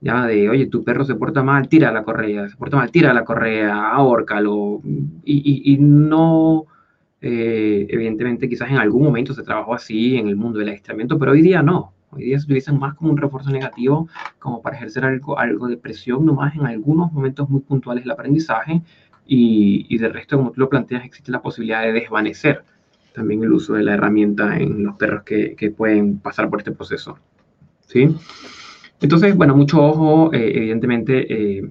Ya 0.00 0.26
de, 0.26 0.48
oye, 0.48 0.66
tu 0.66 0.84
perro 0.84 1.04
se 1.04 1.16
porta 1.16 1.42
mal, 1.42 1.68
tira 1.68 1.90
la 1.90 2.04
correa, 2.04 2.48
se 2.48 2.56
porta 2.56 2.76
mal, 2.76 2.90
tira 2.90 3.12
la 3.12 3.24
correa, 3.24 3.90
ahórcalo, 3.90 4.80
y, 5.24 5.72
y, 5.72 5.78
no, 5.78 6.66
eh, 7.20 7.84
evidentemente 7.90 8.48
quizás 8.48 8.70
en 8.70 8.76
algún 8.76 9.02
momento 9.02 9.34
se 9.34 9.42
trabajó 9.42 9.74
así 9.74 10.16
en 10.16 10.28
el 10.28 10.36
mundo 10.36 10.60
del 10.60 10.68
adiestramiento, 10.68 11.18
pero 11.18 11.32
hoy 11.32 11.42
día 11.42 11.62
no, 11.62 11.94
hoy 12.10 12.24
día 12.24 12.38
se 12.38 12.44
utilizan 12.44 12.78
más 12.78 12.94
como 12.94 13.10
un 13.10 13.16
refuerzo 13.16 13.50
negativo, 13.50 14.08
como 14.38 14.62
para 14.62 14.76
ejercer 14.76 15.04
algo, 15.04 15.38
algo 15.38 15.68
de 15.68 15.76
presión 15.76 16.24
nomás 16.24 16.54
en 16.54 16.66
algunos 16.66 17.12
momentos 17.12 17.48
muy 17.48 17.60
puntuales 17.60 18.04
del 18.04 18.12
aprendizaje, 18.12 18.82
y, 19.26 19.86
y 19.88 19.98
de 19.98 20.08
resto, 20.08 20.38
como 20.38 20.52
tú 20.52 20.60
lo 20.60 20.70
planteas, 20.70 21.04
existe 21.04 21.30
la 21.30 21.42
posibilidad 21.42 21.82
de 21.82 21.92
desvanecer 21.92 22.64
también 23.12 23.42
el 23.42 23.52
uso 23.52 23.74
de 23.74 23.82
la 23.82 23.94
herramienta 23.94 24.56
en 24.56 24.84
los 24.84 24.96
perros 24.96 25.22
que, 25.24 25.54
que 25.56 25.70
pueden 25.70 26.18
pasar 26.18 26.48
por 26.48 26.60
este 26.60 26.72
proceso. 26.72 27.18
¿Sí? 27.80 28.14
Entonces, 29.00 29.36
bueno, 29.36 29.56
mucho 29.56 29.82
ojo, 29.82 30.32
eh, 30.32 30.52
evidentemente, 30.56 31.58
eh, 31.58 31.68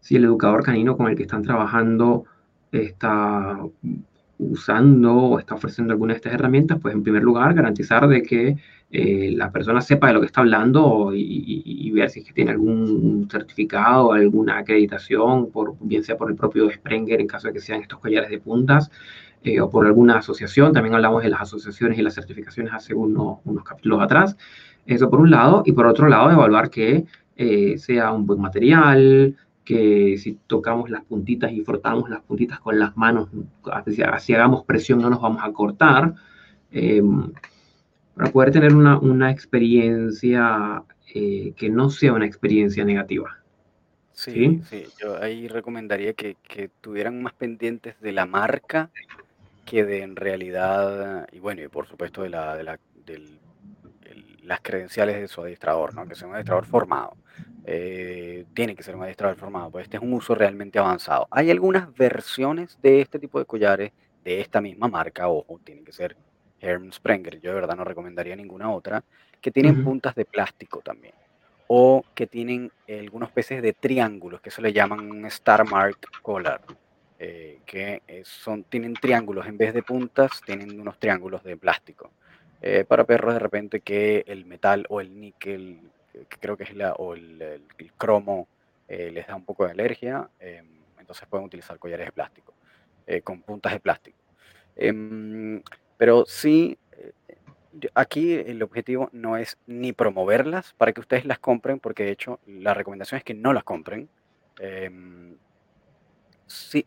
si 0.00 0.16
el 0.16 0.24
educador 0.24 0.62
canino 0.62 0.96
con 0.96 1.08
el 1.08 1.16
que 1.16 1.22
están 1.22 1.42
trabajando 1.42 2.24
está 2.72 3.58
usando 4.50 5.14
o 5.14 5.38
está 5.38 5.54
ofreciendo 5.54 5.92
alguna 5.92 6.14
de 6.14 6.18
estas 6.18 6.34
herramientas, 6.34 6.78
pues 6.80 6.94
en 6.94 7.02
primer 7.02 7.22
lugar 7.22 7.54
garantizar 7.54 8.08
de 8.08 8.22
que 8.22 8.56
eh, 8.90 9.32
la 9.34 9.50
persona 9.50 9.80
sepa 9.80 10.08
de 10.08 10.14
lo 10.14 10.20
que 10.20 10.26
está 10.26 10.40
hablando 10.40 11.10
y, 11.14 11.90
ver 11.92 12.10
si 12.10 12.20
es 12.20 12.26
que 12.26 12.32
tiene 12.32 12.50
algún 12.50 13.28
certificado, 13.30 14.12
alguna 14.12 14.58
acreditación, 14.58 15.50
por, 15.50 15.76
bien 15.80 16.02
sea 16.02 16.16
por 16.16 16.30
el 16.30 16.36
propio 16.36 16.70
Sprenger 16.70 17.20
en 17.20 17.26
caso 17.26 17.48
de 17.48 17.54
que 17.54 17.60
sean 17.60 17.82
estos 17.82 18.00
collares 18.00 18.30
de 18.30 18.38
puntas, 18.38 18.90
o 19.60 19.70
por 19.70 19.86
alguna 19.86 20.18
asociación. 20.18 20.72
También 20.72 20.94
hablamos 20.94 21.22
de 21.22 21.28
las 21.28 21.42
asociaciones 21.42 21.98
y 21.98 22.02
las 22.02 22.14
certificaciones 22.14 22.72
hace 22.72 22.94
unos, 22.94 23.38
unos 23.44 23.62
capítulos 23.62 24.02
atrás. 24.02 24.36
Eso 24.86 25.08
por 25.10 25.20
un 25.20 25.30
lado, 25.30 25.62
y 25.64 25.72
por 25.72 25.86
otro 25.86 26.08
lado, 26.08 26.30
evaluar 26.30 26.70
que 26.70 27.04
eh, 27.36 27.78
sea 27.78 28.12
un 28.12 28.26
buen 28.26 28.40
material, 28.40 29.36
que 29.64 30.18
si 30.18 30.38
tocamos 30.46 30.90
las 30.90 31.04
puntitas 31.04 31.52
y 31.52 31.62
frotamos 31.62 32.10
las 32.10 32.20
puntitas 32.22 32.60
con 32.60 32.78
las 32.78 32.96
manos, 32.96 33.28
si, 33.86 34.34
hagamos 34.34 34.64
presión 34.64 35.00
no 35.00 35.10
nos 35.10 35.20
vamos 35.20 35.42
a 35.42 35.52
cortar, 35.52 36.14
em, 36.70 37.32
para 38.14 38.30
poder 38.30 38.52
tener 38.52 38.74
una, 38.74 38.98
una 38.98 39.30
experiencia 39.30 40.82
eh, 41.14 41.52
que 41.56 41.70
no 41.70 41.90
sea 41.90 42.12
una 42.12 42.26
experiencia 42.26 42.84
negativa. 42.84 43.38
Sí, 44.12 44.60
sí, 44.70 44.84
yo 45.00 45.20
ahí 45.20 45.48
recomendaría 45.48 46.12
que, 46.12 46.36
que, 46.46 46.70
tuvieran 46.80 47.20
más 47.20 47.32
pendientes 47.32 48.00
de 48.00 48.12
la 48.12 48.26
marca 48.26 48.90
que 49.64 49.84
de 49.84 50.02
en 50.02 50.14
realidad, 50.14 51.26
y 51.32 51.40
bueno, 51.40 51.62
y 51.62 51.68
por 51.68 51.88
supuesto 51.88 52.22
de 52.22 52.28
la, 52.28 52.56
de 52.56 52.62
la, 52.62 52.78
del 53.06 53.38
las 54.44 54.60
credenciales 54.60 55.20
de 55.20 55.28
su 55.28 55.42
adiestrador, 55.42 55.94
¿no? 55.94 56.06
que 56.06 56.14
sea 56.14 56.28
un 56.28 56.34
adiestrador 56.34 56.66
formado. 56.66 57.16
Eh, 57.66 58.44
tiene 58.54 58.76
que 58.76 58.82
ser 58.82 58.94
un 58.94 59.02
adiestrador 59.02 59.36
formado, 59.36 59.70
pues 59.70 59.84
este 59.84 59.96
es 59.96 60.02
un 60.02 60.12
uso 60.12 60.34
realmente 60.34 60.78
avanzado. 60.78 61.26
Hay 61.30 61.50
algunas 61.50 61.94
versiones 61.94 62.78
de 62.82 63.00
este 63.00 63.18
tipo 63.18 63.38
de 63.38 63.46
collares 63.46 63.92
de 64.22 64.40
esta 64.40 64.60
misma 64.60 64.88
marca, 64.88 65.28
ojo, 65.28 65.60
tienen 65.64 65.84
que 65.84 65.92
ser 65.92 66.16
Herm 66.60 66.92
Sprenger, 66.92 67.40
yo 67.40 67.50
de 67.50 67.56
verdad 67.56 67.76
no 67.76 67.84
recomendaría 67.84 68.36
ninguna 68.36 68.70
otra, 68.70 69.02
que 69.40 69.50
tienen 69.50 69.84
puntas 69.84 70.14
de 70.14 70.24
plástico 70.24 70.80
también, 70.80 71.14
o 71.66 72.02
que 72.14 72.26
tienen 72.26 72.72
algunos 72.88 73.30
peces 73.30 73.60
de 73.62 73.74
triángulos, 73.74 74.40
que 74.40 74.50
se 74.50 74.62
le 74.62 74.72
llaman 74.72 75.00
un 75.00 75.26
Star 75.26 75.68
Mark 75.68 75.98
Collar, 76.22 76.62
eh, 77.18 77.60
que 77.66 78.02
son, 78.24 78.64
tienen 78.64 78.94
triángulos 78.94 79.46
en 79.46 79.58
vez 79.58 79.74
de 79.74 79.82
puntas, 79.82 80.40
tienen 80.44 80.80
unos 80.80 80.98
triángulos 80.98 81.42
de 81.44 81.56
plástico. 81.56 82.10
Eh, 82.66 82.86
para 82.86 83.04
perros 83.04 83.34
de 83.34 83.40
repente 83.40 83.80
que 83.80 84.24
el 84.26 84.46
metal 84.46 84.86
o 84.88 85.02
el 85.02 85.20
níquel, 85.20 85.80
que 86.12 86.38
creo 86.40 86.56
que 86.56 86.64
es 86.64 86.74
la, 86.74 86.94
o 86.94 87.12
el, 87.12 87.62
cromo, 87.98 88.48
eh, 88.88 89.10
les 89.10 89.26
da 89.26 89.34
un 89.36 89.44
poco 89.44 89.66
de 89.66 89.72
alergia, 89.72 90.30
entonces 90.98 91.28
pueden 91.28 91.44
utilizar 91.44 91.78
collares 91.78 92.06
de 92.06 92.12
plástico. 92.12 92.54
eh, 93.06 93.20
con 93.20 93.42
puntas 93.42 93.72
de 93.74 93.80
plástico. 93.80 94.16
Em, 94.76 95.62
pero 95.98 96.24
sí, 96.26 96.78
eh, 96.92 97.12
aquí 97.94 98.32
el 98.32 98.62
objetivo 98.62 99.10
no 99.12 99.36
es 99.36 99.58
ni 99.66 99.92
promoverlas 99.92 100.72
para 100.78 100.92
que 100.92 101.00
ustedes 101.02 101.26
las 101.26 101.38
compren, 101.38 101.80
porque 101.80 102.04
de 102.04 102.12
hecho 102.12 102.40
la 102.46 102.72
recomendación 102.72 103.18
es 103.18 103.24
que 103.24 103.34
no 103.34 103.52
las 103.52 103.64
compren, 103.64 104.08
em, 104.58 105.36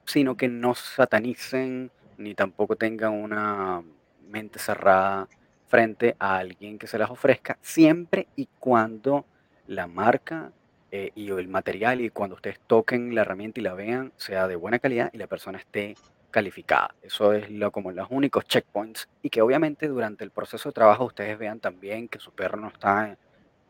sino 0.06 0.36
que 0.38 0.48
no 0.48 0.74
satanicen 0.74 1.92
ni 2.18 2.34
tampoco 2.34 2.76
tengan 2.76 3.14
una 3.14 3.84
mente 4.28 4.58
cerrada 4.60 5.28
frente 5.68 6.16
a 6.20 6.38
alguien 6.38 6.80
que 6.80 6.88
se 6.88 6.98
las 6.98 7.10
ofrezca, 7.10 7.58
siempre 7.62 8.28
y 8.36 8.48
cuando 8.60 9.26
la 9.68 9.88
marca 9.88 10.52
eh, 10.92 11.12
y 11.16 11.30
el 11.30 11.48
material 11.50 12.00
y 12.02 12.10
cuando 12.10 12.36
ustedes 12.36 12.60
toquen 12.66 13.14
la 13.14 13.22
herramienta 13.22 13.60
y 13.60 13.64
la 13.64 13.74
vean 13.74 14.14
sea 14.16 14.48
de 14.48 14.56
buena 14.56 14.80
calidad 14.80 15.10
y 15.12 15.18
la 15.18 15.28
persona 15.28 15.60
esté 15.60 15.96
calificada. 16.32 16.96
Eso 17.02 17.34
es 17.34 17.50
lo, 17.50 17.72
como 17.72 17.92
los 17.92 18.08
únicos 18.10 18.46
checkpoints 18.46 19.10
y 19.22 19.30
que 19.30 19.42
obviamente 19.42 19.88
durante 19.88 20.24
el 20.24 20.32
proceso 20.32 20.70
de 20.70 20.74
trabajo 20.74 21.06
ustedes 21.06 21.38
vean 21.38 21.60
también 21.60 22.08
que 22.08 22.20
su 22.20 22.32
perro 22.32 22.58
no 22.58 22.70
está 22.70 23.18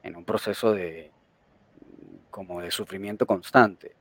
en, 0.04 0.16
un 0.16 0.26
proceso 0.26 0.74
de 0.74 1.12
como 2.30 2.62
de 2.62 2.70
sufrimiento 2.72 3.26
constante. 3.26 3.95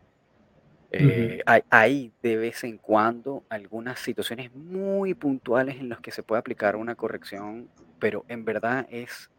Eh, 0.99 1.43
hay, 1.71 2.13
de 2.23 2.37
vez 2.37 2.65
en 2.65 2.79
cuando 2.79 3.45
algunas 3.49 3.99
situaciones 3.99 4.55
muy 4.55 5.15
puntuales 5.15 5.77
en 5.77 5.89
las 5.89 6.01
que 6.01 6.11
se 6.11 6.23
puede 6.23 6.41
aplicar 6.41 6.77
una 6.77 6.95
corrección, 6.95 7.69
pero 7.99 8.25
en 8.29 8.45
verdad 8.45 8.87
es, 8.91 9.31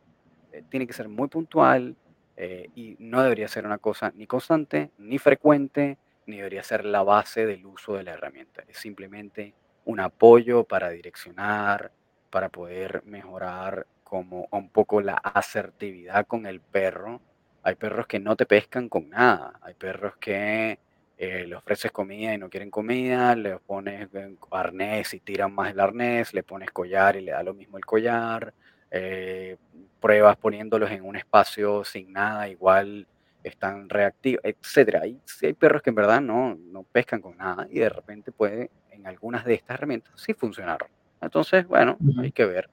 eh, 0.52 0.64
tiene 0.70 0.88
que 0.88 0.94
ser 0.94 1.10
muy 1.10 1.28
puntual 1.28 1.96
eh, 2.36 2.70
y 2.76 2.96
no 3.00 3.24
debería 3.24 3.48
ser 3.48 3.66
una 3.66 3.78
cosa 3.78 4.12
ni 4.16 4.28
constante, 4.28 4.92
ni 4.98 5.18
frecuente, 5.18 5.98
ni 6.26 6.38
debería 6.38 6.64
ser 6.64 6.86
la 6.86 7.04
base 7.04 7.46
del 7.46 7.66
uso 7.66 7.96
de 7.96 8.04
la 8.04 8.14
herramienta. 8.14 8.64
Es 8.68 8.78
simplemente 8.78 9.54
un 9.86 10.00
apoyo 10.00 10.64
para 10.64 10.90
direccionar, 10.90 11.92
para 12.30 12.50
poder 12.50 13.04
mejorar 13.06 13.88
como 14.04 14.48
un 14.52 14.70
poco 14.70 15.02
la 15.02 15.16
asertividad 15.16 16.28
con 16.28 16.46
el 16.46 16.60
perro. 16.60 17.22
Hay 17.64 17.76
perros 17.76 18.08
que 18.08 18.20
no 18.20 18.36
te 18.36 18.46
pescan 18.46 18.90
con 18.90 19.10
nada, 19.10 19.60
hay 19.62 19.74
perros 19.74 20.18
que 20.18 20.80
eh, 21.18 21.46
le 21.48 21.56
ofreces 21.56 21.92
comida 21.92 22.34
y 22.34 22.38
no 22.38 22.50
quieren 22.50 22.70
comida, 22.70 23.36
le 23.36 23.58
pones 23.58 24.08
arnés 24.52 25.14
y 25.16 25.20
tiran 25.20 25.54
más 25.54 25.72
el 25.72 25.80
arnés, 25.80 26.34
le 26.34 26.44
pones 26.44 26.70
collar 26.70 27.16
y 27.16 27.22
le 27.22 27.32
da 27.32 27.42
lo 27.42 27.56
mismo 27.56 27.78
el 27.78 27.86
collar, 27.86 28.54
eh, 28.92 29.58
pruebas 30.00 30.38
poniéndolos 30.38 30.92
en 30.92 31.04
un 31.04 31.16
espacio 31.16 31.84
sin 31.84 32.14
nada, 32.14 32.48
igual 32.48 33.08
están 33.44 33.90
reactivos, 33.90 34.42
etcétera. 34.44 35.02
Hay, 35.04 35.20
hay 35.42 35.54
perros 35.54 35.82
que 35.82 35.90
en 35.90 35.96
verdad 35.96 36.22
no, 36.22 36.56
no 36.56 36.84
pescan 36.84 37.22
con 37.22 37.36
nada 37.38 37.68
y 37.72 37.80
de 37.80 37.90
repente 37.90 38.32
puede 38.32 38.70
en 38.92 39.08
algunas 39.08 39.44
de 39.44 39.56
estas 39.56 39.76
herramientas 39.76 40.14
sí 40.16 40.34
funcionar. 40.34 40.88
Entonces, 41.20 41.66
bueno, 41.66 41.98
hay 42.20 42.32
que 42.32 42.46
ver. 42.46 42.70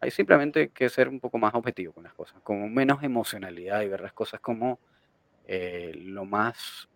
Hay 0.00 0.10
simplemente 0.10 0.68
que 0.68 0.88
ser 0.88 1.08
un 1.08 1.20
poco 1.20 1.38
más 1.38 1.54
objetivo 1.54 1.92
con 1.92 2.04
las 2.04 2.12
cosas, 2.12 2.40
con 2.42 2.74
menos 2.74 3.02
emocionalidad 3.02 3.82
y 3.82 3.88
ver 3.88 4.00
las 4.00 4.12
cosas 4.12 4.40
como 4.40 4.78
eh, 5.46 5.92
lo 5.94 6.24
más 6.24 6.88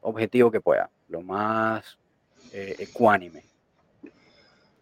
objetivo 0.00 0.50
que 0.50 0.60
pueda, 0.60 0.90
lo 1.08 1.22
más 1.22 1.98
eh, 2.52 2.76
ecuánime. 2.78 3.44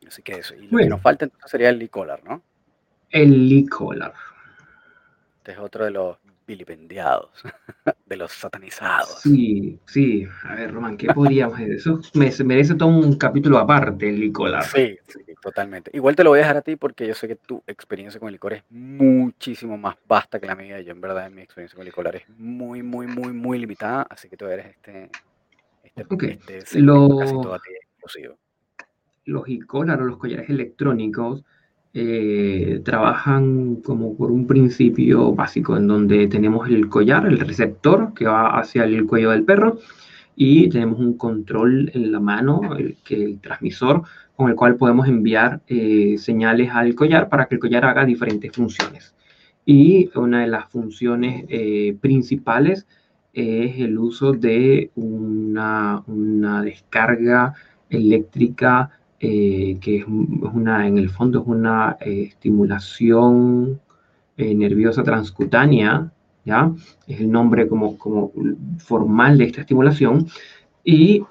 Así 0.07 0.23
que 0.23 0.33
eso. 0.33 0.55
Y 0.55 0.67
lo 0.67 0.79
que 0.79 0.89
nos 0.89 1.01
falta 1.01 1.27
entonces 1.27 1.51
sería 1.51 1.69
el 1.69 1.79
Licolar, 1.79 2.23
¿no? 2.25 2.43
El 3.11 3.49
Licolar. 3.49 4.13
Este 5.39 5.53
es 5.53 5.59
otro 5.59 5.85
de 5.85 5.91
los 5.91 6.20
vilipendiados, 6.51 7.31
de 8.07 8.17
los 8.17 8.33
satanizados. 8.33 9.21
Sí, 9.21 9.79
sí. 9.87 10.27
A 10.45 10.57
ver, 10.57 10.73
Román, 10.73 10.97
¿qué 10.97 11.07
podríamos 11.09 11.55
hacer? 11.55 11.71
Eso 11.73 12.01
merece 12.45 12.75
todo 12.75 12.89
un 12.89 13.17
capítulo 13.17 13.59
aparte, 13.59 14.09
el 14.09 14.19
licor. 14.19 14.51
Sí, 14.65 14.99
sí, 15.07 15.21
totalmente. 15.41 15.93
Igual 15.95 16.17
te 16.17 16.25
lo 16.25 16.31
voy 16.31 16.41
a 16.41 16.43
dejar 16.43 16.57
a 16.57 16.63
ti 16.63 16.75
porque 16.75 17.07
yo 17.07 17.15
sé 17.15 17.29
que 17.29 17.37
tu 17.37 17.63
experiencia 17.69 18.19
con 18.19 18.29
el 18.29 18.33
licor 18.33 18.55
es 18.55 18.65
muchísimo 18.69 19.79
más 19.79 19.95
vasta 20.09 20.41
que 20.41 20.47
la 20.47 20.57
mía. 20.57 20.81
Yo, 20.81 20.91
en 20.91 21.01
verdad, 21.01 21.31
mi 21.31 21.43
experiencia 21.43 21.77
con 21.77 21.83
el 21.83 21.87
licor 21.87 22.15
es 22.17 22.29
muy, 22.31 22.83
muy, 22.83 23.07
muy, 23.07 23.33
muy 23.33 23.59
limitada. 23.59 24.07
Así 24.11 24.29
que 24.29 24.37
tú 24.37 24.47
eres 24.47 24.67
este. 24.67 25.11
este, 25.85 26.03
este 26.03 26.59
casi 26.59 26.83
todo 26.83 27.55
a 27.55 27.61
ti 27.61 27.71
exclusivo. 27.93 28.39
Los 29.25 29.49
icolar 29.49 30.03
o 30.03 30.05
los 30.05 30.17
collares 30.17 30.51
electrónicos 30.51 31.45
eh, 31.93 32.81
trabajan 32.85 33.77
como 33.77 34.17
por 34.17 34.31
un 34.31 34.47
principio 34.47 35.33
básico, 35.35 35.77
en 35.77 35.89
donde 35.89 36.29
tenemos 36.29 36.69
el 36.69 36.89
collar, 36.89 37.27
el 37.27 37.41
receptor 37.41 38.15
que 38.15 38.27
va 38.27 38.59
hacia 38.59 38.85
el 38.85 39.07
cuello 39.07 39.31
del 39.31 39.45
perro, 39.45 39.79
y 40.37 40.69
tenemos 40.69 41.01
un 41.01 41.17
control 41.17 41.91
en 41.93 42.13
la 42.13 42.21
mano, 42.21 42.61
el, 42.79 42.97
que 43.05 43.23
el 43.23 43.41
transmisor, 43.41 44.03
con 44.37 44.49
el 44.49 44.57
cual 44.57 44.77
podemos 44.77 45.09
enviar 45.09 45.61
eh, 45.67 46.17
señales 46.17 46.71
al 46.73 46.95
collar 46.95 47.29
para 47.29 47.47
que 47.47 47.57
el 47.57 47.61
collar 47.61 47.85
haga 47.85 48.05
diferentes 48.05 48.53
funciones. 48.53 49.15
Y 49.67 50.11
una 50.15 50.43
de 50.43 50.47
las 50.47 50.69
funciones 50.71 51.45
eh, 51.49 51.97
principales 52.01 52.87
es 53.33 53.79
el 53.79 53.99
uso 53.99 54.33
de 54.33 54.91
una, 54.95 56.03
una 56.07 56.63
descarga 56.63 57.55
eléctrica 57.91 58.91
eh, 59.23 59.77
que 59.83 59.99
es 59.99 60.07
una, 60.07 60.89
en 60.89 60.97
el 60.97 61.11
fondo 61.11 61.43
es 61.43 61.47
una 61.47 61.99
eh, 62.01 62.23
estimulación 62.29 63.79
eh, 64.39 64.55
nerviosa 64.55 65.03
transcutánea, 65.03 66.11
¿ya? 66.47 66.73
Es 67.07 67.21
el 67.21 67.31
nombre 67.31 67.69
como, 67.69 67.99
como 67.99 68.33
formal 68.79 69.37
de 69.37 69.45
esta 69.45 69.61
estimulación, 69.61 70.27
y 70.83 71.23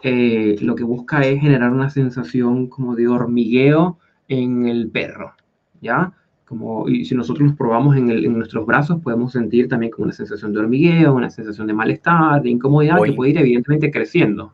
lo 0.61 0.75
que 0.75 0.83
busca 0.83 1.21
es 1.21 1.41
generar 1.41 1.71
una 1.71 1.89
sensación 1.89 2.67
como 2.67 2.95
de 2.95 3.07
hormigueo 3.07 3.97
en 4.27 4.67
el 4.67 4.91
perro, 4.91 5.33
¿ya? 5.81 6.13
Como, 6.45 6.87
y 6.87 7.05
si 7.05 7.15
nosotros 7.15 7.47
los 7.47 7.57
probamos 7.57 7.97
en, 7.97 8.11
en, 8.11 8.37
nuestros 8.37 8.67
brazos, 8.67 9.01
podemos 9.01 9.31
sentir 9.31 9.67
también 9.67 9.91
como 9.91 10.05
una 10.05 10.13
sensación 10.13 10.53
de 10.53 10.59
hormigueo, 10.59 11.15
una 11.15 11.31
sensación 11.31 11.65
de 11.65 11.73
malestar, 11.73 12.43
de 12.43 12.51
incomodidad, 12.51 13.01
que 13.01 13.13
puede 13.13 13.31
ir 13.31 13.37
evidentemente 13.39 13.89
creciendo. 13.89 14.53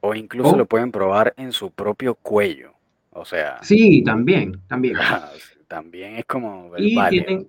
O 0.00 0.14
incluso 0.14 0.54
lo 0.54 0.66
pueden 0.66 0.92
probar 0.92 1.32
en 1.38 1.50
su 1.50 1.70
propio 1.70 2.14
cuello. 2.14 2.73
O 3.14 3.24
sea. 3.24 3.58
Sí, 3.62 4.02
también, 4.04 4.60
también. 4.66 4.96
también 5.68 6.16
es 6.16 6.24
como. 6.26 6.72
y 6.76 6.96
tienen, 7.08 7.48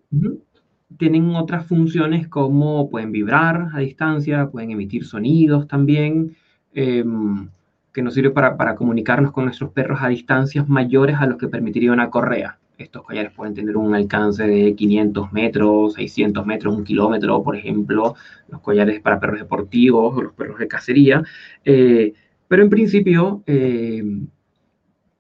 tienen, 0.98 1.36
otras 1.36 1.66
funciones 1.68 2.28
como 2.28 2.90
pueden 2.90 3.12
vibrar 3.12 3.68
a 3.74 3.80
distancia, 3.80 4.48
pueden 4.48 4.72
emitir 4.72 5.06
sonidos 5.06 5.68
también, 5.68 6.36
em, 6.74 7.50
que 7.92 8.02
nos 8.02 8.14
sirve 8.14 8.30
para, 8.32 8.56
para, 8.56 8.76
comunicarnos 8.76 9.32
con 9.32 9.46
nuestros 9.46 9.72
perros 9.72 10.00
a 10.02 10.08
distancias 10.08 10.70
mayores 10.70 11.18
a 11.18 11.26
los 11.26 11.38
que 11.38 11.48
permitiría 11.48 11.92
una 11.92 12.10
correa. 12.10 12.60
Estos 12.78 13.04
collares 13.04 13.32
pueden 13.32 13.54
tener 13.54 13.78
un 13.78 13.96
alcance 13.96 14.46
de 14.46 14.76
500 14.76 15.32
metros, 15.32 15.94
600 15.94 16.46
metros, 16.46 16.76
un 16.76 16.84
kilómetro, 16.84 17.42
por 17.42 17.56
ejemplo, 17.56 18.16
los 18.50 18.62
collares 18.62 19.00
para 19.00 19.20
perros 19.20 19.40
deportivos 19.40 20.16
o 20.16 20.22
los 20.22 20.34
perros 20.34 20.60
de 20.60 20.68
cacería. 20.68 21.24
Eh, 21.64 22.14
pero 22.48 22.64
en 22.64 22.70
principio, 22.70 23.44
em, 23.46 24.28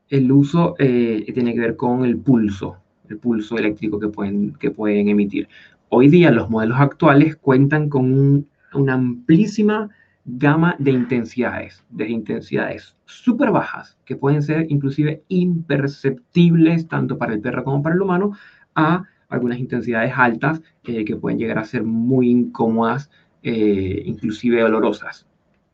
el 0.10 0.32
uso 0.32 0.76
eh, 0.80 1.26
tiene 1.34 1.54
que 1.54 1.60
ver 1.60 1.76
con 1.76 2.06
el 2.06 2.18
pulso, 2.18 2.78
el 3.10 3.18
pulso 3.18 3.58
eléctrico 3.58 4.00
que 4.00 4.08
pueden, 4.08 4.54
que 4.54 4.72
pueden 4.72 5.10
emitir. 5.10 5.48
Hoy 5.90 6.10
día 6.10 6.32
los 6.32 6.50
modelos 6.50 6.80
actuales 6.80 7.36
cuentan 7.36 7.90
con 7.90 8.48
una 8.74 8.94
amplísima 8.94 9.90
gama 10.26 10.76
de 10.80 10.92
intensidades, 10.92 11.84
de 11.90 12.10
intensidades 12.10 12.96
súper 13.06 13.52
bajas, 13.52 13.98
que 14.06 14.16
pueden 14.16 14.42
ser 14.42 14.66
inclusive 14.70 15.24
imperceptibles 15.28 16.88
tanto 16.88 17.18
para 17.18 17.34
el 17.34 17.42
perro 17.42 17.64
como 17.64 17.84
para 17.84 17.96
el 17.96 18.02
humano, 18.02 18.34
a 18.74 19.04
algunas 19.30 19.60
intensidades 19.60 20.14
altas 20.16 20.62
eh, 20.84 21.06
que 21.06 21.16
pueden 21.16 21.40
llegar 21.40 21.60
a 21.60 21.66
ser 21.66 21.84
muy 21.84 22.30
incómodas, 22.30 23.10
eh, 23.44 24.02
inclusive 24.06 24.62
dolorosas. 24.62 25.28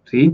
¿sí? 0.05 0.33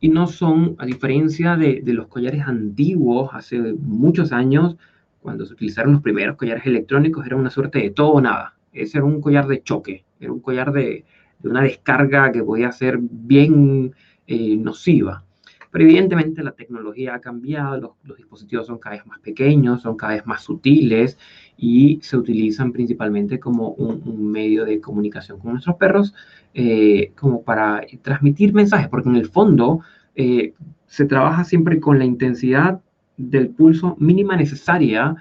Y 0.00 0.08
no 0.08 0.26
son, 0.26 0.76
a 0.78 0.86
diferencia 0.86 1.56
de, 1.56 1.82
los 1.86 2.08
collares 2.08 2.42
antiguos, 2.46 3.30
hace 3.32 3.58
muchos 3.74 4.32
años, 4.32 4.76
cuando 5.20 5.44
se 5.44 5.52
utilizaron 5.52 5.92
los 5.92 6.02
primeros 6.02 6.36
collares 6.36 6.64
electrónicos, 6.66 7.26
era 7.26 7.36
una 7.36 7.50
suerte 7.50 7.80
de 7.80 7.90
todo 7.90 8.12
o 8.12 8.20
nada. 8.20 8.54
Ese 8.72 8.98
era 8.98 9.04
un 9.04 9.20
collar 9.20 9.46
de 9.46 9.62
choque, 9.62 10.04
era 10.18 10.32
un 10.32 10.40
collar 10.40 10.72
de, 10.72 11.04
una 11.42 11.62
descarga 11.62 12.32
que 12.32 12.42
podía 12.42 12.72
ser 12.72 12.98
bien 13.00 13.94
eh, 14.26 14.56
nociva. 14.56 15.24
Pero 15.70 15.84
evidentemente 15.84 16.42
la 16.42 16.52
tecnología 16.52 17.14
ha 17.14 17.20
cambiado, 17.20 17.96
los, 18.02 18.16
dispositivos 18.16 18.66
son 18.66 18.78
cada 18.78 18.96
vez 18.96 19.06
más 19.06 19.20
pequeños, 19.20 19.82
son 19.82 19.96
cada 19.96 20.14
vez 20.14 20.26
más 20.26 20.42
sutiles 20.42 21.16
y 21.56 22.00
se 22.02 22.16
utilizan 22.16 22.72
principalmente 22.72 23.38
como 23.38 23.70
un, 23.70 24.30
medio 24.30 24.64
de 24.64 24.80
comunicación 24.80 25.38
con 25.38 25.52
nuestros 25.52 25.76
perros, 25.76 26.14
eh, 26.54 27.12
como 27.16 27.42
para 27.42 27.82
transmitir 28.02 28.52
mensajes, 28.52 28.88
porque 28.88 29.08
en 29.08 29.16
el 29.16 29.26
fondo 29.26 29.80
eh, 30.16 30.54
se 30.86 31.04
trabaja 31.04 31.44
siempre 31.44 31.78
con 31.78 31.98
la 31.98 32.04
intensidad 32.04 32.80
del 33.16 33.50
pulso 33.50 33.96
mínima 34.00 34.36
necesaria 34.36 35.14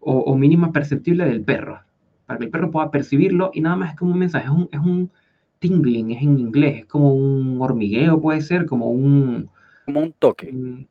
o, 0.00 0.34
mínima 0.36 0.72
perceptible 0.72 1.26
del 1.26 1.42
perro, 1.42 1.80
para 2.24 2.38
que 2.38 2.46
el 2.46 2.50
perro 2.50 2.70
pueda 2.70 2.90
percibirlo 2.90 3.50
y 3.52 3.60
nada 3.60 3.76
más 3.76 3.90
es 3.90 3.98
como 3.98 4.12
un 4.12 4.18
mensaje, 4.18 4.46
es 4.46 4.50
un, 4.50 4.68
es 4.72 4.80
un 4.80 5.10
tingling, 5.58 6.12
es 6.12 6.22
en 6.22 6.38
inglés, 6.38 6.78
es 6.78 6.86
como 6.86 7.14
un 7.14 7.60
hormigueo 7.60 8.20
puede 8.20 8.40
ser, 8.40 8.64
como 8.64 8.90
un 8.90 9.50
como 9.88 10.00
un 10.00 10.12
toque. 10.12 10.52
Mm, 10.52 10.86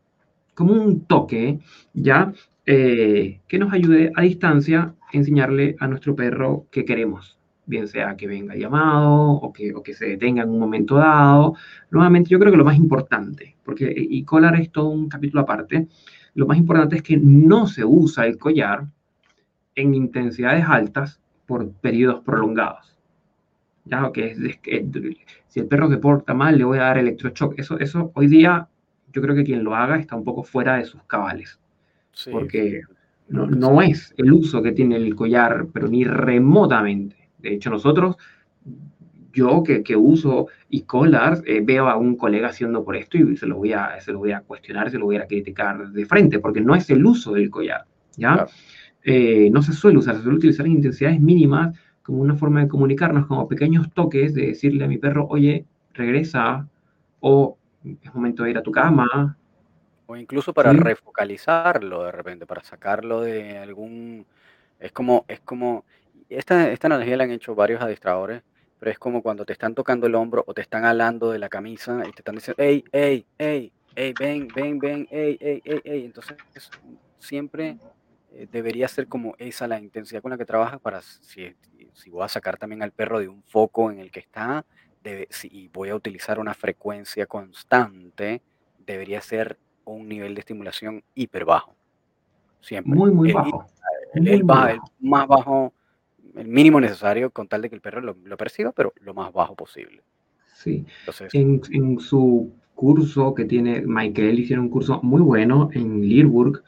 como 0.55 0.73
un 0.73 1.01
toque, 1.01 1.59
¿ya? 1.93 2.33
Eh, 2.65 3.41
que 3.47 3.59
nos 3.59 3.71
ayude 3.71 4.11
a 4.15 4.23
distancia 4.23 4.95
a 4.99 5.17
enseñarle 5.17 5.75
a 5.79 5.87
nuestro 5.87 6.15
perro 6.15 6.65
que 6.71 6.83
queremos, 6.83 7.37
bien 7.67 7.87
sea 7.87 8.17
que 8.17 8.25
venga 8.25 8.55
llamado 8.55 9.33
o 9.33 9.53
que, 9.53 9.71
o 9.75 9.83
que 9.83 9.93
se 9.93 10.07
detenga 10.07 10.41
en 10.41 10.49
un 10.49 10.59
momento 10.59 10.95
dado. 10.95 11.53
Nuevamente, 11.91 12.31
yo 12.31 12.39
creo 12.39 12.51
que 12.51 12.57
lo 12.57 12.65
más 12.65 12.75
importante, 12.75 13.55
porque 13.63 13.93
y 13.95 14.23
collar 14.23 14.59
es 14.59 14.71
todo 14.71 14.89
un 14.89 15.07
capítulo 15.09 15.41
aparte, 15.41 15.87
lo 16.33 16.47
más 16.47 16.57
importante 16.57 16.95
es 16.95 17.03
que 17.03 17.17
no 17.17 17.67
se 17.67 17.85
usa 17.85 18.25
el 18.25 18.39
collar 18.39 18.87
en 19.75 19.93
intensidades 19.93 20.65
altas 20.67 21.21
por 21.45 21.71
periodos 21.71 22.23
prolongados. 22.23 22.97
¿Ya? 23.85 24.11
Que 24.11 24.31
es, 24.31 24.57
que, 24.57 24.85
si 25.47 25.59
el 25.59 25.67
perro 25.67 25.87
se 25.89 25.97
porta 25.97 26.33
mal, 26.33 26.57
le 26.57 26.63
voy 26.63 26.79
a 26.79 26.83
dar 26.83 26.97
electroshock. 26.97 27.57
Eso, 27.59 27.79
eso 27.79 28.11
hoy 28.15 28.27
día, 28.27 28.67
yo 29.17 29.23
creo 29.23 29.33
que 29.33 29.43
quien 29.43 29.63
lo 29.63 29.75
haga 29.75 29.97
está 29.97 30.15
un 30.15 30.23
poco 30.23 30.43
fuera 30.43 30.75
de 30.77 30.85
sus 30.85 31.01
cabales. 31.05 31.59
porque 32.31 32.81
no, 33.29 33.47
no, 33.47 33.81
es 33.81 34.13
el 34.15 34.31
uso 34.31 34.61
que 34.61 34.73
tiene 34.73 34.95
el 34.95 35.15
collar, 35.15 35.65
pero 35.73 35.87
ni 35.87 36.03
remotamente. 36.03 37.15
De 37.39 37.55
hecho, 37.55 37.71
nosotros, 37.71 38.15
yo 39.33 39.63
que, 39.63 39.81
que 39.81 39.95
uso 39.95 40.49
y 40.69 40.83
collars, 40.83 41.41
eh, 41.47 41.61
veo 41.63 41.89
a 41.89 41.97
un 41.97 42.15
colega 42.15 42.49
haciendo 42.49 42.83
por 42.83 42.95
esto 42.95 43.17
y 43.17 43.35
se 43.37 43.47
lo, 43.47 43.57
voy 43.57 43.73
a, 43.73 43.99
se 44.01 44.11
lo 44.11 44.19
voy 44.19 44.33
a 44.33 44.41
cuestionar, 44.41 44.91
se 44.91 44.99
lo 44.99 45.05
voy 45.05 45.15
a 45.15 45.25
criticar 45.25 45.89
de 45.89 46.05
frente, 46.05 46.37
porque 46.37 46.61
no 46.61 46.75
es 46.75 46.87
el 46.91 47.03
uso 47.03 47.33
del 47.33 47.49
collar. 47.49 47.85
¿ya? 48.17 48.45
Eh, 49.03 49.49
no 49.51 49.63
se 49.63 49.73
suele 49.73 49.97
usar, 49.97 50.15
se 50.15 50.21
suele 50.21 50.37
utilizar 50.37 50.67
en 50.67 50.73
intensidades 50.73 51.19
mínimas 51.19 51.75
como 52.03 52.19
una 52.19 52.35
forma 52.35 52.61
de 52.61 52.67
comunicarnos, 52.67 53.25
como 53.25 53.47
pequeños 53.47 53.91
toques 53.95 54.35
de 54.35 54.45
decirle 54.45 54.85
a 54.85 54.87
mi 54.87 54.99
perro, 54.99 55.25
oye, 55.27 55.65
regresa, 55.95 56.67
o 57.19 57.56
es 58.01 58.13
momento 58.13 58.43
de 58.43 58.51
ir 58.51 58.57
a 58.57 58.63
tu 58.63 58.71
cama. 58.71 59.37
O 60.05 60.15
incluso 60.15 60.53
para 60.53 60.71
refocalizarlo 60.71 62.03
de 62.03 62.11
repente, 62.11 62.45
para 62.45 62.63
sacarlo 62.63 63.21
de 63.21 63.57
algún... 63.57 64.25
Es 64.79 64.91
como, 64.91 65.25
es 65.27 65.39
como, 65.41 65.85
esta, 66.29 66.69
esta 66.71 66.87
analogía 66.87 67.17
la 67.17 67.23
han 67.23 67.31
hecho 67.31 67.55
varios 67.55 67.81
adestradores, 67.81 68.43
pero 68.79 68.91
es 68.91 68.99
como 68.99 69.21
cuando 69.21 69.45
te 69.45 69.53
están 69.53 69.73
tocando 69.73 70.07
el 70.07 70.15
hombro 70.15 70.43
o 70.47 70.53
te 70.53 70.61
están 70.61 70.85
alando 70.85 71.31
de 71.31 71.39
la 71.39 71.49
camisa 71.49 72.03
y 72.07 72.11
te 72.11 72.21
están 72.21 72.35
diciendo, 72.35 72.61
hey, 72.61 72.83
hey, 72.91 73.25
hey, 73.37 73.71
hey, 73.95 74.13
ven, 74.19 74.47
ven, 74.55 74.79
ven, 74.79 75.07
hey, 75.09 75.37
hey, 75.41 75.61
hey, 75.65 75.81
hey. 75.83 76.05
Entonces, 76.05 76.37
siempre 77.17 77.77
eh, 78.31 78.47
debería 78.51 78.87
ser 78.87 79.07
como 79.07 79.35
esa 79.39 79.67
la 79.67 79.79
intensidad 79.79 80.21
con 80.21 80.31
la 80.31 80.37
que 80.37 80.45
trabajas 80.45 80.79
para 80.79 81.01
si, 81.01 81.55
si 81.93 82.09
voy 82.09 82.23
a 82.23 82.27
sacar 82.27 82.57
también 82.57 82.83
al 82.83 82.91
perro 82.91 83.19
de 83.19 83.27
un 83.27 83.41
foco 83.43 83.91
en 83.91 83.99
el 83.99 84.11
que 84.11 84.19
está 84.19 84.63
debe, 85.07 85.27
si 85.29 85.69
voy 85.73 85.89
a 85.89 85.95
utilizar 85.95 86.39
una 86.39 86.53
frecuencia 86.53 87.25
constante, 87.25 88.41
debería 88.85 89.21
ser 89.21 89.57
un 89.85 90.07
nivel 90.07 90.35
de 90.35 90.41
estimulación 90.41 91.03
hiper 91.15 91.45
bajo. 91.45 91.75
Siempre. 92.61 92.93
Muy, 92.93 93.11
muy 93.11 93.31
bajo. 93.31 93.65
El, 94.13 94.43
más 94.43 95.27
bajo, 95.27 95.73
el 96.35 96.47
mínimo 96.47 96.81
necesario 96.81 97.29
con 97.29 97.47
tal 97.47 97.61
de 97.61 97.69
que 97.69 97.75
el 97.75 97.81
perro 97.81 98.01
lo, 98.01 98.37
perciba, 98.37 98.71
pero 98.71 98.93
lo 99.01 99.13
más 99.13 99.31
bajo 99.31 99.55
posible. 99.55 100.01
Sí. 100.53 100.85
Entonces, 100.99 101.33
en, 101.33 101.61
en, 101.71 101.99
su 101.99 102.51
curso 102.75 103.33
que 103.33 103.45
tiene 103.45 103.81
Michael, 103.81 104.39
hicieron 104.39 104.65
un 104.65 104.71
curso 104.71 104.99
muy 105.03 105.21
bueno 105.21 105.69
en 105.73 106.07
Learburg, 106.07 106.63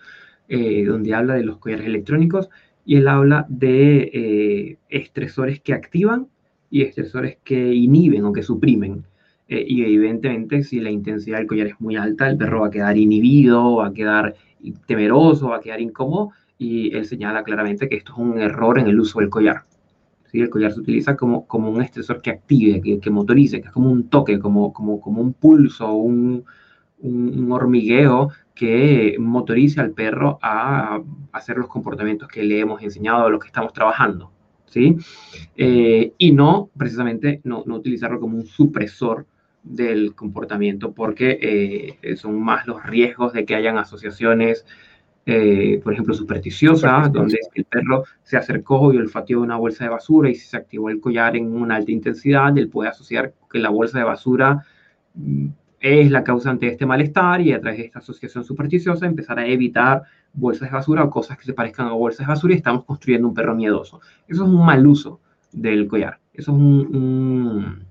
eh, 0.48 0.86
donde 0.86 1.14
habla 1.14 1.36
de 1.36 1.44
los 1.44 1.58
collares 1.58 1.86
electrónicos 1.86 2.50
y 2.86 2.98
él 2.98 3.08
habla 3.08 3.46
de 3.50 4.10
eh, 4.14 4.78
estresores 4.90 5.60
que 5.62 5.74
activan 5.74 6.28
y 6.70 6.84
estresores 6.84 7.38
que 7.44 7.74
inhiben 7.74 8.26
o 8.26 8.34
que 8.34 8.44
suprimen. 8.44 9.04
Eh, 9.48 9.66
y 9.68 9.84
evidentemente 9.84 10.64
si 10.64 10.80
la 10.80 10.92
intensidad 10.92 11.40
del 11.40 11.48
collar 11.48 11.68
es 11.68 11.80
muy 11.80 11.96
alta, 11.96 12.30
el 12.30 12.38
perro 12.38 12.62
va 12.62 12.68
a 12.68 12.72
quedar 12.72 12.98
inhibido, 12.98 13.78
va 13.78 13.88
a 13.88 13.94
quedar 13.94 14.36
temeroso, 14.86 15.50
va 15.50 15.58
a 15.58 15.62
quedar 15.62 15.82
incómodo 15.82 16.32
y 16.58 16.96
él 16.96 17.06
señala 17.06 17.44
claramente 17.44 17.90
que 17.90 17.96
esto 17.96 18.14
es 18.14 18.20
un 18.20 18.40
error 18.40 18.78
en 18.78 18.88
el 18.88 19.00
uso 19.00 19.20
del 19.20 19.30
collar. 19.30 19.64
¿Sí? 20.32 20.42
El 20.42 20.50
collar 20.50 20.72
se 20.72 20.82
utiliza 20.82 21.16
como, 21.16 21.48
como 21.48 21.72
un 21.72 21.82
estresor 21.82 22.22
que 22.22 22.30
active, 22.30 22.82
que, 22.82 23.00
que 23.00 23.10
motorice, 23.10 23.62
que 23.62 23.68
es 23.68 23.74
como 23.74 23.90
un 23.92 24.10
toque, 24.10 24.38
como, 24.38 24.72
como, 24.72 25.02
como 25.02 25.22
un 25.22 25.34
pulso, 25.34 25.92
un, 25.94 26.46
un, 27.00 27.52
hormigueo 27.52 28.30
que 28.54 29.16
motorice 29.20 29.80
al 29.82 29.92
perro 29.92 30.38
a 30.42 31.02
hacer 31.32 31.58
los 31.58 31.68
comportamientos 31.68 32.28
que 32.28 32.44
le 32.44 32.60
hemos 32.60 32.82
enseñado 32.84 33.30
los 33.30 33.40
que 33.40 33.48
estamos 33.48 33.74
trabajando, 33.74 34.32
¿sí? 34.70 34.98
Eh, 35.56 36.14
y 36.18 36.32
no, 36.32 36.70
precisamente, 36.78 37.42
no, 37.44 37.64
no, 37.66 37.76
utilizarlo 37.76 38.20
como 38.20 38.38
un 38.38 38.46
supresor 38.46 39.26
del 39.64 40.16
comportamiento, 40.16 40.94
porque 40.94 41.98
eh, 42.02 42.16
son 42.16 42.42
más 42.42 42.66
los 42.68 42.84
riesgos 42.84 43.34
de 43.34 43.46
que 43.46 43.56
hayan 43.56 43.78
asociaciones, 43.78 44.66
eh, 45.26 45.80
por 45.84 45.94
ejemplo, 45.94 46.14
supersticiosas, 46.14 47.12
donde 47.12 47.40
el 47.54 47.66
perro 47.66 48.04
se 48.24 48.38
acercó 48.38 48.94
y 48.94 48.98
olfateó 48.98 49.42
una 49.42 49.58
bolsa 49.58 49.84
de 49.84 49.92
basura 49.92 50.30
y 50.30 50.36
se 50.36 50.58
activó 50.58 50.90
el 50.90 51.00
collar 51.00 51.36
en 51.36 51.54
una 51.54 51.76
alta 51.76 51.92
intensidad, 51.92 52.58
él 52.58 52.70
puede 52.70 52.90
asociar 52.90 53.34
que 53.52 53.60
la 53.60 53.70
bolsa 53.70 54.00
de 54.00 54.06
basura 54.06 54.66
mm, 55.14 55.48
es 55.82 56.12
la 56.12 56.24
causante 56.24 56.66
de 56.66 56.74
este 56.74 56.86
malestar 56.86 57.42
y 57.42 57.54
a 57.54 57.62
través 57.62 57.80
de 57.80 57.86
esta 57.86 58.00
asociación 58.00 58.44
supersticiosa 58.44 59.06
empezar 59.06 59.40
a 59.40 59.48
evitar 59.48 60.04
bolsas 60.34 60.70
de 60.70 60.76
basura 60.76 61.04
o 61.04 61.10
cosas 61.10 61.38
que 61.38 61.46
se 61.46 61.54
parezcan 61.54 61.88
a 61.88 61.94
bolsas 61.94 62.26
de 62.26 62.34
basura 62.34 62.54
y 62.54 62.58
estamos 62.58 62.86
construyendo 62.86 63.28
un 63.28 63.34
perro 63.34 63.56
miedoso. 63.56 64.00
Eso 64.28 64.44
es 64.44 64.50
un 64.50 64.66
mal 64.66 64.86
uso 64.86 65.20
del 65.52 65.88
collar. 65.88 66.20
Eso 66.34 66.52
es 66.52 66.58
un, 66.58 67.86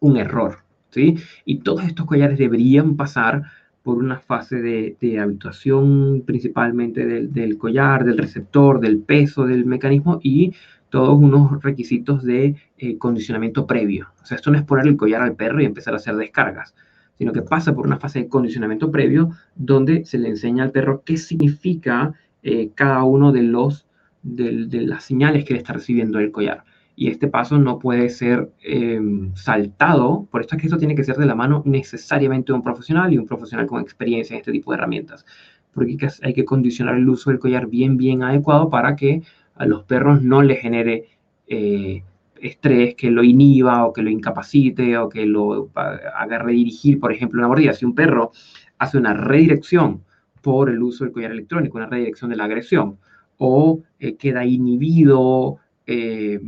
un, 0.00 0.16
error. 0.16 0.58
¿sí? 0.90 1.16
Y 1.44 1.58
todos 1.58 1.84
estos 1.84 2.06
collares 2.06 2.38
deberían 2.38 2.96
pasar 2.96 3.42
por 3.82 3.98
una 3.98 4.18
fase 4.18 4.62
de, 4.62 5.20
habituación 5.20 6.22
principalmente 6.24 7.04
del, 7.04 7.32
del, 7.32 7.58
collar, 7.58 8.04
del 8.04 8.16
receptor, 8.16 8.80
del 8.80 8.98
peso 8.98 9.44
del 9.44 9.66
mecanismo 9.66 10.20
y 10.22 10.54
todos 10.94 11.18
unos 11.18 11.60
requisitos 11.60 12.22
de 12.22 12.54
eh, 12.78 12.98
condicionamiento 12.98 13.66
previo. 13.66 14.12
O 14.22 14.26
sea, 14.26 14.36
esto 14.36 14.52
no 14.52 14.58
es 14.58 14.62
poner 14.62 14.86
el 14.86 14.96
collar 14.96 15.22
al 15.22 15.34
perro 15.34 15.60
y 15.60 15.64
empezar 15.64 15.92
a 15.92 15.96
hacer 15.96 16.14
descargas, 16.14 16.72
sino 17.18 17.32
que 17.32 17.42
pasa 17.42 17.74
por 17.74 17.86
una 17.86 17.98
fase 17.98 18.20
de 18.20 18.28
condicionamiento 18.28 18.90
previo 18.90 19.30
donde 19.54 20.04
se 20.04 20.18
le 20.18 20.28
enseña 20.28 20.64
al 20.64 20.72
perro 20.72 21.02
qué 21.04 21.16
significa 21.16 22.12
eh, 22.42 22.70
cada 22.74 23.04
uno 23.04 23.32
de, 23.32 23.42
los, 23.42 23.86
de, 24.22 24.82
las 24.82 25.04
señales 25.04 25.44
que 25.44 25.54
le 25.54 25.58
está 25.58 25.72
recibiendo 25.72 26.18
el 26.18 26.32
collar. 26.32 26.64
Y 26.96 27.08
este 27.08 27.26
paso 27.26 27.58
no 27.58 27.78
puede 27.78 28.08
ser 28.08 28.52
em, 28.62 29.34
saltado, 29.34 30.28
por 30.30 30.42
esto 30.42 30.54
es 30.54 30.60
que 30.60 30.66
esto 30.68 30.78
tiene 30.78 30.94
que 30.94 31.02
ser 31.02 31.16
de 31.16 31.26
la 31.26 31.34
mano 31.34 31.62
necesariamente 31.64 32.52
de 32.52 32.56
un 32.56 32.62
profesional 32.62 33.12
y 33.12 33.18
un 33.18 33.26
profesional 33.26 33.66
con 33.66 33.80
experiencia 33.80 34.34
en 34.34 34.40
este 34.40 34.52
tipo 34.52 34.70
de 34.70 34.78
herramientas, 34.78 35.24
porque 35.72 35.96
hay 36.22 36.34
que 36.34 36.44
condicionar 36.44 36.94
el 36.96 37.08
uso 37.08 37.30
del 37.30 37.40
collar 37.40 37.66
bien, 37.66 37.96
bien 37.96 38.22
adecuado 38.22 38.70
para 38.70 38.94
que 38.94 39.22
a 39.56 39.66
los 39.66 39.82
perros 39.84 40.22
no 40.22 40.42
les 40.42 40.60
genere 40.60 41.08
eh, 41.48 42.04
estrés 42.46 42.94
que 42.94 43.10
lo 43.10 43.24
inhiba 43.24 43.86
o 43.86 43.92
que 43.92 44.02
lo 44.02 44.10
incapacite 44.10 44.96
o 44.98 45.08
que 45.08 45.26
lo 45.26 45.70
haga 45.74 46.38
redirigir, 46.38 47.00
por 47.00 47.12
ejemplo, 47.12 47.40
una 47.40 47.48
mordida. 47.48 47.72
Si 47.72 47.84
un 47.84 47.94
perro 47.94 48.32
hace 48.78 48.98
una 48.98 49.14
redirección 49.14 50.02
por 50.42 50.68
el 50.68 50.82
uso 50.82 51.04
del 51.04 51.12
collar 51.12 51.32
electrónico, 51.32 51.78
una 51.78 51.86
redirección 51.86 52.30
de 52.30 52.36
la 52.36 52.44
agresión, 52.44 52.98
o 53.38 53.82
eh, 53.98 54.16
queda 54.16 54.44
inhibido 54.44 55.56
eh, 55.86 56.40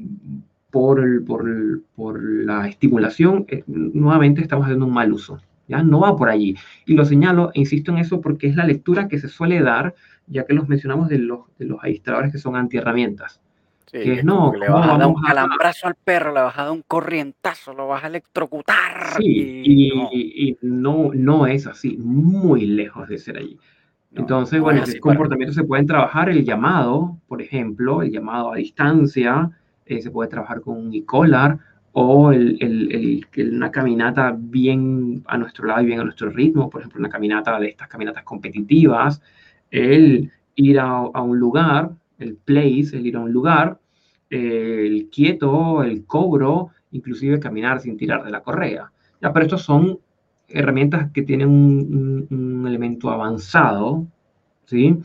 por, 0.71 1.25
por, 1.25 2.23
la 2.45 2.69
estimulación, 2.69 3.47
nuevamente 3.67 4.43
estamos 4.43 4.67
haciendo 4.67 4.87
un 4.87 4.93
mal 4.93 5.13
uso. 5.13 5.41
¿ya? 5.67 5.83
No 5.83 6.01
va 6.01 6.15
por 6.15 6.29
allí. 6.29 6.55
Y 6.85 6.95
lo 6.95 7.05
señalo, 7.07 7.51
e 7.55 7.61
insisto 7.61 7.91
en 7.91 7.99
eso, 7.99 8.21
porque 8.21 8.47
es 8.47 8.57
la 8.57 8.67
lectura 8.67 9.09
que 9.09 9.19
se 9.19 9.29
suele 9.29 9.63
dar 9.63 9.95
ya 10.27 10.45
que 10.45 10.55
los 10.55 10.69
mencionamos 10.69 11.09
de 11.09 11.19
los, 11.19 11.41
de 11.59 11.67
los 11.67 11.79
administradores 11.81 12.33
que 12.33 12.39
son 12.39 12.57
antiherramientas. 12.57 13.41
Sí, 13.87 13.99
que 13.99 14.15
es, 14.15 14.25
no, 14.25 14.53
le 14.53 14.69
vas 14.69 14.89
a 14.89 14.99
dar 14.99 15.07
un 15.07 15.23
calambrazo 15.23 15.87
al 15.87 15.95
perro, 15.95 16.35
le 16.35 16.41
vas 16.41 16.59
a 16.59 16.65
dar 16.65 16.73
un 16.73 16.83
corrientazo, 16.83 17.73
lo 17.73 17.87
vas 17.87 18.03
a 18.03 18.09
electrocutar. 18.09 19.15
Sí, 19.17 19.63
y, 19.65 20.57
no. 20.63 21.11
no, 21.15 21.47
es 21.47 21.67
así, 21.67 21.97
muy 21.97 22.67
lejos 22.67 23.09
de 23.09 23.19
ser 23.19 23.39
allí. 23.39 23.59
Entonces, 24.15 24.61
bueno, 24.61 24.83
ese 24.83 24.99
comportamiento 24.99 25.53
se 25.53 25.63
pueden 25.63 25.87
trabajar 25.87 26.29
el 26.31 26.45
llamado, 26.45 27.19
por 27.29 27.43
ejemplo, 27.43 28.03
el 28.03 28.11
llamado 28.11 28.53
a 28.53 28.57
distancia, 28.57 29.51
eh, 29.85 30.01
se 30.01 30.11
puede 30.11 30.31
trabajar 30.31 30.63
con 30.63 30.79
un 30.79 30.95
e-collar 30.95 31.59
o 31.93 32.33
el, 32.33 32.59
el, 32.61 33.25
el, 33.37 33.55
una 33.55 33.71
caminata 33.71 34.35
bien 34.37 35.23
a 35.27 35.39
nuestro 35.39 35.67
lado 35.67 35.83
y 35.83 35.87
bien 35.87 36.01
a 36.01 36.05
nuestro 36.05 36.29
ritmo, 36.29 36.69
por 36.69 36.81
ejemplo, 36.81 36.99
una 36.99 37.09
caminata 37.09 37.59
de 37.59 37.69
estas 37.69 37.89
caminatas 37.89 38.25
competitivas, 38.25 39.23
el 39.71 40.31
ir 40.57 40.79
a, 40.79 41.01
un 41.01 41.39
lugar, 41.39 41.91
el 42.19 42.37
place, 42.37 42.97
el 42.97 43.07
ir 43.07 43.17
a 43.17 43.21
un 43.21 43.33
lugar, 43.33 43.79
el 44.31 45.09
quieto, 45.11 45.83
el 45.83 46.05
cobro, 46.05 46.71
inclusive 46.93 47.39
caminar 47.39 47.81
sin 47.81 47.97
tirar 47.97 48.25
de 48.25 48.31
la 48.31 48.43
correa. 48.43 48.91
Ya, 49.21 49.33
pero 49.33 49.47
estos 49.47 49.63
son 49.63 49.99
herramientas 50.49 51.11
que 51.13 51.23
tienen 51.23 51.49
un, 51.49 52.65
elemento 52.67 53.11
avanzado, 53.11 54.07
¿sí? 54.65 54.97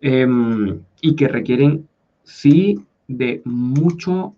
Em, 0.00 0.80
y 1.00 1.16
que 1.16 1.28
requieren, 1.28 1.88
sí, 2.22 2.78
de 3.06 3.40
mucho 3.44 4.34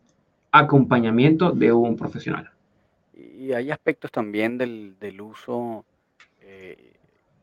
acompañamiento 0.52 1.52
de 1.52 1.72
un 1.72 1.96
profesional. 1.96 2.50
Y 3.14 3.52
hay 3.52 3.70
aspectos 3.70 4.10
también 4.10 4.58
del, 4.58 5.20
uso 5.20 5.84
eh, 6.42 6.92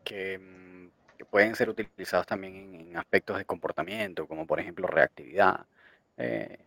que, 0.03 0.39
mm, 0.39 0.66
que 0.66 0.66
pueden 1.31 1.55
ser 1.55 1.69
utilizados 1.69 2.25
también 2.25 2.55
en, 2.55 2.75
en 2.89 2.97
aspectos 2.97 3.37
de 3.37 3.45
comportamiento, 3.45 4.27
como 4.27 4.45
por 4.47 4.59
ejemplo 4.59 4.87
reactividad. 4.87 5.65
eh, 6.17 6.59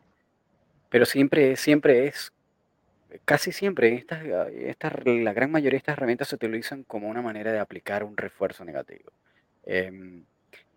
pero 0.91 1.07
siempre, 1.07 1.57
siempre 1.57 2.07
es, 2.09 2.33
casi 3.25 3.53
siempre, 3.53 3.95
estas, 3.95 4.25
ah, 4.27 4.49
estas, 4.53 4.93
la 5.05 5.33
gran 5.33 5.51
mayoría 5.51 5.73
de 5.73 5.79
estas 5.79 5.95
herramientas 5.95 6.29
se 6.29 6.37
utilizan 6.37 6.85
como 6.85 7.09
una 7.09 7.23
manera 7.23 7.53
de 7.53 7.59
aplicar 7.61 8.05
un 8.05 8.17
refuerzo 8.17 8.65
negativo. 8.65 9.11
Em, 9.65 10.25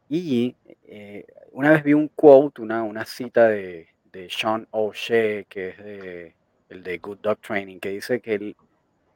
y 0.10 0.56
eh, 0.86 1.26
una 1.52 1.72
vez 1.72 1.84
vi 1.84 1.94
un 1.94 2.10
quote, 2.10 2.62
una, 2.62 2.84
una 2.84 3.06
cita 3.06 3.48
de, 3.48 3.88
de 4.12 4.30
Sean 4.30 4.68
O'Shea, 4.72 5.44
que 5.46 5.70
es 5.70 5.78
de, 5.78 6.36
el 6.70 6.84
de 6.84 6.98
Good 7.00 7.20
Dog 7.20 7.40
Training, 7.40 7.80
que 7.80 7.90
dice 7.90 8.22
que 8.22 8.36
el, 8.36 8.56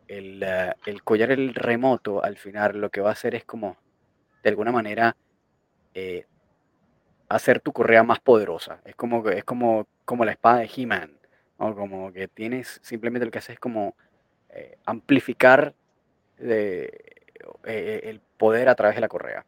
el, 0.08 0.44
ah, 0.44 0.76
el 0.86 1.04
collar 1.04 1.32
el 1.32 1.54
remoto 1.56 2.24
al 2.24 2.38
final 2.38 2.80
lo 2.80 2.90
que 2.90 3.02
va 3.02 3.10
a 3.10 3.14
hacer 3.14 3.36
es 3.36 3.46
como, 3.46 3.78
de 4.48 4.52
alguna 4.52 4.72
manera, 4.72 5.14
eh, 5.94 6.26
hacer 7.28 7.60
tu 7.60 7.74
correa 7.74 8.02
más 8.04 8.22
poderosa. 8.22 8.80
Es 8.86 8.96
como, 8.96 9.28
es 9.28 9.44
como, 9.44 9.88
como 10.06 10.24
la 10.24 10.32
espada 10.32 10.60
de 10.60 10.70
He-Man, 10.74 11.12
¿no? 11.60 11.76
Como 11.76 12.14
que 12.14 12.30
tienes, 12.30 12.80
simplemente 12.82 13.26
lo 13.26 13.32
que 13.32 13.40
haces 13.40 13.56
es 13.56 13.60
como 13.60 13.94
eh, 14.52 14.78
amplificar 14.86 15.74
eh, 16.40 16.90
el 17.66 18.22
poder 18.38 18.70
a 18.70 18.76
través 18.76 18.96
de 18.96 19.02
la 19.02 19.10
correa. 19.10 19.46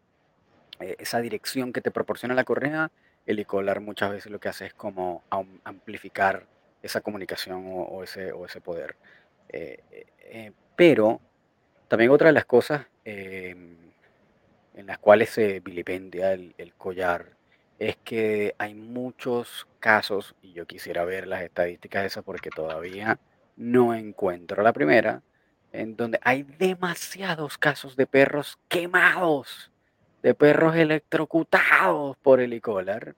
Esa 0.79 1.21
dirección 1.21 1.71
que 1.71 1.81
te 1.81 1.91
proporciona 1.91 2.35
la 2.35 2.43
correa, 2.43 2.91
el 3.25 3.39
e 3.39 3.79
muchas 3.79 4.11
veces 4.11 4.31
lo 4.31 4.39
que 4.39 4.49
hace 4.49 4.65
es 4.65 4.73
como 4.73 5.23
am- 5.29 5.61
amplificar 5.63 6.45
esa 6.81 6.99
comunicación 6.99 7.67
o, 7.67 7.83
o 7.83 8.03
ese, 8.03 8.33
o 8.33 8.45
ese 8.45 8.59
poder. 8.59 8.97
Pero 10.75 11.21
también 11.87 12.11
otra 12.11 12.27
de 12.27 12.33
las 12.33 12.45
cosas 12.45 12.85
en 14.79 14.87
las 14.87 14.97
cuales 14.97 15.29
se 15.29 15.59
vilipendia 15.59 16.33
el, 16.33 16.55
el 16.57 16.73
collar 16.73 17.37
es 17.79 17.97
que 17.97 18.55
hay 18.57 18.73
muchos 18.73 19.67
casos, 19.79 20.35
y 20.41 20.53
yo 20.53 20.65
quisiera 20.65 21.05
ver 21.05 21.27
las 21.27 21.41
estadísticas 21.41 22.05
esas 22.05 22.23
porque 22.23 22.49
todavía 22.49 23.19
no 23.55 23.93
encuentro 23.93 24.63
la 24.63 24.73
primera, 24.73 25.21
en 25.71 25.95
donde 25.95 26.19
hay 26.23 26.43
demasiados 26.43 27.57
casos 27.57 27.95
de 27.95 28.07
perros 28.07 28.57
quemados, 28.67 29.71
de 30.21 30.33
perros 30.33 30.75
electrocutados 30.75 32.17
por 32.17 32.39
el 32.41 32.53
e-collar, 32.53 33.15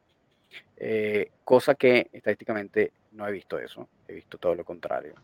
eh, 0.78 1.32
cosa 1.44 1.76
que 1.76 2.10
estadísticamente 2.12 2.92
no 3.12 3.28
he 3.28 3.32
visto 3.32 3.58
eso, 3.58 3.88
he 4.08 4.14
visto 4.14 4.38
todo 4.38 4.56
lo 4.56 4.64
contrario. 4.64 5.16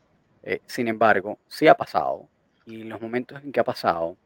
Eh, 0.44 0.62
sin 0.66 0.88
embargo, 0.88 1.40
sí 1.48 1.68
ha 1.68 1.76
pasado, 1.76 2.28
y 2.66 2.84
los 2.84 3.02
momentos 3.02 3.44
en 3.44 3.52
que 3.52 3.60
ha 3.60 3.64
pasado, 3.64 4.18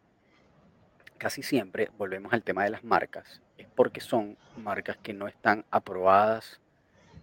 casi 1.21 1.43
siempre 1.43 1.91
volvemos 1.99 2.33
al 2.33 2.41
tema 2.41 2.63
de 2.63 2.71
las 2.71 2.83
marcas, 2.83 3.43
es 3.55 3.67
porque 3.75 4.01
son 4.01 4.37
marcas 4.57 4.97
que 4.97 5.13
no 5.13 5.27
están 5.27 5.65
aprobadas 5.69 6.59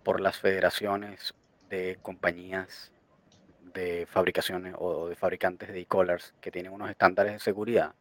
por 0.05 0.21
las 0.21 0.39
federaciones 0.39 1.35
de 1.69 1.99
compañías 2.01 2.93
de 3.75 4.07
fabricaciones 4.09 4.77
o 4.79 5.09
de 5.09 5.17
fabricantes 5.17 5.71
de 5.73 5.81
e-collars 5.81 6.33
que 6.41 6.53
tienen 6.53 6.71
unos 6.73 6.91
estándares 6.91 7.33
de 7.33 7.39
seguridad. 7.41 7.93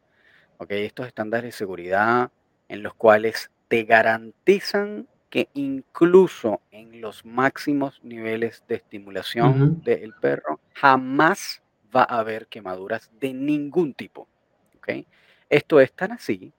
¿ok? 0.58 0.70
Estos 0.70 1.08
estándares 1.08 1.48
de 1.48 1.58
seguridad 1.58 2.30
en 2.68 2.84
los 2.84 2.94
cuales 2.94 3.50
te 3.66 3.82
garantizan 3.82 5.08
que 5.30 5.48
incluso 5.54 6.60
en 6.70 7.00
los 7.00 7.24
máximos 7.24 7.98
niveles 8.04 8.62
de 8.68 8.76
estimulación 8.76 9.62
Ujú. 9.72 9.82
del 9.82 10.14
perro 10.14 10.60
jamás 10.74 11.60
va 11.94 12.04
a 12.04 12.20
haber 12.20 12.46
quemaduras 12.46 13.10
de 13.18 13.34
ningún 13.34 13.94
tipo. 13.94 14.28
¿ok? 14.76 15.04
Esto 15.48 15.80
es 15.80 15.92
tan 15.92 16.12
así 16.12 16.52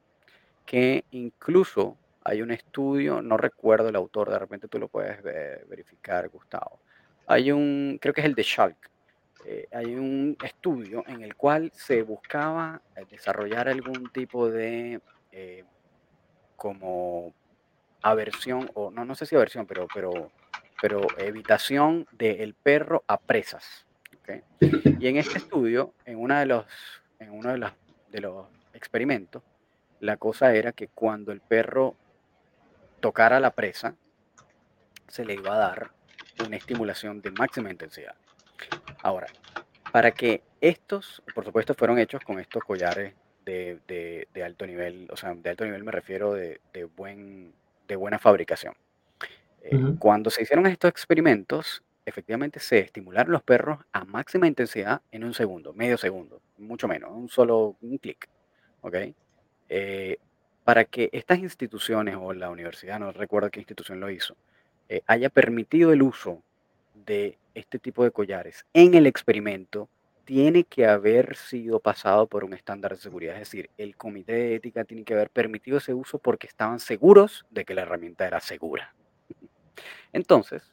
que 0.65 1.03
incluso 1.11 1.97
hay 2.23 2.41
un 2.41 2.51
estudio, 2.51 3.21
no 3.21 3.37
recuerdo 3.37 3.89
el 3.89 3.95
autor, 3.95 4.29
de 4.29 4.39
repente 4.39 4.67
tú 4.67 4.77
lo 4.77 4.87
puedes 4.87 5.21
ve- 5.23 5.63
verificar, 5.67 6.29
Gustavo. 6.29 6.79
Hay 7.27 7.51
un, 7.51 7.97
creo 8.01 8.13
que 8.13 8.21
es 8.21 8.25
el 8.25 8.35
de 8.35 8.43
Schalk. 8.43 8.77
eh, 9.45 9.67
hay 9.71 9.95
un 9.95 10.35
estudio 10.43 11.03
en 11.07 11.21
el 11.23 11.35
cual 11.35 11.71
se 11.73 12.01
buscaba 12.03 12.81
eh, 12.95 13.05
desarrollar 13.09 13.69
algún 13.69 14.11
tipo 14.11 14.49
de 14.49 14.99
eh, 15.31 15.63
como 16.55 17.33
aversión, 18.01 18.69
o 18.73 18.91
no, 18.91 19.05
no 19.05 19.15
sé 19.15 19.25
si 19.25 19.35
aversión, 19.35 19.65
pero, 19.65 19.87
pero, 19.93 20.31
pero 20.81 21.07
evitación 21.17 22.05
del 22.11 22.53
perro 22.53 23.03
a 23.07 23.17
presas. 23.17 23.85
Y 24.61 25.07
en 25.07 25.17
este 25.17 25.37
estudio, 25.37 25.93
en, 26.05 26.19
una 26.19 26.41
de 26.41 26.45
los, 26.45 26.65
en 27.19 27.31
uno 27.31 27.51
de 27.51 27.57
los, 27.57 27.71
de 28.09 28.21
los 28.21 28.47
experimentos, 28.79 29.43
la 29.99 30.17
cosa 30.17 30.55
era 30.55 30.71
que 30.71 30.87
cuando 30.87 31.31
el 31.31 31.41
perro 31.41 31.95
tocara 32.99 33.39
la 33.39 33.51
presa, 33.51 33.95
se 35.07 35.25
le 35.25 35.33
iba 35.35 35.53
a 35.55 35.57
dar 35.59 35.91
una 36.45 36.55
estimulación 36.57 37.21
de 37.21 37.31
máxima 37.31 37.69
intensidad. 37.69 38.15
Ahora, 39.03 39.27
para 39.91 40.11
que 40.11 40.41
estos, 40.61 41.21
por 41.35 41.45
supuesto, 41.45 41.73
fueron 41.73 41.99
hechos 41.99 42.23
con 42.23 42.39
estos 42.39 42.63
collares 42.63 43.13
de, 43.45 43.79
de- 43.87 44.27
de 44.33 44.43
alto 44.43 44.65
nivel, 44.67 45.07
o 45.11 45.17
sea, 45.17 45.33
de 45.33 45.49
alto 45.49 45.65
nivel 45.65 45.83
me 45.83 45.91
refiero 45.91 46.33
de, 46.33 46.61
de 46.73 46.83
buen, 46.85 47.53
de 47.87 47.95
buena 47.95 48.19
fabricación. 48.19 48.73
Eh. 49.61 49.77
Cuando 49.99 50.29
se 50.29 50.43
hicieron 50.43 50.65
estos 50.67 50.89
experimentos, 50.89 51.83
efectivamente 52.05 52.59
se 52.59 52.79
estimularon 52.79 53.31
los 53.31 53.43
perros 53.43 53.79
a 53.91 54.05
máxima 54.05 54.47
intensidad 54.47 55.01
en 55.11 55.23
un 55.23 55.33
segundo, 55.33 55.73
medio 55.73 55.97
segundo, 55.97 56.41
mucho 56.57 56.87
menos, 56.87 57.11
un 57.11 57.29
solo 57.29 57.75
un 57.81 57.97
clic. 57.97 58.29
¿Ok? 58.81 58.95
Eh, 59.69 60.17
para 60.63 60.85
que 60.85 61.09
estas 61.13 61.39
instituciones 61.39 62.15
o 62.19 62.33
la 62.33 62.49
universidad, 62.49 62.99
no 62.99 63.11
recuerdo 63.11 63.49
qué 63.49 63.59
institución 63.59 63.99
lo 63.99 64.09
hizo, 64.09 64.35
eh, 64.87 65.01
haya 65.07 65.29
permitido 65.29 65.93
el 65.93 66.01
uso 66.01 66.43
de 66.93 67.37
este 67.55 67.79
tipo 67.79 68.03
de 68.03 68.11
collares 68.11 68.65
en 68.73 68.93
el 68.93 69.07
experimento, 69.07 69.89
tiene 70.25 70.63
que 70.63 70.85
haber 70.85 71.35
sido 71.35 71.79
pasado 71.79 72.27
por 72.27 72.43
un 72.43 72.53
estándar 72.53 72.91
de 72.91 73.01
seguridad. 73.01 73.33
Es 73.33 73.41
decir, 73.51 73.71
el 73.79 73.95
comité 73.95 74.33
de 74.33 74.55
ética 74.55 74.83
tiene 74.83 75.03
que 75.03 75.15
haber 75.15 75.31
permitido 75.31 75.79
ese 75.79 75.95
uso 75.95 76.19
porque 76.19 76.45
estaban 76.45 76.79
seguros 76.79 77.47
de 77.49 77.65
que 77.65 77.73
la 77.73 77.81
herramienta 77.81 78.27
era 78.27 78.39
segura. 78.39 78.93
Entonces, 80.13 80.71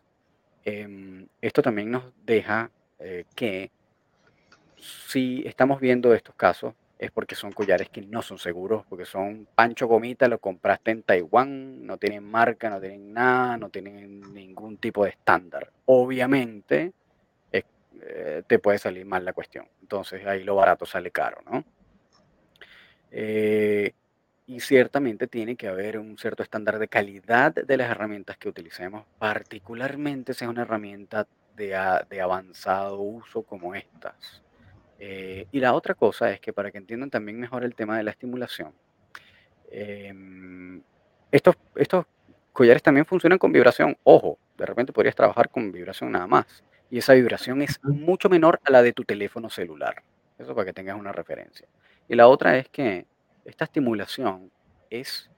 em, 0.66 1.26
esto 1.40 1.62
también 1.62 1.90
nos 1.90 2.04
deja 2.26 2.70
eh, 2.98 3.24
que 3.34 3.70
si 4.78 5.42
estamos 5.46 5.80
viendo 5.80 6.12
estos 6.12 6.34
casos 6.34 6.74
es 6.98 7.10
porque 7.10 7.34
son 7.34 7.52
collares 7.52 7.90
que 7.90 8.00
no 8.02 8.22
son 8.22 8.38
seguros, 8.38 8.84
porque 8.88 9.04
son 9.04 9.46
Pancho 9.54 9.86
Gomita, 9.86 10.28
lo 10.28 10.38
compraste 10.38 10.92
en 10.92 11.02
Taiwán, 11.02 11.86
no 11.86 11.98
tienen 11.98 12.24
marca, 12.24 12.70
no 12.70 12.80
tienen 12.80 13.12
nada, 13.12 13.56
no 13.56 13.68
tienen 13.68 14.20
ningún 14.32 14.78
tipo 14.78 15.04
de 15.04 15.10
estándar. 15.10 15.70
Obviamente 15.84 16.92
eh, 18.08 18.42
te 18.46 18.58
puede 18.58 18.78
salir 18.78 19.04
mal 19.04 19.24
la 19.24 19.32
cuestión. 19.32 19.66
Entonces 19.80 20.24
ahí 20.26 20.44
lo 20.44 20.56
barato 20.56 20.86
sale 20.86 21.10
caro, 21.10 21.42
¿no? 21.50 21.64
Eh, 23.10 23.92
y 24.46 24.60
ciertamente 24.60 25.26
tiene 25.26 25.56
que 25.56 25.68
haber 25.68 25.98
un 25.98 26.16
cierto 26.18 26.42
estándar 26.42 26.78
de 26.78 26.88
calidad 26.88 27.52
de 27.52 27.76
las 27.76 27.90
herramientas 27.90 28.36
que 28.36 28.48
utilicemos, 28.48 29.04
particularmente 29.18 30.34
si 30.34 30.44
es 30.44 30.50
una 30.50 30.62
herramienta 30.62 31.26
de, 31.56 31.76
de 32.08 32.20
avanzado 32.20 33.00
uso 33.00 33.42
como 33.42 33.74
estas. 33.74 34.42
Eh, 34.98 35.46
y 35.52 35.60
la 35.60 35.74
otra 35.74 35.94
cosa 35.94 36.30
es 36.32 36.40
que 36.40 36.52
para 36.52 36.70
que 36.70 36.78
entiendan 36.78 37.10
también 37.10 37.38
mejor 37.38 37.64
el 37.64 37.74
tema 37.74 37.96
de 37.98 38.04
la 38.04 38.10
estimulación, 38.12 38.72
em, 39.70 40.82
estos, 41.32 41.56
estos 41.76 42.06
collares 42.52 42.82
también 42.82 43.06
funcionan 43.06 43.38
con 43.38 43.52
vibración. 43.52 43.96
Ojo, 44.04 44.38
de 44.58 44.66
repente 44.66 44.92
podrías 44.92 45.14
trabajar 45.16 45.50
con 45.50 45.72
vibración 45.72 46.12
nada 46.12 46.26
más. 46.28 46.46
Y 46.90 46.98
esa 46.98 47.14
vibración 47.14 47.62
es 47.62 47.80
mucho 47.84 48.28
menor 48.30 48.60
a 48.64 48.70
la 48.72 48.82
de 48.82 48.92
tu 48.92 49.04
teléfono 49.04 49.50
celular. 49.50 50.02
Eso 50.38 50.54
para 50.54 50.66
que 50.66 50.72
tengas 50.74 50.98
una 50.98 51.12
referencia. 51.12 51.68
Y 52.08 52.16
la 52.16 52.28
otra 52.28 52.58
es 52.58 52.68
que 52.70 53.06
esta 53.44 53.64
estimulación 53.66 54.50
es... 54.90 55.30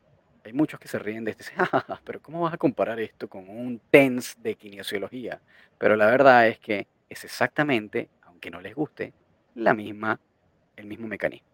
Hay 0.44 0.52
muchos 0.54 0.80
que 0.80 0.88
se 0.88 0.98
ríen 0.98 1.24
de 1.24 1.32
esto, 1.32 1.42
y 1.42 1.46
dicen, 1.46 1.58
"Ja, 1.58 1.66
ja, 1.66 1.80
ja, 1.82 2.00
pero 2.04 2.20
¿cómo 2.22 2.42
vas 2.42 2.54
a 2.54 2.58
comparar 2.58 3.00
esto 3.00 3.28
con 3.28 3.48
un 3.50 3.80
TENS 3.90 4.36
de 4.42 4.54
kinesiología? 4.56 5.40
Pero 5.78 5.96
la 5.96 6.06
verdad 6.06 6.48
es 6.48 6.58
que 6.60 6.86
es 7.10 7.24
exactamente, 7.24 8.08
aunque 8.22 8.50
no 8.50 8.60
les 8.60 8.74
guste, 8.74 9.12
la 9.58 9.74
misma, 9.74 10.18
el 10.76 10.86
mismo 10.86 11.06
mecanismo. 11.06 11.48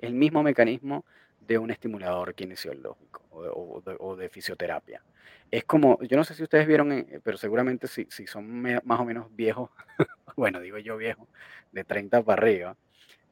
El 0.00 0.14
mismo 0.14 0.42
mecanismo 0.42 1.04
de 1.40 1.58
un 1.58 1.70
estimulador 1.70 2.34
kinesiológico 2.34 3.22
o, 3.30 3.76
o 3.76 3.80
de, 3.82 3.96
o 4.00 4.16
de 4.16 4.28
fisioterapia. 4.28 5.02
Es 5.50 5.64
como, 5.64 6.00
yo 6.02 6.16
no 6.16 6.24
sé 6.24 6.34
si 6.34 6.42
ustedes 6.42 6.66
vieron, 6.66 6.90
eh, 6.92 7.20
pero 7.22 7.36
seguramente 7.36 7.86
si, 7.86 8.06
si 8.10 8.26
son 8.26 8.48
me- 8.50 8.80
más 8.84 8.98
o 9.00 9.04
menos 9.04 9.26
viejos, 9.36 9.70
bueno, 10.36 10.60
digo 10.60 10.78
yo 10.78 10.96
viejo, 10.96 11.28
de 11.70 11.84
30 11.84 12.22
para 12.22 12.42
arriba, 12.42 12.76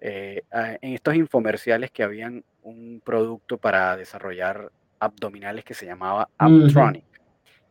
eh, 0.01 0.43
en 0.53 0.95
estos 0.95 1.15
infomerciales 1.15 1.91
que 1.91 2.03
habían 2.03 2.45
un 2.63 3.01
producto 3.05 3.59
para 3.59 3.97
desarrollar 3.97 4.71
abdominales 5.01 5.65
que 5.65 5.75
se 5.75 5.87
llamaba 5.87 6.29
Ujú. 6.41 6.67
Aptronic. 6.67 7.05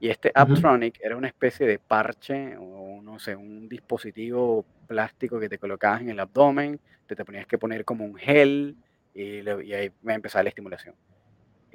Y 0.04 0.10
este. 0.10 0.34
Aptronic 0.36 0.99
era 1.01 1.16
una 1.16 1.30
especie 1.30 1.66
de 1.66 1.80
parche 1.80 2.58
o 2.58 3.01
no 3.01 3.20
sé, 3.20 3.38
un 3.38 3.70
dispositivo 3.70 4.66
plástico 4.86 5.39
que 5.39 5.47
te 5.47 5.58
colocabas 5.58 6.01
en 6.01 6.10
el 6.10 6.20
abdomen, 6.20 6.78
te, 7.08 7.16
te 7.16 7.24
ponías 7.24 7.47
que 7.47 7.58
poner 7.58 7.86
como 7.86 8.04
un 8.04 8.16
gel 8.16 8.76
y, 9.14 9.47
ahí 9.47 9.93
va 10.06 10.12
a 10.12 10.16
empezar 10.16 10.43
la 10.43 10.49
estimulación. 10.49 10.93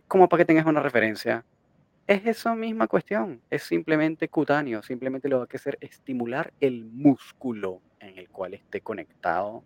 Como 0.07 0.29
para 0.29 0.43
que 0.43 0.45
tengas 0.45 0.67
una 0.67 0.83
referencia, 0.83 1.43
es 2.07 2.27
esa 2.27 2.55
misma 2.55 2.87
cuestión, 2.87 3.41
es 3.49 3.63
simplemente 3.63 4.29
cutáneo, 4.29 4.83
simplemente 4.83 5.31
lo 5.31 5.47
que 5.47 5.57
hacer 5.57 5.79
es 5.81 5.93
estimular 5.93 6.53
el 6.61 6.85
músculo 6.85 7.81
en 7.99 8.19
el 8.19 8.29
cual 8.29 8.53
esté 8.53 8.83
conectado 8.83 9.65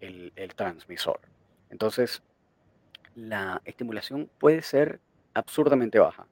el, 0.00 0.32
el 0.34 0.54
transmisor. 0.54 1.20
Entonces, 1.68 2.22
la 3.14 3.60
estimulación 3.66 4.30
puede 4.38 4.62
ser 4.62 4.98
absurdamente 5.34 5.98
baja. 5.98 6.26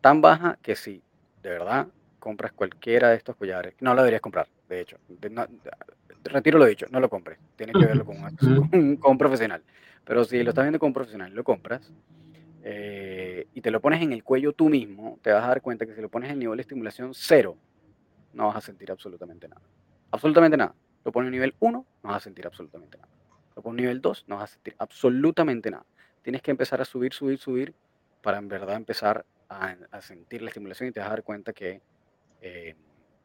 Tan 0.00 0.22
baja 0.22 0.56
que 0.62 0.74
si 0.74 1.02
de 1.48 1.58
verdad 1.58 1.88
compras 2.18 2.52
cualquiera 2.52 3.10
de 3.10 3.16
estos 3.16 3.36
collares, 3.36 3.74
no 3.80 3.94
lo 3.94 4.02
deberías 4.02 4.20
comprar, 4.20 4.48
de 4.68 4.80
hecho. 4.80 4.98
retiro 6.24 6.58
lo 6.58 6.66
dicho, 6.66 6.86
no 6.90 7.00
lo 7.00 7.08
compres. 7.08 7.38
Tienes 7.56 7.74
que 7.74 7.86
verlo 7.86 8.04
con 8.06 8.98
un, 9.02 9.18
profesional. 9.18 9.62
Pero 10.04 10.24
si 10.24 10.42
lo 10.42 10.50
estás 10.50 10.64
viendo 10.64 10.78
con 10.78 10.88
un 10.88 10.94
profesional 10.94 11.32
lo 11.34 11.44
compras 11.44 11.92
eh, 12.62 13.46
y 13.54 13.60
te 13.60 13.70
lo 13.70 13.80
pones 13.80 14.02
en 14.02 14.12
el 14.12 14.24
cuello 14.24 14.52
tú 14.52 14.68
mismo, 14.68 15.18
te 15.22 15.32
vas 15.32 15.44
a 15.44 15.48
dar 15.48 15.62
cuenta 15.62 15.86
que 15.86 15.94
si 15.94 16.00
lo 16.00 16.08
pones 16.08 16.30
en 16.30 16.38
nivel 16.38 16.56
de 16.56 16.62
estimulación 16.62 17.14
cero, 17.14 17.56
no 18.34 18.46
vas 18.48 18.56
a 18.56 18.60
sentir 18.60 18.90
absolutamente 18.90 19.48
nada. 19.48 19.62
Absolutamente 20.10 20.56
nada. 20.56 20.74
Lo 21.04 21.12
pones 21.12 21.28
en 21.28 21.32
nivel 21.32 21.54
1, 21.60 21.86
no 22.02 22.08
vas 22.08 22.16
a 22.16 22.20
sentir 22.20 22.46
absolutamente 22.46 22.98
nada. 22.98 23.08
Lo 23.56 23.62
pones 23.62 23.78
en 23.78 23.84
nivel 23.84 24.00
2, 24.00 24.24
no 24.26 24.36
vas 24.36 24.50
a 24.50 24.54
sentir 24.54 24.74
absolutamente 24.78 25.70
nada. 25.70 25.86
Tienes 26.22 26.42
que 26.42 26.50
empezar 26.50 26.80
a 26.80 26.84
subir, 26.84 27.12
subir, 27.12 27.38
subir 27.38 27.74
para 28.22 28.38
en 28.38 28.48
verdad 28.48 28.76
empezar 28.76 29.24
a, 29.48 30.00
sentir 30.00 30.42
la 30.42 30.48
estimulación 30.48 30.88
y 30.88 30.92
te 30.92 31.00
vas 31.00 31.08
a 31.08 31.10
dar 31.10 31.22
cuenta 31.22 31.52
que 31.52 31.80
eh, 32.40 32.74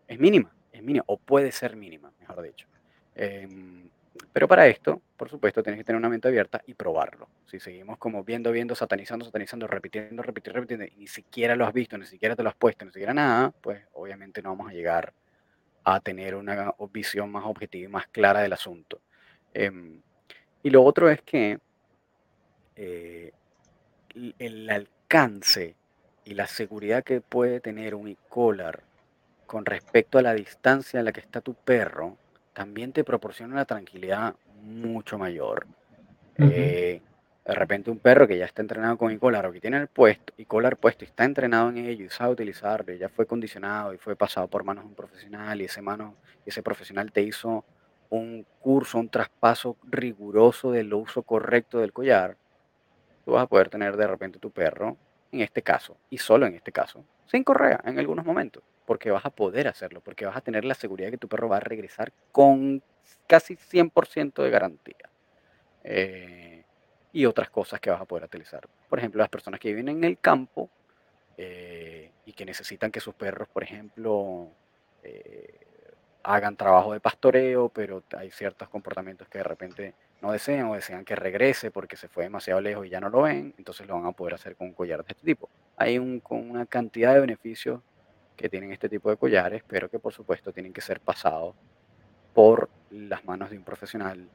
es 0.07 0.19
mínima, 0.19 0.53
es 0.71 0.81
mínima, 0.81 1.03
o 1.07 1.17
puede 1.17 1.51
ser 1.51 1.75
mínima, 1.75 2.11
mejor 2.19 2.41
dicho. 2.41 2.67
Em, 3.15 3.89
pero 4.31 4.47
para 4.47 4.67
esto, 4.67 5.01
por 5.17 5.29
supuesto, 5.29 5.61
tienes 5.63 5.79
que 5.79 5.83
tener 5.83 5.97
una 5.97 6.09
mente 6.09 6.27
abierta 6.27 6.61
y 6.65 6.73
probarlo. 6.73 7.27
Si 7.45 7.59
seguimos 7.59 7.97
como 7.97 8.23
viendo, 8.23 8.51
viendo, 8.51 8.75
satanizando, 8.75 9.25
satanizando, 9.25 9.67
repitiendo, 9.67 10.23
repitiendo, 10.23 10.59
repitiendo, 10.59 10.85
y 10.85 10.99
ni 10.99 11.07
siquiera 11.07 11.55
lo 11.55 11.65
has 11.65 11.73
visto, 11.73 11.97
ni 11.97 12.05
siquiera 12.05 12.35
te 12.35 12.43
lo 12.43 12.49
has 12.49 12.55
puesto, 12.55 12.85
ni 12.85 12.91
siquiera 12.91 13.13
nada, 13.13 13.51
pues 13.61 13.83
obviamente 13.93 14.41
no 14.41 14.49
vamos 14.49 14.69
a 14.69 14.73
llegar 14.73 15.13
a 15.83 15.99
tener 15.99 16.35
una 16.35 16.73
visión 16.91 17.31
más 17.31 17.43
objetiva 17.45 17.85
y 17.85 17.91
más 17.91 18.07
clara 18.07 18.41
del 18.41 18.53
asunto. 18.53 19.01
Em, 19.53 20.01
y 20.63 20.69
lo 20.69 20.83
otro 20.83 21.09
es 21.09 21.21
que 21.21 21.59
eh, 22.75 23.31
el 24.39 24.69
alcance 24.69 25.75
y 26.25 26.33
la 26.33 26.47
seguridad 26.47 27.03
que 27.03 27.21
puede 27.21 27.59
tener 27.59 27.95
un 27.95 28.07
e-collar 28.07 28.81
con 29.45 29.65
respecto 29.65 30.17
a 30.17 30.21
la 30.21 30.33
distancia 30.33 30.99
en 30.99 31.05
la 31.05 31.11
que 31.11 31.19
está 31.19 31.41
tu 31.41 31.53
perro, 31.53 32.17
también 32.53 32.91
te 32.91 33.03
proporciona 33.03 33.53
una 33.53 33.65
tranquilidad 33.65 34.35
mucho 34.61 35.17
mayor. 35.17 35.67
Eh, 36.37 37.01
de 37.45 37.53
repente 37.53 37.91
un 37.91 37.99
perro 37.99 38.27
que 38.27 38.37
ya 38.37 38.45
está 38.45 38.61
entrenado 38.61 38.97
con 38.97 39.11
e-collar 39.11 39.45
o 39.45 39.51
que 39.51 39.59
tiene 39.59 39.77
el 39.77 39.87
puesto, 39.87 40.33
e-collar 40.37 40.77
puesto 40.77 41.03
y 41.03 41.07
está 41.07 41.25
entrenado 41.25 41.69
en 41.69 41.77
ello 41.77 42.05
y 42.05 42.09
sabe 42.09 42.31
utilizarlo 42.31 42.93
y 42.93 42.97
ya 42.97 43.09
fue 43.09 43.25
condicionado 43.25 43.93
y 43.93 43.97
fue 43.97 44.15
pasado 44.15 44.47
por 44.47 44.63
manos 44.63 44.85
de 44.85 44.89
un 44.89 44.95
profesional 44.95 45.61
y 45.61 45.65
ese, 45.65 45.81
mano, 45.81 46.15
ese 46.45 46.63
profesional 46.63 47.11
te 47.11 47.21
hizo 47.21 47.65
un 48.09 48.45
curso, 48.59 48.97
un 48.97 49.09
traspaso 49.09 49.75
riguroso 49.83 50.71
del 50.71 50.93
uso 50.93 51.23
correcto 51.23 51.79
del 51.79 51.91
collar, 51.91 52.37
tú 53.25 53.31
vas 53.31 53.43
a 53.43 53.47
poder 53.47 53.69
tener 53.69 53.97
de 53.97 54.07
repente 54.07 54.39
tu 54.39 54.51
perro, 54.51 54.97
en 55.33 55.41
este 55.41 55.61
caso, 55.61 55.97
y 56.09 56.17
solo 56.17 56.45
en 56.45 56.55
este 56.55 56.71
caso, 56.71 57.03
sin 57.25 57.43
correa 57.43 57.81
en 57.83 57.99
algunos 57.99 58.25
momentos, 58.25 58.63
porque 58.85 59.11
vas 59.11 59.25
a 59.25 59.29
poder 59.29 59.67
hacerlo, 59.67 60.01
porque 60.01 60.25
vas 60.25 60.37
a 60.37 60.41
tener 60.41 60.63
la 60.63 60.75
seguridad 60.75 61.07
de 61.07 61.13
que 61.13 61.17
tu 61.17 61.27
perro 61.27 61.49
va 61.49 61.57
a 61.57 61.61
regresar 61.61 62.13
con 62.31 62.81
casi 63.27 63.55
100% 63.55 64.43
de 64.43 64.49
garantía. 64.49 65.09
Eh, 65.83 66.63
y 67.11 67.25
otras 67.25 67.49
cosas 67.49 67.79
que 67.79 67.89
vas 67.89 68.01
a 68.01 68.05
poder 68.05 68.25
utilizar. 68.25 68.67
Por 68.89 68.99
ejemplo, 68.99 69.19
las 69.19 69.29
personas 69.29 69.59
que 69.59 69.69
viven 69.69 69.89
en 69.89 70.03
el 70.03 70.17
campo 70.17 70.69
eh, 71.37 72.11
y 72.25 72.33
que 72.33 72.45
necesitan 72.45 72.91
que 72.91 72.99
sus 72.99 73.13
perros, 73.13 73.47
por 73.49 73.63
ejemplo, 73.63 74.49
eh, 75.03 75.59
hagan 76.23 76.55
trabajo 76.55 76.93
de 76.93 76.99
pastoreo, 76.99 77.69
pero 77.69 78.03
hay 78.17 78.31
ciertos 78.31 78.69
comportamientos 78.69 79.27
que 79.27 79.39
de 79.39 79.43
repente 79.43 79.93
no 80.23 80.31
desean 80.31 80.67
o 80.67 80.75
desean 80.75 81.03
que 81.03 81.17
regrese 81.17 81.69
porque 81.69 81.97
se 81.97 82.07
fue 82.07 82.23
demasiado 82.23 82.61
lejos 82.61 82.87
y 82.87 82.89
ya 82.89 83.01
no 83.01 83.09
lo 83.09 83.23
ven, 83.23 83.53
entonces 83.57 83.85
lo 83.85 83.95
van 83.95 84.05
a 84.05 84.13
poder 84.13 84.35
hacer 84.35 84.55
con 84.55 84.67
un 84.67 84.73
collar 84.73 85.03
de 85.03 85.11
este 85.11 85.25
tipo. 85.25 85.49
Hay 85.75 85.99
un, 85.99 86.21
con 86.21 86.49
una 86.49 86.65
cantidad 86.65 87.13
de 87.13 87.19
beneficios 87.19 87.81
que 88.37 88.47
tienen 88.47 88.71
este 88.71 88.87
tipo 88.87 89.09
de 89.09 89.17
collares, 89.17 89.63
pero 89.67 89.89
que 89.89 89.99
por 89.99 90.13
supuesto 90.13 90.53
tienen 90.53 90.71
que 90.71 90.79
ser 90.79 91.01
pasados 91.01 91.55
por 92.33 92.69
las 92.89 93.25
manos 93.25 93.49
de 93.49 93.57
un 93.57 93.63
profesional 93.65 94.29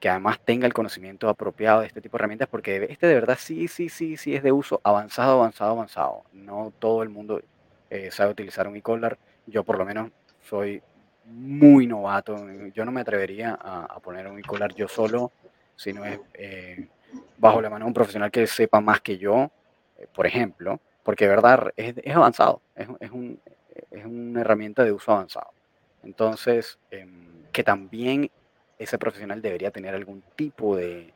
que 0.00 0.08
además 0.08 0.40
tenga 0.40 0.66
el 0.66 0.72
conocimiento 0.72 1.28
apropiado 1.28 1.80
de 1.80 1.88
este 1.88 2.00
tipo 2.00 2.16
de 2.16 2.22
herramientas, 2.22 2.48
porque 2.48 2.86
este 2.88 3.06
de 3.06 3.14
verdad 3.14 3.36
sí, 3.38 3.68
sí, 3.68 3.90
sí, 3.90 4.16
sí 4.16 4.34
es 4.34 4.42
de 4.42 4.52
uso 4.52 4.80
avanzado, 4.84 5.32
avanzado, 5.32 5.72
avanzado. 5.72 6.22
No 6.32 6.72
todo 6.78 7.02
el 7.02 7.10
mundo 7.10 7.42
eh, 7.90 8.10
sabe 8.10 8.30
utilizar 8.30 8.66
un 8.68 8.76
e-collar. 8.76 9.18
Yo 9.46 9.64
por 9.64 9.76
lo 9.76 9.84
menos 9.84 10.10
soy 10.40 10.82
muy 11.26 11.86
novato. 11.86 12.36
Yo 12.74 12.84
no 12.84 12.92
me 12.92 13.00
atrevería 13.00 13.58
a, 13.60 13.98
poner 14.00 14.26
un 14.26 14.40
collar 14.42 14.74
yo 14.74 14.88
solo, 14.88 15.32
sino 15.76 16.04
es 16.04 16.20
eh, 16.34 16.88
bajo 17.38 17.60
la 17.60 17.70
mano 17.70 17.84
de 17.84 17.88
un 17.88 17.94
profesional 17.94 18.30
que 18.30 18.46
sepa 18.46 18.80
más 18.80 19.00
que 19.00 19.18
yo, 19.18 19.50
eh, 19.98 20.06
por 20.14 20.26
ejemplo, 20.26 20.80
porque 21.02 21.24
de 21.24 21.30
verdad 21.30 21.72
es, 21.76 21.94
avanzado, 22.14 22.60
es, 22.74 22.88
es, 23.00 23.10
un, 23.10 23.40
es, 23.90 24.04
una 24.04 24.40
herramienta 24.40 24.84
de 24.84 24.92
uso 24.92 25.12
avanzado. 25.12 25.50
Entonces, 26.02 26.78
em, 26.90 27.44
que 27.52 27.64
también 27.64 28.30
ese 28.78 28.98
profesional 28.98 29.42
debería 29.42 29.70
tener 29.70 29.94
algún 29.94 30.22
tipo 30.36 30.76
de, 30.76 31.12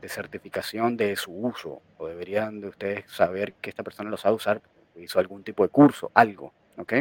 de, 0.00 0.08
certificación 0.08 0.96
de 0.96 1.16
su 1.16 1.32
uso, 1.32 1.82
o 1.98 2.06
deberían 2.06 2.60
de 2.60 2.68
ustedes 2.68 3.10
saber 3.10 3.54
que 3.54 3.70
esta 3.70 3.82
persona 3.82 4.10
lo 4.10 4.16
sabe 4.16 4.36
usar, 4.36 4.62
hizo 4.96 5.18
algún 5.18 5.42
tipo 5.42 5.62
de 5.62 5.68
curso, 5.70 6.10
algo, 6.14 6.52
¿ok? 6.76 6.94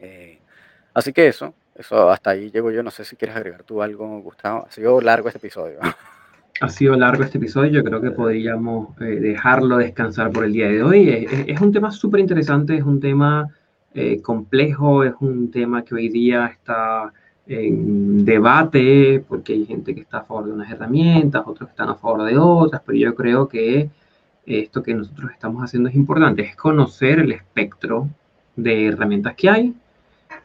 Eh, 0.00 0.38
Así 0.94 1.12
que 1.12 1.28
eso, 1.28 1.54
eso 1.74 2.10
hasta 2.10 2.30
ahí 2.30 2.50
llego 2.50 2.70
yo. 2.70 2.82
No 2.82 2.90
sé 2.90 3.04
si 3.04 3.16
quieres 3.16 3.36
agregar 3.36 3.62
tú 3.62 3.82
algo, 3.82 4.20
Gustavo. 4.20 4.66
Ha 4.68 4.70
sido 4.70 5.00
largo 5.00 5.28
este 5.28 5.38
episodio. 5.38 5.78
Ha 6.60 6.68
sido 6.68 6.94
largo 6.96 7.24
este 7.24 7.38
episodio, 7.38 7.70
yo 7.70 7.84
creo 7.84 8.00
que 8.00 8.10
podríamos 8.10 8.90
eh, 9.00 9.04
dejarlo 9.04 9.78
descansar 9.78 10.30
por 10.30 10.44
el 10.44 10.52
día 10.52 10.68
de 10.68 10.82
hoy. 10.82 11.26
Es, 11.48 11.60
un 11.60 11.72
tema 11.72 11.90
súper 11.90 12.20
interesante, 12.20 12.76
es 12.76 12.84
un 12.84 13.00
tema 13.00 13.48
eh, 13.94 14.20
complejo, 14.20 15.02
es 15.02 15.14
un 15.20 15.50
tema 15.50 15.82
que 15.82 15.94
hoy 15.94 16.08
día 16.08 16.46
está 16.46 17.12
en 17.46 18.24
debate, 18.24 19.24
porque 19.26 19.54
hay 19.54 19.66
gente 19.66 19.94
que 19.94 20.02
está 20.02 20.18
a 20.18 20.24
favor 20.24 20.46
de 20.46 20.52
unas 20.52 20.70
herramientas, 20.70 21.42
otros 21.44 21.68
que 21.68 21.72
están 21.72 21.88
a 21.88 21.96
favor 21.96 22.24
de 22.24 22.38
otras, 22.38 22.82
pero 22.86 22.98
yo 22.98 23.14
creo 23.14 23.48
que 23.48 23.90
esto 24.46 24.82
que 24.82 24.94
nosotros 24.94 25.30
estamos 25.32 25.62
haciendo 25.62 25.88
es 25.88 25.94
importante, 25.94 26.42
es 26.42 26.56
conocer 26.56 27.20
el 27.20 27.32
espectro 27.32 28.08
de 28.56 28.86
herramientas 28.86 29.34
que 29.34 29.50
hay, 29.50 29.74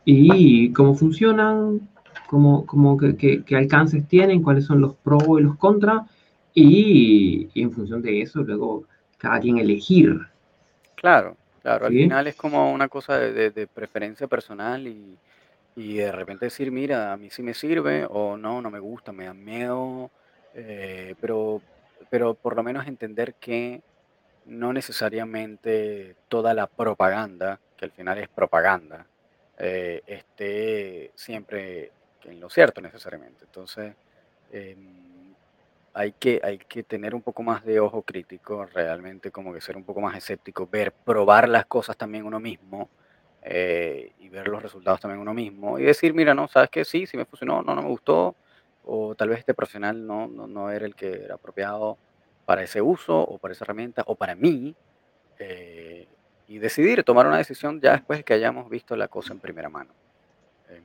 y 0.09 0.71
cómo 0.71 0.95
funcionan, 0.95 1.89
cómo, 2.27 2.65
cómo 2.65 2.97
qué, 2.97 3.43
alcances 3.57 4.07
tienen, 4.07 4.41
cuáles 4.41 4.63
son 4.63 4.79
los 4.79 4.95
pros 4.95 5.21
y 5.37 5.41
los 5.41 5.57
contras, 5.57 6.09
y, 6.53 7.49
en 7.53 7.73
función 7.73 8.01
de 8.01 8.21
eso, 8.21 8.41
luego 8.41 8.85
cada 9.17 9.41
quien 9.41 9.57
elegir. 9.57 10.17
Claro, 10.95 11.35
claro, 11.61 11.87
al 11.87 11.91
final 11.91 12.25
es 12.25 12.35
como 12.37 12.71
una 12.71 12.87
cosa 12.87 13.19
de, 13.19 13.67
preferencia 13.67 14.27
personal 14.27 14.87
y, 14.87 15.17
y, 15.75 15.95
de 15.95 16.11
repente 16.13 16.45
decir, 16.45 16.71
mira, 16.71 17.11
a 17.11 17.17
mí 17.17 17.29
sí 17.29 17.43
me 17.43 17.53
sirve, 17.53 18.07
o 18.09 18.37
no, 18.37 18.61
no 18.61 18.71
me 18.71 18.79
gusta, 18.79 19.11
me 19.11 19.25
da 19.25 19.33
miedo, 19.33 20.09
eh, 20.53 21.15
pero, 21.19 21.61
pero 22.09 22.33
por 22.33 22.55
lo 22.55 22.63
menos 22.63 22.87
entender 22.87 23.33
que 23.33 23.81
no 24.45 24.71
necesariamente 24.71 26.15
toda 26.29 26.53
la 26.53 26.67
propaganda, 26.67 27.59
que 27.75 27.83
al 27.83 27.91
final 27.91 28.19
es 28.19 28.29
propaganda, 28.29 29.05
eh, 29.57 30.01
esté 30.05 31.11
siempre 31.15 31.91
en 32.23 32.39
lo 32.39 32.49
cierto 32.49 32.81
necesariamente. 32.81 33.45
Entonces, 33.45 33.95
em, 34.51 35.33
hay, 35.93 36.11
que, 36.13 36.39
hay 36.43 36.57
que 36.59 36.83
tener 36.83 37.15
un 37.15 37.21
poco 37.21 37.43
más 37.43 37.65
de 37.65 37.79
ojo 37.79 38.01
crítico, 38.03 38.65
realmente 38.65 39.31
como 39.31 39.53
que 39.53 39.61
ser 39.61 39.77
un 39.77 39.83
poco 39.83 40.01
más 40.01 40.15
escéptico, 40.17 40.67
ver, 40.67 40.91
probar 40.93 41.49
las 41.49 41.65
cosas 41.65 41.97
también 41.97 42.25
uno 42.25 42.39
mismo 42.39 42.89
eh, 43.41 44.11
y 44.19 44.29
ver 44.29 44.47
los 44.47 44.61
resultados 44.61 44.99
también 44.99 45.21
uno 45.21 45.33
mismo 45.33 45.79
y 45.79 45.83
decir, 45.83 46.13
mira, 46.13 46.33
no, 46.33 46.47
sabes 46.47 46.69
que 46.69 46.85
sí, 46.85 47.07
sí 47.07 47.17
me 47.17 47.25
funcionó, 47.25 47.63
no, 47.63 47.73
no 47.75 47.81
me 47.81 47.89
gustó, 47.89 48.35
o 48.85 49.15
tal 49.15 49.29
vez 49.29 49.39
este 49.39 49.53
profesional 49.53 50.05
no, 50.05 50.27
no, 50.27 50.47
no 50.47 50.69
era 50.71 50.85
el 50.85 50.95
que 50.95 51.23
era 51.23 51.35
apropiado 51.35 51.97
para 52.45 52.63
ese 52.63 52.81
uso 52.81 53.19
o 53.19 53.37
para 53.37 53.53
esa 53.53 53.65
herramienta 53.65 54.03
o 54.07 54.15
para 54.15 54.35
mí. 54.35 54.75
Eh, 55.39 56.07
y 56.47 56.59
decidir, 56.59 57.03
tomar 57.03 57.27
una 57.27 57.37
decisión 57.37 57.81
ya 57.81 57.93
después 57.93 58.19
de 58.19 58.23
que 58.23 58.33
hayamos 58.33 58.69
visto 58.69 58.95
la 58.95 59.07
cosa 59.07 59.33
en 59.33 59.39
primera 59.39 59.69
mano. 59.69 59.91
Em, 60.69 60.81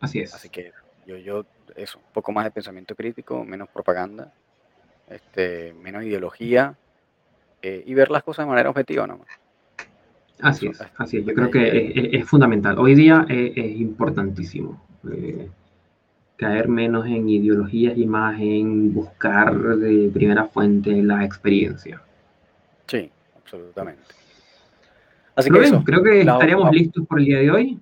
así 0.00 0.20
es. 0.20 0.34
Así 0.34 0.48
que 0.48 0.72
yo, 1.06 1.16
yo, 1.18 1.44
eso, 1.76 1.98
un 1.98 2.12
poco 2.12 2.32
más 2.32 2.44
de 2.44 2.50
pensamiento 2.50 2.94
crítico, 2.94 3.44
menos 3.44 3.68
propaganda, 3.68 4.32
este, 5.08 5.74
menos 5.74 6.04
ideología 6.04 6.74
eh, 7.60 7.82
y 7.84 7.94
ver 7.94 8.10
las 8.10 8.22
cosas 8.22 8.46
de 8.46 8.50
manera 8.50 8.70
objetiva 8.70 9.06
nomás. 9.06 9.28
Así 10.40 10.66
es, 10.66 10.80
así 10.96 11.18
es. 11.18 11.26
Yo 11.26 11.34
creo 11.34 11.50
que 11.50 12.10
es, 12.12 12.28
fundamental. 12.28 12.78
Hoy 12.78 12.94
día 12.94 13.24
es, 13.28 13.56
importantísimo. 13.56 14.82
Eh, 15.12 15.48
caer 16.36 16.68
menos 16.68 17.06
en 17.06 17.28
ideologías 17.28 17.96
y 17.96 18.06
más 18.06 18.40
en 18.40 18.92
buscar 18.92 19.54
de 19.76 20.10
primera 20.12 20.46
fuente 20.46 20.90
la 21.02 21.24
experiencia. 21.24 22.02
Sí, 22.86 23.10
absolutamente. 23.36 24.02
Así 25.36 25.50
que 25.50 25.58
eso, 25.60 25.82
creo 25.84 26.02
que 26.02 26.20
estaríamos 26.20 26.70
listos 26.72 27.06
por 27.06 27.18
el 27.18 27.24
día 27.24 27.38
de 27.38 27.50
hoy. 27.50 27.80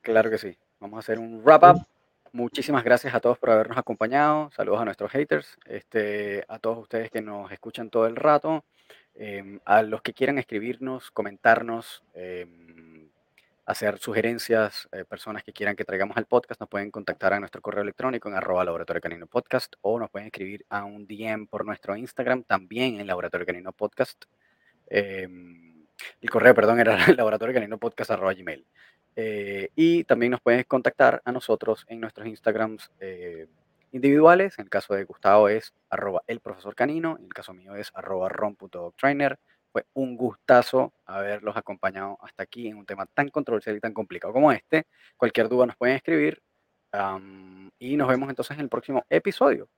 Claro 0.00 0.30
que 0.30 0.38
sí. 0.38 0.56
Vamos 0.80 0.96
a 0.96 1.00
hacer 1.00 1.18
un 1.18 1.42
wrap 1.44 1.62
up. 1.64 1.86
Muchísimas 2.32 2.84
gracias 2.84 3.14
a 3.14 3.20
todos 3.20 3.38
por 3.38 3.50
habernos 3.50 3.76
acompañado. 3.78 4.50
Saludos 4.52 4.80
a 4.80 4.84
nuestros 4.84 5.10
haters, 5.10 5.58
este, 5.66 6.44
a 6.48 6.58
todos 6.58 6.78
ustedes 6.78 7.10
que 7.10 7.20
nos 7.20 7.50
escuchan 7.50 7.90
todo 7.90 8.06
el 8.06 8.16
rato, 8.16 8.64
em, 9.14 9.60
a 9.64 9.82
los 9.82 10.02
que 10.02 10.12
quieran 10.12 10.38
escribirnos, 10.38 11.10
comentarnos, 11.10 12.04
em, 12.14 13.08
hacer 13.66 13.98
sugerencias, 13.98 14.88
eh, 14.92 15.04
personas 15.04 15.42
que 15.42 15.52
quieran 15.52 15.76
que 15.76 15.84
traigamos 15.84 16.16
al 16.16 16.26
podcast, 16.26 16.60
nos 16.60 16.70
pueden 16.70 16.90
contactar 16.90 17.34
a 17.34 17.40
nuestro 17.40 17.60
correo 17.60 17.82
electrónico 17.82 18.28
en 18.28 18.34
arroba 18.34 18.64
laboratorio 18.64 19.02
canino 19.02 19.26
podcast 19.26 19.74
o 19.82 19.98
nos 19.98 20.10
pueden 20.10 20.28
escribir 20.28 20.64
a 20.70 20.84
un 20.84 21.06
DM 21.06 21.46
por 21.46 21.66
nuestro 21.66 21.96
Instagram, 21.96 22.44
también 22.44 23.00
en 23.00 23.06
laboratorio 23.06 23.46
canino 23.46 23.72
podcast. 23.72 24.24
El 26.20 26.30
correo, 26.30 26.54
perdón, 26.54 26.80
era 26.80 26.96
laboratorio 27.16 27.54
canino 27.54 27.78
podcast 27.78 28.10
arroba 28.10 28.34
gmail. 28.34 28.64
Eh, 29.16 29.70
y 29.74 30.04
también 30.04 30.30
nos 30.30 30.40
pueden 30.40 30.62
contactar 30.64 31.20
a 31.24 31.32
nosotros 31.32 31.84
en 31.88 32.00
nuestros 32.00 32.26
Instagrams 32.26 32.90
eh, 33.00 33.48
individuales. 33.92 34.58
En 34.58 34.66
el 34.66 34.70
caso 34.70 34.94
de 34.94 35.04
Gustavo 35.04 35.48
es 35.48 35.74
arroba 35.90 36.22
el 36.26 36.40
profesor 36.40 36.74
canino, 36.74 37.16
en 37.18 37.24
el 37.24 37.34
caso 37.34 37.52
mío 37.52 37.74
es 37.74 37.90
arroba 37.94 38.28
rom.trainer. 38.28 39.38
Fue 39.72 39.84
un 39.94 40.16
gustazo 40.16 40.92
haberlos 41.04 41.56
acompañado 41.56 42.16
hasta 42.22 42.42
aquí 42.44 42.68
en 42.68 42.78
un 42.78 42.86
tema 42.86 43.06
tan 43.06 43.28
controversial 43.28 43.76
y 43.76 43.80
tan 43.80 43.92
complicado 43.92 44.32
como 44.32 44.52
este. 44.52 44.86
Cualquier 45.16 45.48
duda 45.48 45.66
nos 45.66 45.76
pueden 45.76 45.96
escribir 45.96 46.40
y 47.78 47.96
nos 47.96 48.08
vemos 48.08 48.28
entonces 48.30 48.56
en 48.56 48.62
el 48.62 48.68
próximo 48.68 49.04
episodio. 49.10 49.68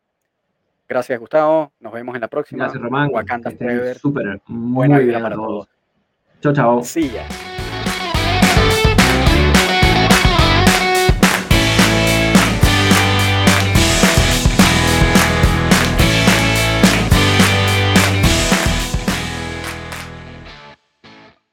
Gracias, 0.89 1.19
Gustavo. 1.19 1.73
Nos 1.81 1.93
vemos 1.93 2.15
en 2.15 2.21
la 2.21 2.29
próxima. 2.29 2.65
Gracias, 2.65 2.83
Román. 2.83 3.11
Wakanda 3.13 3.51
Súper. 3.95 4.41
Buena 4.47 4.99
vida 4.99 5.21
para 5.21 5.37
todos. 5.37 5.69
Chao, 6.43 6.53
chao. 6.53 6.83
Sí, 6.83 7.11
ya. 7.11 7.50